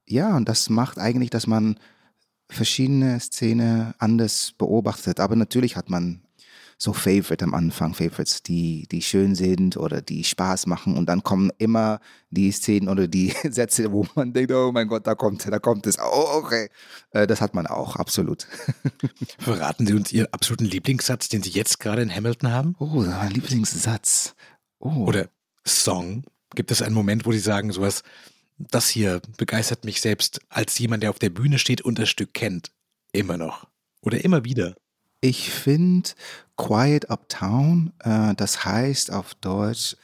ja, 0.08 0.36
und 0.38 0.48
das 0.48 0.70
macht 0.70 0.98
eigentlich, 0.98 1.30
dass 1.30 1.48
man 1.48 1.78
verschiedene 2.50 3.20
Szenen 3.20 3.93
anders 3.98 4.54
beobachtet. 4.58 5.20
Aber 5.20 5.36
natürlich 5.36 5.76
hat 5.76 5.89
man 5.89 6.22
so 6.78 6.93
Favorite 6.93 7.43
am 7.43 7.54
Anfang, 7.54 7.93
Favorites, 7.93 8.43
die, 8.43 8.88
die 8.91 9.02
schön 9.02 9.36
sind 9.36 9.78
oder 9.78 10.02
die 10.02 10.24
Spaß 10.24 10.68
machen 10.68 10.98
und 10.98 11.08
dann 11.08 11.24
kommen 11.24 11.52
immer 11.58 12.00
die 12.32 12.52
Szenen 12.52 12.89
oder 12.89 13.08
die 13.08 13.34
Sätze, 13.50 13.91
wo 13.91 14.06
man 14.16 14.34
denkt, 14.34 14.52
oh 14.52 14.72
mein 14.74 14.88
Gott, 14.88 15.08
da 15.08 15.16
kommt, 15.16 15.46
da 15.50 15.60
kommt 15.60 15.88
es. 15.88 15.98
Oh, 16.00 16.28
okay. 16.34 16.70
Äh, 17.12 17.28
das 17.28 17.39
hat 17.39 17.54
man 17.54 17.66
auch, 17.68 17.96
absolut. 17.96 18.48
Verraten 19.39 19.88
Sie 19.88 19.93
uns 19.93 20.12
Ihren 20.12 20.32
absoluten 20.34 20.66
Lieblingssatz, 20.66 21.30
den 21.30 21.43
Sie 21.43 21.52
jetzt 21.52 21.80
gerade 21.80 22.02
in 22.02 22.14
Hamilton 22.14 22.52
haben? 22.52 22.76
Oh, 22.80 22.86
mein 22.88 23.32
Lieblingssatz. 23.32 24.36
Oh. 24.80 25.06
Oder 25.06 25.30
Song? 25.66 26.24
Gibt 26.56 26.72
es 26.72 26.82
einen 26.82 26.96
Moment, 26.96 27.26
wo 27.26 27.32
Sie 27.32 27.39
sagen, 27.39 27.72
sowas, 27.72 28.04
das 28.58 28.89
hier 28.89 29.22
begeistert 29.38 29.86
mich 29.86 30.01
selbst 30.01 30.39
als 30.49 30.78
jemand, 30.80 31.03
der 31.03 31.10
auf 31.10 31.20
der 31.20 31.30
Bühne 31.30 31.60
steht 31.60 31.82
und 31.82 31.99
das 31.99 32.10
Stück 32.10 32.34
kennt? 32.34 32.72
Immer 33.12 33.38
noch. 33.38 33.68
Oder 34.01 34.24
immer 34.24 34.45
wieder? 34.45 34.76
Ich 35.22 35.49
finde 35.49 36.12
Quiet 36.58 37.10
Uptown, 37.10 37.91
äh, 37.99 38.36
das 38.36 38.64
heißt 38.64 39.12
auf 39.12 39.34
Deutsch, 39.36 39.95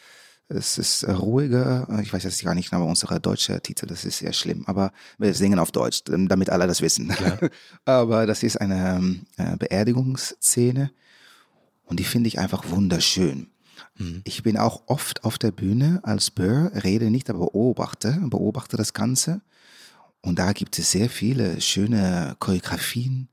es 0.54 0.78
ist 0.78 1.08
ruhiger, 1.08 1.88
ich 2.02 2.12
weiß 2.12 2.24
jetzt 2.24 2.44
gar 2.44 2.56
nicht, 2.56 2.74
aber 2.74 2.86
unsere 2.86 3.22
deutsche 3.22 3.62
Titel, 3.62 3.86
das 3.86 4.04
ist 4.04 4.18
sehr 4.18 4.34
schlimm, 4.34 4.64
aber 4.68 4.92
wir 5.18 5.34
singen 5.34 5.60
auf 5.60 5.72
Deutsch, 5.72 6.02
damit 6.06 6.50
alle 6.50 6.68
das 6.68 6.82
wissen. 6.82 7.16
aber 7.86 8.26
das 8.26 8.44
ist 8.44 8.60
eine 8.60 9.22
äh, 9.38 9.56
Beerdigungsszene 9.56 10.92
und 11.86 12.00
die 12.00 12.04
finde 12.04 12.28
ich 12.28 12.40
einfach 12.40 12.70
wunderschön. 12.70 13.50
Mhm. 13.98 14.22
Ich 14.24 14.44
bin 14.44 14.58
auch 14.58 14.84
oft 14.88 15.24
auf 15.24 15.38
der 15.38 15.52
Bühne 15.52 16.00
als 16.04 16.32
Burr, 16.32 16.72
rede 16.84 17.10
nicht, 17.10 17.30
aber 17.30 17.40
beobachte, 17.40 18.18
beobachte 18.24 18.78
das 18.78 18.94
Ganze. 18.94 19.42
Und 20.22 20.40
da 20.40 20.54
gibt 20.54 20.78
es 20.78 20.92
sehr 20.92 21.10
viele 21.10 21.62
schöne 21.62 22.36
Choreografien, 22.40 23.28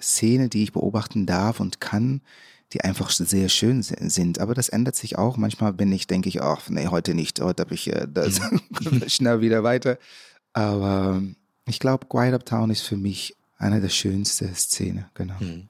Szene, 0.00 0.48
die 0.48 0.62
ich 0.62 0.72
beobachten 0.72 1.26
darf 1.26 1.60
und 1.60 1.80
kann, 1.80 2.22
die 2.72 2.82
einfach 2.82 3.10
sehr 3.10 3.48
schön 3.48 3.82
sind. 3.82 4.38
Aber 4.38 4.54
das 4.54 4.68
ändert 4.68 4.96
sich 4.96 5.18
auch. 5.18 5.36
Manchmal 5.36 5.72
bin 5.72 5.90
ich, 5.92 6.06
denke 6.06 6.28
ich, 6.28 6.40
ach, 6.40 6.68
nee, 6.68 6.86
heute 6.86 7.14
nicht. 7.14 7.40
Heute 7.40 7.64
habe 7.64 7.74
ich 7.74 7.92
äh, 7.92 8.06
das 8.08 8.40
mhm. 8.40 9.02
schnell 9.08 9.40
wieder 9.40 9.62
weiter. 9.64 9.98
Aber 10.52 11.22
ich 11.66 11.80
glaube, 11.80 12.06
Quiet 12.06 12.34
Uptown 12.34 12.70
ist 12.70 12.82
für 12.82 12.96
mich 12.96 13.36
eine 13.58 13.80
der 13.80 13.88
schönsten 13.88 14.54
Szenen, 14.54 15.06
genau. 15.14 15.36
Mhm. 15.40 15.68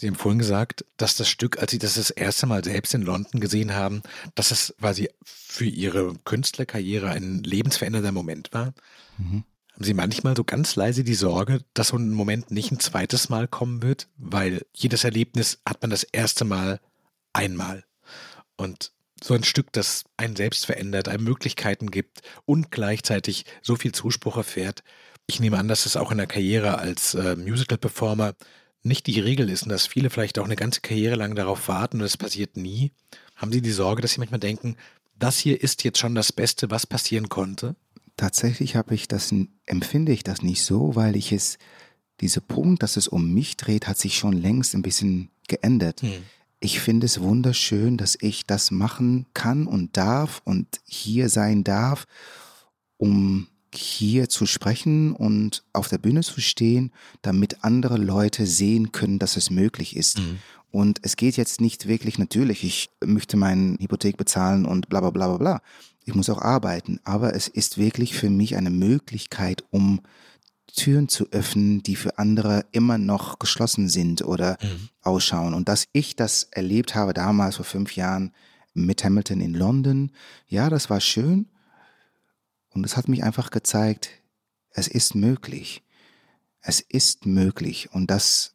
Sie 0.00 0.06
haben 0.06 0.14
vorhin 0.14 0.38
gesagt, 0.38 0.84
dass 0.96 1.16
das 1.16 1.28
Stück, 1.28 1.58
als 1.58 1.72
Sie 1.72 1.78
das 1.78 1.94
das 1.94 2.10
erste 2.10 2.46
Mal 2.46 2.62
selbst 2.62 2.94
in 2.94 3.02
London 3.02 3.40
gesehen 3.40 3.74
haben, 3.74 4.02
dass 4.36 4.52
es 4.52 4.72
quasi 4.78 5.10
für 5.24 5.64
Ihre 5.64 6.14
Künstlerkarriere 6.24 7.10
ein 7.10 7.42
lebensverändernder 7.42 8.12
Moment 8.12 8.52
war. 8.52 8.74
Mhm. 9.18 9.42
Haben 9.72 9.84
Sie 9.84 9.94
manchmal 9.94 10.36
so 10.36 10.44
ganz 10.44 10.76
leise 10.76 11.02
die 11.02 11.14
Sorge, 11.14 11.64
dass 11.74 11.88
so 11.88 11.96
ein 11.96 12.12
Moment 12.12 12.52
nicht 12.52 12.70
ein 12.70 12.78
zweites 12.78 13.28
Mal 13.28 13.48
kommen 13.48 13.82
wird? 13.82 14.08
Weil 14.16 14.64
jedes 14.72 15.02
Erlebnis 15.02 15.60
hat 15.68 15.82
man 15.82 15.90
das 15.90 16.04
erste 16.04 16.44
Mal 16.44 16.80
einmal. 17.32 17.84
Und 18.56 18.92
so 19.20 19.34
ein 19.34 19.42
Stück, 19.42 19.72
das 19.72 20.04
einen 20.16 20.36
selbst 20.36 20.66
verändert, 20.66 21.08
einem 21.08 21.24
Möglichkeiten 21.24 21.90
gibt 21.90 22.22
und 22.44 22.70
gleichzeitig 22.70 23.46
so 23.62 23.74
viel 23.74 23.90
Zuspruch 23.90 24.36
erfährt. 24.36 24.84
Ich 25.26 25.40
nehme 25.40 25.58
an, 25.58 25.66
dass 25.66 25.86
es 25.86 25.96
auch 25.96 26.12
in 26.12 26.18
der 26.18 26.28
Karriere 26.28 26.78
als 26.78 27.14
äh, 27.14 27.34
Musical-Performer 27.34 28.34
nicht 28.88 29.06
die 29.06 29.20
Regel 29.20 29.48
ist 29.50 29.62
und 29.62 29.68
dass 29.68 29.86
viele 29.86 30.10
vielleicht 30.10 30.38
auch 30.38 30.44
eine 30.44 30.56
ganze 30.56 30.80
Karriere 30.80 31.14
lang 31.14 31.34
darauf 31.34 31.68
warten 31.68 32.00
und 32.00 32.06
es 32.06 32.16
passiert 32.16 32.56
nie. 32.56 32.92
Haben 33.36 33.52
Sie 33.52 33.62
die 33.62 33.70
Sorge, 33.70 34.02
dass 34.02 34.12
Sie 34.12 34.18
manchmal 34.20 34.40
denken, 34.40 34.76
das 35.18 35.38
hier 35.38 35.60
ist 35.62 35.84
jetzt 35.84 35.98
schon 35.98 36.14
das 36.14 36.32
Beste, 36.32 36.70
was 36.70 36.86
passieren 36.86 37.28
konnte? 37.28 37.76
Tatsächlich 38.16 38.74
habe 38.74 38.94
ich 38.94 39.06
das, 39.06 39.32
empfinde 39.66 40.12
ich 40.12 40.24
das 40.24 40.42
nicht 40.42 40.62
so, 40.62 40.96
weil 40.96 41.14
ich 41.14 41.32
es, 41.32 41.58
dieser 42.20 42.40
Punkt, 42.40 42.82
dass 42.82 42.96
es 42.96 43.06
um 43.06 43.32
mich 43.32 43.56
dreht, 43.56 43.86
hat 43.86 43.98
sich 43.98 44.18
schon 44.18 44.32
längst 44.32 44.74
ein 44.74 44.82
bisschen 44.82 45.30
geändert. 45.46 46.02
Hm. 46.02 46.24
Ich 46.60 46.80
finde 46.80 47.06
es 47.06 47.20
wunderschön, 47.20 47.96
dass 47.96 48.18
ich 48.20 48.44
das 48.44 48.72
machen 48.72 49.26
kann 49.34 49.68
und 49.68 49.96
darf 49.96 50.42
und 50.44 50.66
hier 50.84 51.28
sein 51.28 51.62
darf, 51.62 52.06
um 52.96 53.46
hier 53.74 54.28
zu 54.28 54.46
sprechen 54.46 55.12
und 55.12 55.64
auf 55.72 55.88
der 55.88 55.98
Bühne 55.98 56.22
zu 56.22 56.40
stehen, 56.40 56.92
damit 57.22 57.64
andere 57.64 57.96
Leute 57.96 58.46
sehen 58.46 58.92
können, 58.92 59.18
dass 59.18 59.36
es 59.36 59.50
möglich 59.50 59.96
ist. 59.96 60.18
Mhm. 60.18 60.38
Und 60.70 61.00
es 61.02 61.16
geht 61.16 61.36
jetzt 61.36 61.60
nicht 61.60 61.88
wirklich 61.88 62.18
natürlich, 62.18 62.62
ich 62.62 62.90
möchte 63.04 63.36
meine 63.36 63.76
Hypothek 63.80 64.16
bezahlen 64.16 64.66
und 64.66 64.88
bla 64.88 65.00
bla 65.00 65.10
bla 65.10 65.28
bla 65.28 65.36
bla 65.38 65.62
ich 66.08 66.14
muss 66.14 66.30
auch 66.30 66.40
arbeiten, 66.40 67.00
aber 67.04 67.34
es 67.34 67.48
ist 67.48 67.76
wirklich 67.76 68.14
für 68.14 68.30
mich 68.30 68.56
eine 68.56 68.70
Möglichkeit, 68.70 69.62
um 69.70 70.00
Türen 70.74 71.08
zu 71.08 71.30
öffnen, 71.32 71.82
die 71.82 71.96
für 71.96 72.18
andere 72.18 72.64
immer 72.72 72.96
noch 72.96 73.38
geschlossen 73.38 73.90
sind 73.90 74.22
oder 74.22 74.56
mhm. 74.62 74.88
ausschauen. 75.02 75.52
Und 75.52 75.68
dass 75.68 75.86
ich 75.92 76.16
das 76.16 76.44
erlebt 76.44 76.94
habe 76.94 77.12
damals 77.12 77.56
vor 77.56 77.66
fünf 77.66 77.94
Jahren 77.94 78.32
mit 78.72 79.04
Hamilton 79.04 79.42
in 79.42 79.52
London, 79.52 80.10
ja, 80.46 80.70
das 80.70 80.88
war 80.88 81.00
schön. 81.00 81.48
Und 82.70 82.84
es 82.84 82.96
hat 82.96 83.08
mich 83.08 83.24
einfach 83.24 83.50
gezeigt, 83.50 84.10
es 84.70 84.88
ist 84.88 85.14
möglich. 85.14 85.82
Es 86.60 86.80
ist 86.80 87.26
möglich. 87.26 87.90
Und 87.92 88.10
das 88.10 88.54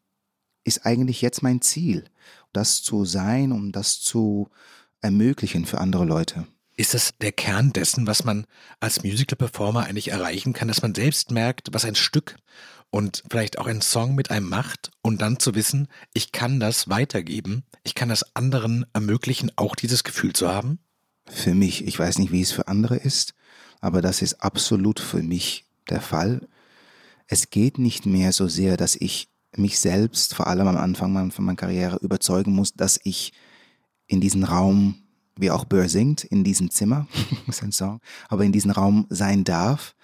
ist 0.63 0.85
eigentlich 0.85 1.21
jetzt 1.21 1.43
mein 1.43 1.61
Ziel, 1.61 2.05
das 2.53 2.83
zu 2.83 3.05
sein, 3.05 3.51
um 3.51 3.71
das 3.71 3.99
zu 4.01 4.49
ermöglichen 5.01 5.65
für 5.65 5.79
andere 5.79 6.05
Leute. 6.05 6.47
Ist 6.75 6.93
das 6.93 7.13
der 7.21 7.31
Kern 7.31 7.71
dessen, 7.71 8.07
was 8.07 8.23
man 8.23 8.45
als 8.79 9.03
Musical-Performer 9.03 9.83
eigentlich 9.83 10.07
erreichen 10.09 10.53
kann, 10.53 10.67
dass 10.67 10.81
man 10.81 10.95
selbst 10.95 11.29
merkt, 11.31 11.69
was 11.71 11.85
ein 11.85 11.95
Stück 11.95 12.37
und 12.89 13.23
vielleicht 13.29 13.59
auch 13.59 13.67
ein 13.67 13.81
Song 13.81 14.15
mit 14.15 14.31
einem 14.31 14.49
macht 14.49 14.91
und 15.01 15.21
dann 15.21 15.39
zu 15.39 15.53
wissen, 15.53 15.87
ich 16.13 16.31
kann 16.31 16.59
das 16.59 16.89
weitergeben, 16.89 17.63
ich 17.83 17.95
kann 17.95 18.09
das 18.09 18.35
anderen 18.35 18.85
ermöglichen, 18.93 19.51
auch 19.55 19.75
dieses 19.75 20.03
Gefühl 20.03 20.33
zu 20.33 20.49
haben? 20.49 20.79
Für 21.27 21.53
mich, 21.53 21.85
ich 21.85 21.97
weiß 21.97 22.17
nicht, 22.17 22.31
wie 22.31 22.41
es 22.41 22.51
für 22.51 22.67
andere 22.67 22.95
ist, 22.95 23.33
aber 23.83 24.01
das 24.01 24.21
ist 24.21 24.41
absolut 24.41 25.01
für 25.01 25.21
mich 25.21 25.65
der 25.89 25.99
Fall. 25.99 26.47
Es 27.27 27.49
geht 27.49 27.77
nicht 27.77 28.05
mehr 28.05 28.31
so 28.31 28.47
sehr, 28.47 28.77
dass 28.77 28.95
ich 28.95 29.27
mich 29.57 29.77
selbst, 29.77 30.35
vor 30.35 30.47
allem 30.47 30.67
am 30.67 30.77
Anfang 30.77 31.31
von 31.31 31.43
meiner 31.43 31.57
Karriere, 31.57 31.97
überzeugen 31.97 32.53
muss, 32.53 32.73
dass 32.73 32.97
ich 33.03 33.33
in 34.07 34.21
diesen 34.21 34.45
Raum 34.45 35.03
wie 35.35 35.51
auch 35.51 35.65
Burr 35.65 35.89
singt, 35.89 36.23
in 36.23 36.45
diesem 36.45 36.71
Zimmer, 36.71 37.07
ist 37.47 37.61
ein 37.61 37.73
Song, 37.73 37.99
aber 38.29 38.45
in 38.45 38.53
diesem 38.53 38.71
Raum 38.71 39.05
sein 39.09 39.43
darf. 39.43 39.95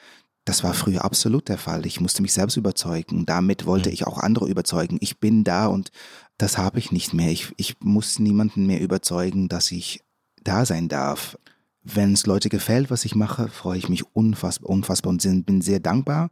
Das 0.43 0.61
war 0.61 0.73
früher 0.73 1.05
absolut 1.05 1.47
der 1.47 1.57
Fall. 1.57 1.85
Ich 1.85 2.01
musste 2.01 2.21
mich 2.21 2.33
selbst 2.33 2.57
überzeugen. 2.57 3.25
Damit 3.25 3.65
wollte 3.65 3.87
mhm. 3.87 3.93
ich 3.93 4.05
auch 4.05 4.17
andere 4.17 4.49
überzeugen. 4.49 4.97
Ich 4.99 5.21
bin 5.21 5.45
da 5.45 5.67
und 5.67 5.91
das 6.37 6.57
habe 6.57 6.79
ich 6.79 6.91
nicht 6.91 7.13
mehr. 7.13 7.31
Ich, 7.31 7.53
ich 7.55 7.77
muss 7.79 8.19
niemanden 8.19 8.65
mehr 8.65 8.81
überzeugen, 8.81 9.47
dass 9.47 9.71
ich 9.71 10.01
da 10.43 10.65
sein 10.65 10.89
darf. 10.89 11.37
Wenn 11.83 12.13
es 12.13 12.25
Leute 12.25 12.49
gefällt, 12.49 12.91
was 12.91 13.05
ich 13.05 13.15
mache, 13.15 13.47
freue 13.47 13.77
ich 13.77 13.89
mich 13.89 14.03
unfassbar, 14.15 14.69
unfassbar 14.69 15.11
und 15.11 15.45
bin 15.45 15.61
sehr 15.61 15.79
dankbar. 15.79 16.29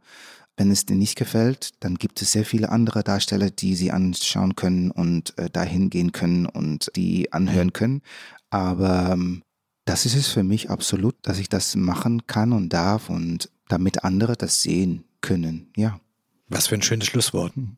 Wenn 0.56 0.70
es 0.70 0.84
dir 0.84 0.96
nicht 0.96 1.16
gefällt, 1.16 1.70
dann 1.80 1.94
gibt 1.94 2.20
es 2.20 2.32
sehr 2.32 2.44
viele 2.44 2.70
andere 2.70 3.04
Darsteller, 3.04 3.48
die 3.48 3.76
sie 3.76 3.92
anschauen 3.92 4.56
können 4.56 4.90
und 4.90 5.38
äh, 5.38 5.48
dahin 5.48 5.88
gehen 5.88 6.12
können 6.12 6.46
und 6.46 6.90
die 6.96 7.32
anhören 7.32 7.72
können. 7.72 8.02
Aber 8.50 9.10
ähm, 9.12 9.42
das 9.84 10.04
ist 10.04 10.16
es 10.16 10.26
für 10.28 10.42
mich 10.42 10.68
absolut, 10.68 11.14
dass 11.22 11.38
ich 11.38 11.48
das 11.48 11.76
machen 11.76 12.26
kann 12.26 12.52
und 12.52 12.70
darf 12.72 13.08
und 13.08 13.50
damit 13.68 14.04
andere 14.04 14.36
das 14.36 14.60
sehen 14.60 15.04
können. 15.20 15.70
Ja. 15.76 16.00
Was 16.48 16.66
für 16.66 16.74
ein 16.74 16.82
schönes 16.82 17.06
Schlusswort. 17.06 17.54
Hm. 17.54 17.76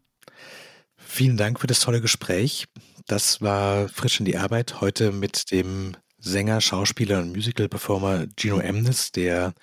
Vielen 0.96 1.36
Dank 1.36 1.60
für 1.60 1.66
das 1.66 1.80
tolle 1.80 2.00
Gespräch. 2.00 2.66
Das 3.06 3.42
war 3.42 3.88
frisch 3.88 4.20
in 4.20 4.26
die 4.26 4.38
Arbeit 4.38 4.80
heute 4.80 5.12
mit 5.12 5.50
dem 5.50 5.92
Sänger, 6.20 6.60
Schauspieler 6.60 7.20
und 7.20 7.32
Musical-Performer 7.32 8.26
Gino 8.36 8.58
Emnes, 8.58 9.12
der 9.12 9.54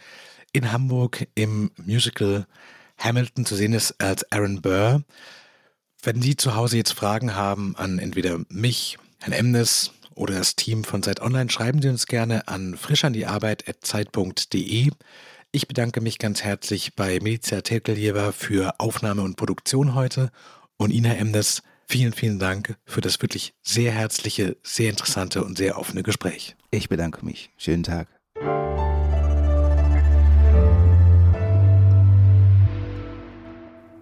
in 0.53 0.71
Hamburg 0.71 1.27
im 1.35 1.71
Musical 1.77 2.47
Hamilton 2.97 3.45
zu 3.45 3.55
sehen 3.55 3.73
ist 3.73 4.01
als 4.01 4.29
Aaron 4.31 4.61
Burr. 4.61 5.03
Wenn 6.01 6.21
Sie 6.21 6.35
zu 6.35 6.55
Hause 6.55 6.77
jetzt 6.77 6.93
Fragen 6.93 7.35
haben 7.35 7.75
an 7.75 7.99
entweder 7.99 8.39
mich, 8.49 8.97
Herrn 9.19 9.33
Emnes, 9.33 9.91
oder 10.17 10.35
das 10.35 10.55
Team 10.55 10.83
von 10.83 11.03
Zeit 11.03 11.21
Online, 11.21 11.49
schreiben 11.49 11.81
Sie 11.81 11.89
uns 11.89 12.05
gerne 12.07 12.47
an 12.47 12.75
frischandiarbeit.zeit.de. 12.75 14.89
Ich 15.51 15.67
bedanke 15.67 16.01
mich 16.01 16.17
ganz 16.17 16.43
herzlich 16.43 16.95
bei 16.95 17.19
Milicia 17.21 17.61
Telkeljeva 17.61 18.31
für 18.31 18.79
Aufnahme 18.79 19.21
und 19.21 19.35
Produktion 19.37 19.93
heute 19.93 20.31
und 20.77 20.89
Ina 20.91 21.13
Emnes. 21.13 21.61
Vielen, 21.89 22.11
vielen 22.11 22.37
Dank 22.37 22.77
für 22.83 22.99
das 22.99 23.21
wirklich 23.21 23.53
sehr 23.63 23.93
herzliche, 23.93 24.57
sehr 24.61 24.89
interessante 24.89 25.41
und 25.41 25.57
sehr 25.57 25.79
offene 25.79 26.03
Gespräch. 26.03 26.57
Ich 26.69 26.89
bedanke 26.89 27.25
mich. 27.25 27.49
Schönen 27.55 27.83
Tag. 27.83 28.09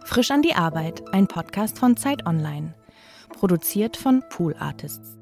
Frisch 0.04 0.32
an 0.32 0.42
die 0.42 0.56
Arbeit, 0.56 1.04
ein 1.14 1.28
Podcast 1.28 1.78
von 1.78 1.96
Zeit 1.96 2.26
Online. 2.26 2.74
Produziert 3.30 3.98
von 3.98 4.24
Pool 4.30 4.56
Artists. 4.58 5.14